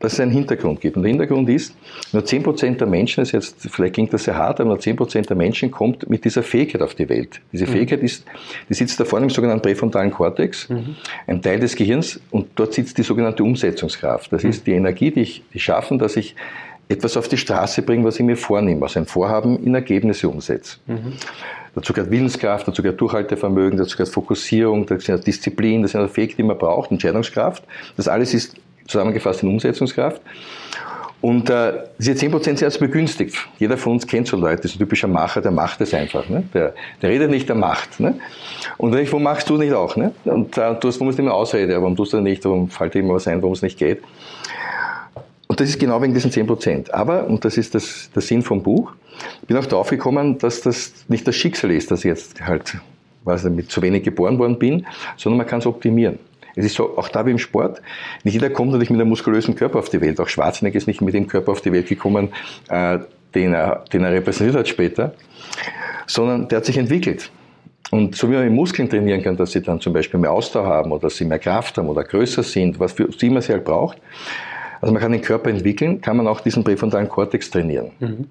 dass 0.00 0.14
es 0.14 0.20
einen 0.20 0.32
Hintergrund 0.32 0.80
gibt. 0.80 0.96
Und 0.96 1.04
der 1.04 1.10
Hintergrund 1.10 1.48
ist, 1.48 1.76
nur 2.12 2.22
10% 2.22 2.76
der 2.76 2.86
Menschen, 2.88 3.22
das 3.22 3.32
jetzt, 3.32 3.56
vielleicht 3.70 3.94
klingt 3.94 4.12
das 4.12 4.24
sehr 4.24 4.36
hart, 4.36 4.60
aber 4.60 4.70
nur 4.70 4.78
10% 4.78 5.28
der 5.28 5.36
Menschen 5.36 5.70
kommt 5.70 6.10
mit 6.10 6.24
dieser 6.24 6.42
Fähigkeit 6.42 6.82
auf 6.82 6.94
die 6.94 7.08
Welt. 7.08 7.40
Diese 7.52 7.66
mhm. 7.66 7.70
Fähigkeit 7.70 8.02
ist, 8.02 8.24
die 8.68 8.74
sitzt 8.74 8.98
da 8.98 9.04
vorne 9.04 9.26
im 9.26 9.30
sogenannten 9.30 9.62
präfrontalen 9.62 10.10
Kortex, 10.10 10.68
mhm. 10.68 10.96
ein 11.26 11.40
Teil 11.40 11.60
des 11.60 11.76
Gehirns, 11.76 12.20
und 12.30 12.48
dort 12.56 12.74
sitzt 12.74 12.98
die 12.98 13.02
sogenannte 13.02 13.44
Umsetzungskraft. 13.44 14.32
Das 14.32 14.42
mhm. 14.42 14.50
ist 14.50 14.66
die 14.66 14.72
Energie, 14.72 15.12
die 15.12 15.20
ich 15.20 15.42
die 15.52 15.60
schaffen, 15.60 15.98
dass 15.98 16.16
ich 16.16 16.34
etwas 16.92 17.16
auf 17.16 17.28
die 17.28 17.36
Straße 17.36 17.82
bringe, 17.82 18.04
was 18.04 18.18
ich 18.18 18.24
mir 18.24 18.36
vornehme, 18.36 18.82
also 18.82 19.00
ein 19.00 19.06
Vorhaben 19.06 19.62
in 19.64 19.74
Ergebnisse 19.74 20.28
umsetze. 20.28 20.78
Mhm. 20.86 21.14
Dazu 21.74 21.92
gehört 21.92 22.10
Willenskraft, 22.10 22.68
dazu 22.68 22.82
gehört 22.82 23.00
Durchhaltevermögen, 23.00 23.78
dazu 23.78 23.96
gehört 23.96 24.12
Fokussierung, 24.12 24.86
dazu 24.86 25.06
gehört 25.06 25.26
Disziplin, 25.26 25.82
das 25.82 25.92
sind 25.92 26.10
Fähigkeiten, 26.10 26.42
die 26.42 26.48
man 26.48 26.58
braucht, 26.58 26.90
Entscheidungskraft. 26.90 27.64
Das 27.96 28.08
alles 28.08 28.34
ist 28.34 28.56
zusammengefasst 28.86 29.42
in 29.42 29.48
Umsetzungskraft. 29.48 30.20
Und 31.22 31.48
äh, 31.50 31.84
diese 31.98 32.12
10% 32.12 32.42
sind 32.42 32.62
also 32.64 32.80
begünstigt. 32.80 33.36
Jeder 33.60 33.78
von 33.78 33.92
uns 33.92 34.08
kennt 34.08 34.26
so 34.26 34.36
Leute, 34.36 34.62
das 34.62 34.72
ist 34.72 34.76
ein 34.76 34.78
typischer 34.80 35.06
Macher, 35.06 35.40
der 35.40 35.52
macht 35.52 35.80
es 35.80 35.94
einfach. 35.94 36.28
Ne? 36.28 36.42
Der, 36.52 36.74
der 37.00 37.10
redet 37.10 37.30
nicht, 37.30 37.48
der 37.48 37.54
macht. 37.54 38.00
Ne? 38.00 38.18
Und 38.76 38.92
ich, 38.96 39.10
warum 39.12 39.22
machst 39.22 39.48
du 39.48 39.56
nicht 39.56 39.72
auch? 39.72 39.94
Ne? 39.94 40.12
Und 40.24 40.58
äh, 40.58 40.74
du 40.74 40.88
hast, 40.88 40.98
warum 40.98 41.10
ist 41.10 41.20
immer 41.20 41.32
Ausrede, 41.32 41.80
warum 41.80 41.94
tust 41.94 42.12
du 42.12 42.20
nicht, 42.20 42.44
warum 42.44 42.68
fällt 42.68 42.94
dir 42.94 42.98
immer 42.98 43.14
was 43.14 43.28
ein, 43.28 43.40
warum 43.40 43.52
es 43.52 43.62
nicht 43.62 43.78
geht. 43.78 44.02
Und 45.52 45.60
das 45.60 45.68
ist 45.68 45.78
genau 45.78 46.00
wegen 46.00 46.14
diesen 46.14 46.30
10 46.30 46.46
Prozent. 46.46 46.94
Aber, 46.94 47.26
und 47.26 47.44
das 47.44 47.58
ist 47.58 47.74
das, 47.74 48.10
der 48.14 48.22
Sinn 48.22 48.40
vom 48.40 48.62
Buch, 48.62 48.94
bin 49.46 49.54
auch 49.58 49.66
drauf 49.66 49.90
gekommen, 49.90 50.38
dass 50.38 50.62
das 50.62 51.04
nicht 51.08 51.28
das 51.28 51.36
Schicksal 51.36 51.72
ist, 51.72 51.90
dass 51.90 52.06
ich 52.06 52.08
jetzt 52.08 52.40
halt 52.40 52.78
was, 53.24 53.44
mit 53.44 53.70
zu 53.70 53.82
wenig 53.82 54.02
geboren 54.02 54.38
worden 54.38 54.58
bin, 54.58 54.86
sondern 55.18 55.36
man 55.36 55.46
kann 55.46 55.58
es 55.58 55.66
optimieren. 55.66 56.18
Es 56.56 56.64
ist 56.64 56.74
so, 56.74 56.96
auch 56.96 57.10
da 57.10 57.26
wie 57.26 57.32
im 57.32 57.38
Sport, 57.38 57.82
nicht 58.24 58.32
jeder 58.32 58.48
kommt 58.48 58.70
natürlich 58.70 58.88
mit 58.88 58.98
einem 58.98 59.10
muskulösen 59.10 59.54
Körper 59.54 59.80
auf 59.80 59.90
die 59.90 60.00
Welt. 60.00 60.18
Auch 60.20 60.28
Schwarzenegger 60.28 60.78
ist 60.78 60.86
nicht 60.86 61.02
mit 61.02 61.12
dem 61.12 61.26
Körper 61.26 61.52
auf 61.52 61.60
die 61.60 61.70
Welt 61.70 61.86
gekommen, 61.86 62.30
äh, 62.70 63.00
den, 63.34 63.52
er, 63.52 63.84
den 63.92 64.04
er 64.04 64.12
repräsentiert 64.12 64.56
hat 64.56 64.68
später, 64.68 65.12
sondern 66.06 66.48
der 66.48 66.60
hat 66.60 66.64
sich 66.64 66.78
entwickelt. 66.78 67.30
Und 67.90 68.16
so 68.16 68.30
wie 68.30 68.36
man 68.36 68.44
mit 68.44 68.54
Muskeln 68.54 68.88
trainieren 68.88 69.22
kann, 69.22 69.36
dass 69.36 69.52
sie 69.52 69.60
dann 69.60 69.82
zum 69.82 69.92
Beispiel 69.92 70.18
mehr 70.18 70.32
Ausdauer 70.32 70.64
haben 70.64 70.92
oder 70.92 71.02
dass 71.02 71.16
sie 71.18 71.26
mehr 71.26 71.38
Kraft 71.38 71.76
haben 71.76 71.90
oder 71.90 72.04
größer 72.04 72.42
sind, 72.42 72.80
was 72.80 72.92
für 72.92 73.12
sie 73.12 73.26
immer 73.26 73.42
sie 73.42 73.52
halt 73.52 73.66
braucht, 73.66 73.98
also 74.82 74.92
man 74.92 75.00
kann 75.00 75.12
den 75.12 75.22
Körper 75.22 75.48
entwickeln, 75.48 76.00
kann 76.00 76.16
man 76.16 76.26
auch 76.26 76.40
diesen 76.40 76.64
präfrontalen 76.64 77.08
Kortex 77.08 77.50
trainieren. 77.50 77.92
Mhm. 78.00 78.26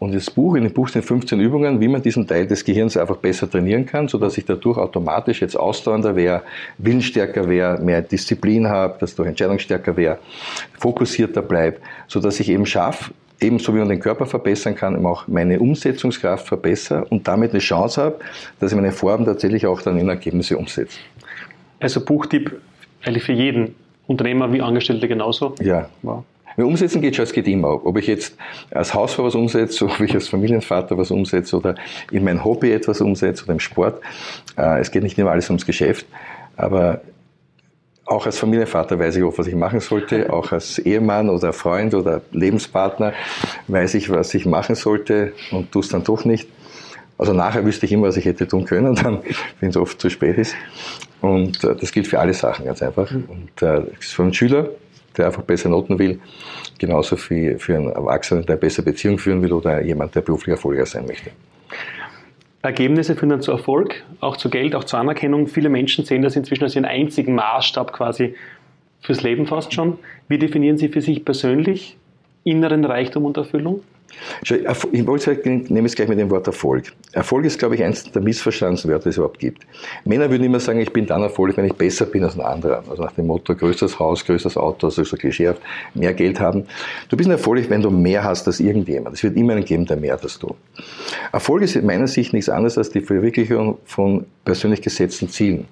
Und 0.00 0.12
das 0.12 0.30
Buch, 0.30 0.56
in 0.56 0.64
dem 0.64 0.72
Buch 0.72 0.88
sind 0.88 1.04
15 1.04 1.38
Übungen, 1.38 1.80
wie 1.80 1.86
man 1.86 2.02
diesen 2.02 2.26
Teil 2.26 2.48
des 2.48 2.64
Gehirns 2.64 2.96
einfach 2.96 3.18
besser 3.18 3.48
trainieren 3.48 3.86
kann, 3.86 4.08
sodass 4.08 4.36
ich 4.36 4.44
dadurch 4.44 4.78
automatisch 4.78 5.40
jetzt 5.40 5.56
ausdauernder 5.56 6.16
wäre, 6.16 6.42
willensstärker 6.78 7.48
wäre, 7.48 7.80
mehr 7.80 8.02
Disziplin 8.02 8.66
habe, 8.68 8.98
dass 8.98 9.16
ich 9.16 9.24
entscheidungsstärker 9.24 9.96
wäre, 9.96 10.18
fokussierter 10.76 11.40
bleibe, 11.40 11.76
sodass 12.08 12.40
ich 12.40 12.48
eben 12.48 12.66
schaffe, 12.66 13.12
ebenso 13.40 13.72
wie 13.72 13.78
man 13.78 13.88
den 13.88 14.00
Körper 14.00 14.26
verbessern 14.26 14.74
kann, 14.74 14.96
eben 14.96 15.06
auch 15.06 15.28
meine 15.28 15.60
Umsetzungskraft 15.60 16.48
verbessere 16.48 17.04
und 17.04 17.28
damit 17.28 17.52
eine 17.52 17.60
Chance 17.60 18.02
habe, 18.02 18.18
dass 18.58 18.72
ich 18.72 18.76
meine 18.76 18.90
Vorhaben 18.90 19.24
tatsächlich 19.24 19.66
auch 19.68 19.80
dann 19.80 19.96
in 19.98 20.08
Ergebnisse 20.08 20.58
umsetze. 20.58 20.98
Also 21.78 22.04
Buchtipp 22.04 22.60
eigentlich 23.04 23.22
für 23.22 23.32
jeden, 23.32 23.76
Unternehmer 24.12 24.52
wie 24.52 24.62
Angestellte 24.62 25.08
genauso? 25.08 25.54
Ja. 25.60 25.88
Wow. 26.02 26.24
Umsetzen 26.56 27.00
geht 27.00 27.16
schon, 27.16 27.24
es 27.24 27.32
geht 27.32 27.48
immer. 27.48 27.84
Ob 27.84 27.96
ich 27.96 28.06
jetzt 28.06 28.36
als 28.70 28.92
Hausfrau 28.92 29.24
was 29.24 29.34
umsetze, 29.34 29.86
ob 29.86 30.00
ich 30.00 30.14
als 30.14 30.28
Familienvater 30.28 30.96
was 30.98 31.10
umsetze 31.10 31.56
oder 31.56 31.74
in 32.10 32.24
mein 32.24 32.44
Hobby 32.44 32.72
etwas 32.72 33.00
umsetze 33.00 33.44
oder 33.44 33.54
im 33.54 33.60
Sport. 33.60 34.02
Äh, 34.56 34.80
es 34.80 34.90
geht 34.90 35.02
nicht 35.02 35.18
immer 35.18 35.30
alles 35.30 35.48
ums 35.48 35.64
Geschäft, 35.64 36.06
aber 36.56 37.00
auch 38.04 38.26
als 38.26 38.38
Familienvater 38.38 38.98
weiß 38.98 39.16
ich 39.16 39.22
auch, 39.22 39.38
was 39.38 39.46
ich 39.46 39.54
machen 39.54 39.80
sollte. 39.80 40.32
Auch 40.32 40.52
als 40.52 40.78
Ehemann 40.78 41.30
oder 41.30 41.52
Freund 41.52 41.94
oder 41.94 42.20
Lebenspartner 42.32 43.12
weiß 43.68 43.94
ich, 43.94 44.10
was 44.10 44.34
ich 44.34 44.44
machen 44.44 44.74
sollte 44.74 45.32
und 45.50 45.72
tue 45.72 45.82
es 45.82 45.88
dann 45.88 46.04
doch 46.04 46.24
nicht. 46.24 46.48
Also 47.22 47.34
nachher 47.34 47.64
wüsste 47.64 47.86
ich 47.86 47.92
immer, 47.92 48.08
was 48.08 48.16
ich 48.16 48.24
hätte 48.24 48.48
tun 48.48 48.64
können, 48.64 48.94
dann, 49.02 49.20
wenn 49.60 49.68
es 49.68 49.76
oft 49.76 50.00
zu 50.00 50.10
spät 50.10 50.38
ist. 50.38 50.56
Und 51.20 51.62
äh, 51.62 51.76
das 51.76 51.92
gilt 51.92 52.08
für 52.08 52.18
alle 52.18 52.34
Sachen 52.34 52.64
ganz 52.64 52.82
einfach. 52.82 53.08
Mhm. 53.12 53.24
Und 53.28 53.62
äh, 53.62 53.82
für 54.00 54.24
einen 54.24 54.34
Schüler, 54.34 54.70
der 55.16 55.26
einfach 55.26 55.42
bessere 55.42 55.70
Noten 55.70 56.00
will, 56.00 56.18
genauso 56.80 57.16
wie 57.30 57.54
für 57.58 57.76
einen 57.76 57.90
Erwachsenen, 57.90 58.44
der 58.44 58.56
bessere 58.56 58.86
Beziehung 58.86 59.18
führen 59.18 59.40
will 59.40 59.52
oder 59.52 59.80
jemand, 59.82 60.16
der 60.16 60.22
beruflich 60.22 60.54
erfolgreich 60.54 60.88
sein 60.88 61.06
möchte. 61.06 61.30
Ergebnisse 62.62 63.14
führen 63.14 63.30
dann 63.30 63.40
zu 63.40 63.52
Erfolg, 63.52 64.02
auch 64.18 64.36
zu 64.36 64.50
Geld, 64.50 64.74
auch 64.74 64.82
zur 64.82 64.98
Anerkennung. 64.98 65.46
Viele 65.46 65.68
Menschen 65.68 66.04
sehen 66.04 66.22
das 66.22 66.34
inzwischen 66.34 66.64
als 66.64 66.74
ihren 66.74 66.86
einzigen 66.86 67.36
Maßstab 67.36 67.92
quasi 67.92 68.34
fürs 69.00 69.22
Leben 69.22 69.46
fast 69.46 69.72
schon. 69.72 69.96
Wie 70.26 70.38
definieren 70.38 70.76
Sie 70.76 70.88
für 70.88 71.02
sich 71.02 71.24
persönlich 71.24 71.96
inneren 72.42 72.84
Reichtum 72.84 73.26
und 73.26 73.36
Erfüllung? 73.36 73.82
Ich 74.42 74.50
nehme 74.50 75.86
es 75.86 75.94
gleich 75.94 76.08
mit 76.08 76.18
dem 76.18 76.30
Wort 76.30 76.46
Erfolg. 76.46 76.92
Erfolg 77.12 77.44
ist, 77.44 77.58
glaube 77.58 77.74
ich, 77.74 77.84
eins 77.84 78.10
der 78.10 78.22
Missverstandenswörter, 78.22 79.04
die 79.04 79.08
es 79.10 79.16
überhaupt 79.16 79.38
gibt. 79.38 79.66
Männer 80.04 80.30
würden 80.30 80.44
immer 80.44 80.60
sagen, 80.60 80.80
ich 80.80 80.92
bin 80.92 81.06
dann 81.06 81.22
erfolgreich, 81.22 81.56
wenn 81.56 81.66
ich 81.66 81.74
besser 81.74 82.06
bin 82.06 82.24
als 82.24 82.34
ein 82.34 82.40
anderer. 82.40 82.82
Also 82.88 83.02
nach 83.02 83.12
dem 83.12 83.26
Motto, 83.26 83.54
größeres 83.54 83.98
Haus, 83.98 84.24
größeres 84.24 84.56
Auto, 84.56 84.86
also 84.86 85.04
so 85.04 85.16
mehr 85.94 86.14
Geld 86.14 86.40
haben. 86.40 86.64
Du 87.08 87.16
bist 87.16 87.28
erfolgreich, 87.28 87.70
wenn 87.70 87.82
du 87.82 87.90
mehr 87.90 88.24
hast 88.24 88.46
als 88.46 88.60
irgendjemand. 88.60 89.16
Es 89.16 89.22
wird 89.22 89.36
immer 89.36 89.54
einen 89.54 89.64
geben, 89.64 89.86
der 89.86 89.96
mehr 89.96 90.14
hat 90.14 90.22
als 90.22 90.38
du. 90.38 90.54
Erfolg 91.32 91.62
ist 91.62 91.76
in 91.76 91.86
meiner 91.86 92.06
Sicht 92.06 92.32
nichts 92.32 92.48
anderes 92.48 92.78
als 92.78 92.90
die 92.90 93.00
Verwirklichung 93.00 93.78
von 93.84 94.26
persönlich 94.44 94.82
gesetzten 94.82 95.28
Zielen. 95.28 95.66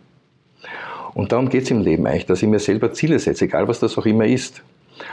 Und 1.14 1.32
darum 1.32 1.48
geht 1.48 1.64
es 1.64 1.70
im 1.70 1.80
Leben 1.80 2.06
eigentlich, 2.06 2.26
dass 2.26 2.42
ich 2.42 2.48
mir 2.48 2.60
selber 2.60 2.92
Ziele 2.92 3.18
setze, 3.18 3.46
egal 3.46 3.66
was 3.68 3.80
das 3.80 3.98
auch 3.98 4.06
immer 4.06 4.26
ist. 4.26 4.62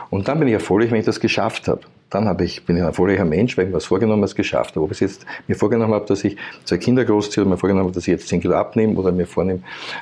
Und 0.10 0.28
dann 0.28 0.40
bin 0.40 0.48
ich 0.48 0.54
erfolgreich, 0.54 0.92
wenn 0.92 1.00
ich 1.00 1.06
das 1.06 1.20
geschafft 1.20 1.68
habe. 1.68 1.82
Dann 2.10 2.26
habe 2.26 2.46
ich, 2.46 2.66
bin 2.66 2.78
ich 2.78 2.82
ein 2.82 2.88
erfolgreicher 2.88 3.26
Mensch, 3.26 3.58
weil 3.58 3.68
ich 3.68 3.74
was 3.74 3.86
vorgenommen 3.86 4.24
habe, 4.24 4.34
geschafft 4.34 4.76
habe. 4.76 4.86
Ob 4.86 4.92
ich 4.92 5.00
jetzt 5.00 5.26
mir 5.48 5.56
vorgenommen 5.56 5.94
habe, 5.94 6.06
dass 6.06 6.24
ich 6.24 6.38
zwei 6.64 6.78
Kinder 6.78 7.04
großziehe, 7.04 7.44
oder 7.44 7.52
mir 7.52 7.58
vorgenommen 7.58 7.88
habe, 7.88 7.94
dass 7.94 8.04
ich 8.04 8.12
jetzt 8.12 8.28
10 8.30 8.42
Kilo 8.42 8.56
abnehme, 8.56 8.96
oder 8.96 9.12
mir 9.12 9.28
vornehme, 9.28 9.60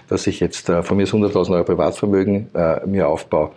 dass 0.07 0.27
ich 0.27 0.39
jetzt 0.39 0.69
äh, 0.69 0.83
von 0.83 0.97
mir 0.97 1.07
100.000 1.07 1.51
Euro 1.51 1.63
Privatvermögen 1.63 2.49
äh, 2.53 2.85
mir 2.85 3.07
aufbaue. 3.07 3.51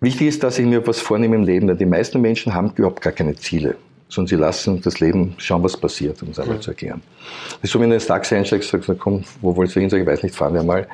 Wichtig 0.00 0.28
ist, 0.28 0.42
dass 0.42 0.58
ich 0.58 0.66
mir 0.66 0.86
was 0.86 1.00
vornehme 1.00 1.36
im 1.36 1.44
Leben, 1.44 1.68
denn 1.68 1.78
die 1.78 1.86
meisten 1.86 2.20
Menschen 2.20 2.54
haben 2.54 2.72
überhaupt 2.76 3.00
gar 3.00 3.12
keine 3.12 3.36
Ziele 3.36 3.76
sondern 4.14 4.28
sie 4.28 4.36
lassen 4.36 4.80
das 4.80 5.00
Leben 5.00 5.34
schauen, 5.38 5.62
was 5.62 5.76
passiert, 5.76 6.22
um 6.22 6.30
es 6.30 6.38
einmal 6.38 6.60
zu 6.60 6.70
erklären. 6.70 7.02
Das 7.50 7.64
ist 7.64 7.72
so, 7.72 7.80
wenn 7.80 7.90
du 7.90 7.96
ins 7.96 8.06
Taxi 8.06 8.34
einsteigst, 8.34 8.70
sagst 8.70 8.88
du, 8.88 8.94
komm, 8.94 9.24
wo 9.40 9.56
wolltest 9.56 9.76
du 9.76 9.80
hin? 9.80 9.90
Sag 9.90 10.00
ich 10.00 10.06
weiß 10.06 10.22
nicht, 10.22 10.34
fahren 10.34 10.54
wir 10.54 10.62
mal. 10.62 10.86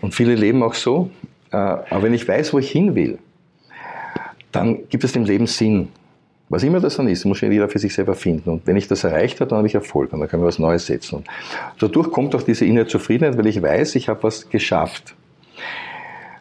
Und 0.00 0.14
viele 0.14 0.34
leben 0.34 0.62
auch 0.62 0.74
so. 0.74 1.10
Äh, 1.52 1.56
aber 1.56 2.02
wenn 2.02 2.14
ich 2.14 2.26
weiß, 2.26 2.52
wo 2.52 2.58
ich 2.58 2.70
hin 2.70 2.94
will, 2.94 3.18
dann 4.50 4.88
gibt 4.88 5.04
es 5.04 5.12
dem 5.12 5.24
Leben 5.24 5.46
Sinn. 5.46 5.88
Was 6.48 6.62
immer 6.62 6.80
das 6.80 6.96
dann 6.96 7.08
ist, 7.08 7.24
muss 7.24 7.40
jeder 7.40 7.68
für 7.68 7.78
sich 7.78 7.94
selber 7.94 8.14
finden. 8.14 8.50
Und 8.50 8.66
wenn 8.66 8.76
ich 8.76 8.86
das 8.86 9.04
erreicht 9.04 9.40
habe, 9.40 9.48
dann 9.48 9.58
habe 9.58 9.68
ich 9.68 9.74
Erfolg 9.74 10.12
und 10.12 10.20
dann 10.20 10.28
kann 10.28 10.40
ich 10.40 10.46
was 10.46 10.58
Neues 10.58 10.86
setzen. 10.86 11.16
Und 11.16 11.26
dadurch 11.78 12.10
kommt 12.10 12.34
auch 12.34 12.42
diese 12.42 12.66
innere 12.66 12.86
Zufriedenheit, 12.86 13.38
weil 13.38 13.46
ich 13.46 13.62
weiß, 13.62 13.94
ich 13.94 14.08
habe 14.08 14.22
was 14.24 14.50
geschafft. 14.50 15.14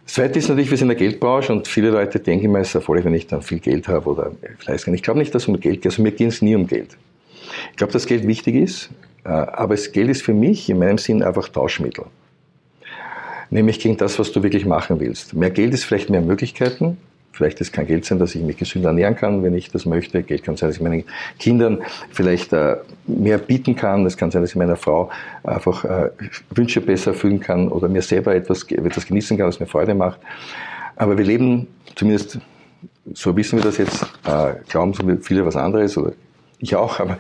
Das 0.04 0.16
Zweite 0.16 0.40
ist 0.40 0.50
natürlich, 0.50 0.70
wir 0.70 0.78
sind 0.78 0.92
in 0.92 0.98
der 0.98 1.08
Geldbranche 1.08 1.54
und 1.54 1.70
viele 1.70 1.92
Leute 1.92 2.20
denken 2.20 2.46
immer, 2.46 2.60
es 2.60 2.70
ist 2.70 2.76
erfolgreich, 2.76 3.06
wenn 3.06 3.14
ich 3.14 3.28
dann 3.28 3.42
viel 3.42 3.60
Geld 3.60 3.88
habe 3.88 4.10
oder 4.10 4.32
vielleicht 4.58 4.86
Ich 4.86 5.04
glaube 5.04 5.20
nicht, 5.20 5.34
dass 5.34 5.44
es 5.44 5.48
um 5.48 5.58
Geld 5.58 5.82
geht. 5.82 5.92
Also 5.92 6.02
mir 6.02 6.12
geht 6.12 6.28
es 6.28 6.42
nie 6.42 6.56
um 6.56 6.68
Geld. 6.68 6.98
Ich 7.72 7.78
glaube, 7.78 7.94
dass 7.94 8.06
Geld 8.06 8.28
wichtig 8.28 8.56
ist, 8.56 8.90
äh, 9.24 9.30
aber 9.30 9.76
das 9.76 9.94
Geld 9.94 10.10
ist 10.10 10.24
für 10.24 10.34
mich 10.34 10.70
in 10.70 10.80
meinem 10.80 10.98
Sinn 10.98 11.24
einfach 11.24 11.48
Tauschmittel 11.48 12.06
nämlich 13.52 13.80
gegen 13.80 13.98
das, 13.98 14.18
was 14.18 14.32
du 14.32 14.42
wirklich 14.42 14.66
machen 14.66 15.00
willst. 15.00 15.34
Mehr 15.36 15.52
Geld 15.52 15.74
ist 15.74 15.84
vielleicht 15.84 16.10
mehr 16.10 16.22
Möglichkeiten. 16.22 16.98
Vielleicht 17.34 17.62
ist 17.62 17.72
kein 17.72 17.88
Geld 17.88 18.06
sein, 18.06 18.20
dass 18.20 18.36
ich 18.36 18.42
mich 18.42 18.58
gesünder 18.58 18.90
ernähren 18.90 19.16
kann, 19.16 19.44
wenn 19.44 19.54
ich 19.54 19.70
das 19.72 19.86
möchte. 19.86 20.22
Geld 20.24 20.44
kann 20.44 20.58
sein, 20.58 20.70
dass 20.70 20.78
ich 20.78 20.82
meinen 20.82 21.04
Kindern 21.40 21.82
vielleicht 22.10 22.52
äh, 22.52 22.78
mehr 23.08 23.38
bieten 23.38 23.76
kann. 23.76 24.06
Es 24.06 24.18
kann 24.18 24.32
sein, 24.32 24.42
dass 24.42 24.52
ich 24.52 24.58
meiner 24.58 24.76
Frau 24.76 25.10
einfach 25.44 25.86
äh, 25.86 26.10
Wünsche 26.50 26.82
besser 26.82 27.12
erfüllen 27.12 27.40
kann 27.40 27.70
oder 27.70 27.88
mir 27.88 28.02
selber 28.02 28.36
etwas, 28.36 28.64
etwas 28.64 29.06
genießen 29.06 29.38
kann, 29.38 29.48
was 29.48 29.60
mir 29.60 29.68
Freude 29.68 29.94
macht. 29.94 30.20
Aber 30.96 31.18
wir 31.18 31.26
leben, 31.26 31.68
zumindest 31.96 32.40
so 33.14 33.36
wissen 33.36 33.58
wir 33.58 33.64
das 33.64 33.78
jetzt, 33.78 34.04
äh, 34.26 34.54
glauben 34.70 34.94
so 34.94 35.04
viele 35.22 35.46
was 35.46 35.56
anderes 35.56 35.98
oder 35.98 36.14
ich 36.60 36.76
auch, 36.76 37.00
aber 37.00 37.18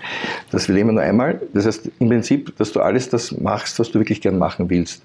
das 0.51 0.67
wir 0.67 0.75
leben 0.75 0.93
nur 0.93 1.03
einmal. 1.03 1.41
Das 1.53 1.65
heißt 1.65 1.89
im 1.99 2.09
Prinzip, 2.09 2.55
dass 2.57 2.71
du 2.73 2.81
alles 2.81 3.09
das 3.09 3.31
machst, 3.39 3.79
was 3.79 3.91
du 3.91 3.99
wirklich 3.99 4.21
gern 4.21 4.37
machen 4.37 4.69
willst. 4.69 5.03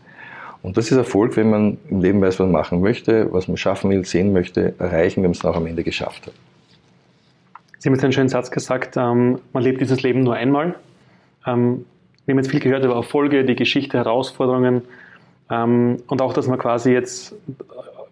Und 0.66 0.76
das 0.76 0.90
ist 0.90 0.96
Erfolg, 0.96 1.36
wenn 1.36 1.48
man 1.48 1.78
im 1.88 2.00
Leben 2.00 2.20
weiß, 2.20 2.40
was 2.40 2.46
man 2.46 2.50
machen 2.50 2.80
möchte, 2.80 3.32
was 3.32 3.46
man 3.46 3.56
schaffen 3.56 3.88
will, 3.88 4.04
sehen 4.04 4.32
möchte, 4.32 4.74
erreichen, 4.80 5.22
wenn 5.22 5.30
man 5.30 5.38
es 5.38 5.44
auch 5.44 5.54
am 5.54 5.66
Ende 5.66 5.84
geschafft 5.84 6.26
hat. 6.26 6.34
Sie 7.78 7.88
haben 7.88 7.94
jetzt 7.94 8.02
einen 8.02 8.12
schönen 8.12 8.28
Satz 8.28 8.50
gesagt, 8.50 8.96
ähm, 8.96 9.38
man 9.52 9.62
lebt 9.62 9.80
dieses 9.80 10.02
Leben 10.02 10.24
nur 10.24 10.34
einmal. 10.34 10.74
Ähm, 11.46 11.84
wir 12.24 12.32
haben 12.32 12.38
jetzt 12.38 12.50
viel 12.50 12.58
gehört 12.58 12.84
über 12.84 12.96
Erfolge, 12.96 13.44
die 13.44 13.54
Geschichte, 13.54 13.96
Herausforderungen 13.96 14.82
ähm, 15.52 15.98
und 16.08 16.20
auch, 16.20 16.32
dass 16.32 16.48
man 16.48 16.58
quasi 16.58 16.90
jetzt 16.90 17.32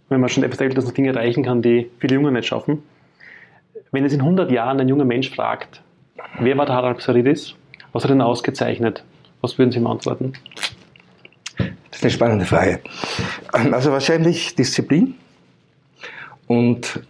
wenn 0.09 0.21
man 0.21 0.29
schon 0.29 0.45
etwas 0.45 0.61
älter 0.61 0.79
ist, 0.79 0.97
Dinge 0.97 1.09
erreichen 1.09 1.43
kann, 1.43 1.61
die 1.61 1.91
viele 1.99 2.15
Junge 2.15 2.31
nicht 2.31 2.47
schaffen. 2.47 2.85
Wenn 3.91 4.05
es 4.05 4.13
in 4.13 4.21
100 4.21 4.51
Jahren 4.53 4.79
ein 4.79 4.89
junger 4.89 5.05
Mensch 5.05 5.29
fragt, 5.29 5.83
wer 6.39 6.57
war 6.57 6.67
der 6.67 6.77
Harald 6.77 6.99
Psaridis, 6.99 7.57
was 7.93 8.05
hat 8.05 8.13
ihn 8.13 8.21
ausgezeichnet, 8.21 9.03
was 9.41 9.59
würden 9.59 9.73
Sie 9.73 9.79
ihm 9.79 9.89
antworten? 9.89 10.35
Das 11.95 12.01
ist 12.01 12.05
eine 12.07 12.11
spannende 12.11 12.45
Frage. 12.45 12.81
Also 13.53 13.93
wahrscheinlich 13.93 14.57
Disziplin 14.57 15.15
und 16.49 17.01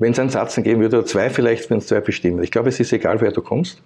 wenn 0.00 0.10
es 0.10 0.18
einen 0.18 0.28
Satz 0.28 0.56
geben 0.56 0.80
würde, 0.80 0.98
oder 0.98 1.06
zwei 1.06 1.30
vielleicht, 1.30 1.70
wenn 1.70 1.78
es 1.78 1.86
zwei 1.86 2.00
bestimmen. 2.00 2.42
Ich 2.42 2.50
glaube, 2.50 2.68
es 2.68 2.80
ist 2.80 2.92
egal, 2.92 3.20
wer 3.20 3.30
du 3.30 3.42
kommst. 3.42 3.80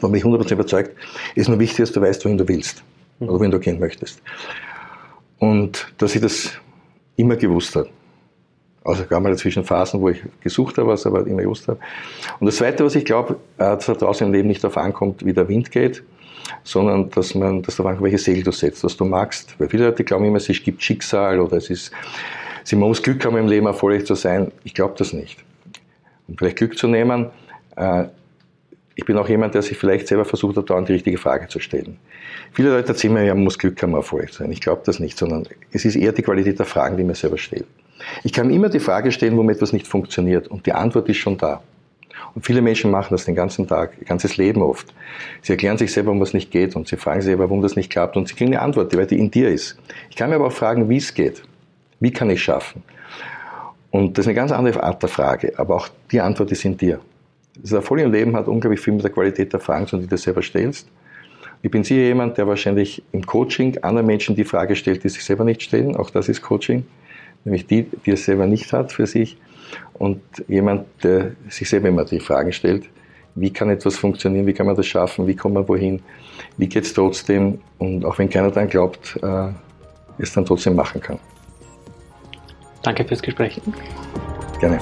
Von 0.00 0.10
mich 0.10 0.24
100% 0.24 0.52
überzeugt, 0.52 0.90
ist 1.36 1.48
nur 1.48 1.60
wichtig, 1.60 1.78
dass 1.78 1.92
du 1.92 2.00
weißt, 2.00 2.24
wohin 2.24 2.36
du 2.36 2.48
willst 2.48 2.82
oder 3.20 3.38
wohin 3.38 3.52
du 3.52 3.60
gehen 3.60 3.78
möchtest. 3.78 4.20
Und 5.38 5.92
dass 5.98 6.16
ich 6.16 6.20
das 6.20 6.52
immer 7.14 7.36
gewusst 7.36 7.76
habe. 7.76 7.88
Also 8.82 9.04
gar 9.04 9.20
mal 9.20 9.30
dazwischen 9.30 9.62
Phasen, 9.62 10.00
wo 10.00 10.08
ich 10.08 10.20
gesucht 10.40 10.78
habe, 10.78 10.88
was 10.88 11.06
aber 11.06 11.24
immer 11.28 11.42
gewusst 11.42 11.68
habe. 11.68 11.78
Und 12.40 12.46
das 12.46 12.56
Zweite, 12.56 12.84
was 12.84 12.96
ich 12.96 13.04
glaube, 13.04 13.34
äh, 13.58 13.76
dass 13.76 13.86
da 13.86 13.94
draußen 13.94 14.26
im 14.26 14.32
Leben 14.32 14.48
nicht 14.48 14.64
darauf 14.64 14.78
ankommt, 14.78 15.24
wie 15.24 15.32
der 15.32 15.48
Wind 15.48 15.70
geht, 15.70 16.02
sondern 16.64 17.10
dass 17.10 17.34
man, 17.34 17.62
dass 17.62 17.76
darauf 17.76 17.90
ankommt, 17.90 18.04
welche 18.04 18.18
Segel 18.18 18.42
du 18.42 18.52
setzt, 18.52 18.84
was 18.84 18.96
du 18.96 19.04
magst. 19.04 19.54
Weil 19.58 19.68
viele 19.68 19.86
Leute 19.86 20.04
glauben 20.04 20.24
immer, 20.24 20.38
es 20.38 20.46
gibt 20.46 20.82
Schicksal 20.82 21.40
oder 21.40 21.56
es 21.56 21.70
ist 21.70 21.92
Sie 22.64 22.76
muss 22.76 23.02
Glück 23.02 23.24
haben 23.24 23.36
im 23.36 23.48
Leben, 23.48 23.66
erfolgreich 23.66 24.06
zu 24.06 24.14
sein. 24.14 24.52
Ich 24.64 24.74
glaube 24.74 24.94
das 24.96 25.12
nicht. 25.12 25.42
Um 26.28 26.36
vielleicht 26.36 26.56
Glück 26.56 26.78
zu 26.78 26.86
nehmen, 26.86 27.26
äh, 27.76 28.04
ich 28.94 29.04
bin 29.04 29.16
auch 29.16 29.28
jemand, 29.28 29.54
der 29.54 29.62
sich 29.62 29.78
vielleicht 29.78 30.08
selber 30.08 30.24
versucht 30.24 30.56
hat, 30.56 30.68
dauernd 30.68 30.88
die 30.88 30.92
richtige 30.92 31.16
Frage 31.16 31.48
zu 31.48 31.58
stellen. 31.58 31.96
Viele 32.52 32.70
Leute 32.70 32.88
erzählen 32.88 33.14
mir, 33.14 33.34
man 33.34 33.44
muss 33.44 33.58
Glück 33.58 33.82
haben, 33.82 33.94
erfolgreich 33.94 34.32
zu 34.32 34.42
sein. 34.42 34.52
Ich 34.52 34.60
glaube 34.60 34.82
das 34.84 35.00
nicht, 35.00 35.16
sondern 35.16 35.48
es 35.72 35.84
ist 35.84 35.96
eher 35.96 36.12
die 36.12 36.22
Qualität 36.22 36.58
der 36.58 36.66
Fragen, 36.66 36.96
die 36.96 37.04
mir 37.04 37.14
selber 37.14 37.38
stelle. 37.38 37.64
Ich 38.24 38.32
kann 38.32 38.50
immer 38.50 38.68
die 38.68 38.80
Frage 38.80 39.10
stellen, 39.10 39.32
warum 39.32 39.50
etwas 39.50 39.72
nicht 39.72 39.86
funktioniert 39.86 40.48
und 40.48 40.66
die 40.66 40.72
Antwort 40.72 41.08
ist 41.08 41.16
schon 41.16 41.38
da. 41.38 41.62
Und 42.34 42.44
viele 42.46 42.62
Menschen 42.62 42.90
machen 42.90 43.08
das 43.10 43.24
den 43.24 43.34
ganzen 43.34 43.66
Tag, 43.66 43.92
ihr 44.00 44.06
ganzes 44.06 44.36
Leben 44.36 44.62
oft. 44.62 44.92
Sie 45.42 45.52
erklären 45.52 45.78
sich 45.78 45.92
selber, 45.92 46.08
warum 46.08 46.20
was 46.20 46.34
nicht 46.34 46.50
geht 46.50 46.76
und 46.76 46.88
sie 46.88 46.96
fragen 46.96 47.20
sich 47.20 47.30
selber, 47.30 47.44
warum 47.44 47.62
das 47.62 47.76
nicht 47.76 47.90
klappt 47.90 48.16
und 48.16 48.28
sie 48.28 48.34
kriegen 48.34 48.52
eine 48.52 48.62
Antwort, 48.62 48.92
die 48.92 48.98
weil 48.98 49.06
die 49.06 49.18
in 49.18 49.30
dir 49.30 49.48
ist. 49.48 49.78
Ich 50.10 50.16
kann 50.16 50.30
mir 50.30 50.36
aber 50.36 50.46
auch 50.46 50.52
fragen, 50.52 50.88
wie 50.88 50.96
es 50.96 51.12
geht. 51.14 51.42
Wie 51.98 52.12
kann 52.12 52.30
ich 52.30 52.42
schaffen? 52.42 52.82
Und 53.90 54.16
das 54.16 54.24
ist 54.24 54.28
eine 54.28 54.36
ganz 54.36 54.52
andere 54.52 54.82
Art 54.82 55.02
der 55.02 55.08
Frage, 55.08 55.52
aber 55.58 55.76
auch 55.76 55.88
die 56.12 56.20
Antwort 56.20 56.52
ist 56.52 56.64
in 56.64 56.76
dir. 56.76 57.00
Das 57.58 57.72
Erfolg 57.72 58.00
im 58.00 58.12
Leben 58.12 58.36
hat 58.36 58.46
unglaublich 58.46 58.80
viel 58.80 58.94
mit 58.94 59.02
der 59.02 59.10
Qualität 59.10 59.52
der 59.52 59.60
Fragen, 59.60 59.86
die 60.00 60.06
du 60.06 60.16
selber 60.16 60.42
stellst. 60.42 60.88
Ich 61.62 61.70
bin 61.70 61.84
sicher 61.84 62.00
jemand, 62.00 62.38
der 62.38 62.46
wahrscheinlich 62.46 63.02
im 63.12 63.26
Coaching 63.26 63.76
anderen 63.82 64.06
Menschen 64.06 64.34
die 64.34 64.44
Frage 64.44 64.76
stellt, 64.76 65.04
die 65.04 65.10
sich 65.10 65.22
selber 65.22 65.44
nicht 65.44 65.62
stellen. 65.62 65.94
Auch 65.94 66.08
das 66.08 66.28
ist 66.28 66.40
Coaching. 66.40 66.86
Nämlich 67.44 67.66
die, 67.66 67.86
die 68.06 68.12
es 68.12 68.24
selber 68.24 68.46
nicht 68.46 68.72
hat 68.72 68.92
für 68.92 69.06
sich. 69.06 69.36
Und 69.94 70.20
jemand, 70.48 70.86
der 71.02 71.32
sich 71.48 71.68
selber 71.68 71.88
immer 71.88 72.04
die 72.04 72.20
Fragen 72.20 72.52
stellt. 72.52 72.88
Wie 73.34 73.52
kann 73.52 73.70
etwas 73.70 73.96
funktionieren? 73.96 74.46
Wie 74.46 74.52
kann 74.52 74.66
man 74.66 74.76
das 74.76 74.86
schaffen? 74.86 75.26
Wie 75.26 75.36
kommt 75.36 75.54
man 75.54 75.68
wohin? 75.68 76.02
Wie 76.56 76.68
geht 76.68 76.84
es 76.84 76.94
trotzdem? 76.94 77.60
Und 77.78 78.04
auch 78.04 78.18
wenn 78.18 78.28
keiner 78.28 78.50
dann 78.50 78.68
glaubt, 78.68 79.18
äh, 79.22 79.48
es 80.18 80.32
dann 80.32 80.44
trotzdem 80.44 80.74
machen 80.74 81.00
kann. 81.00 81.18
Danke 82.82 83.04
fürs 83.04 83.22
Gespräch. 83.22 83.60
Gerne. 84.58 84.78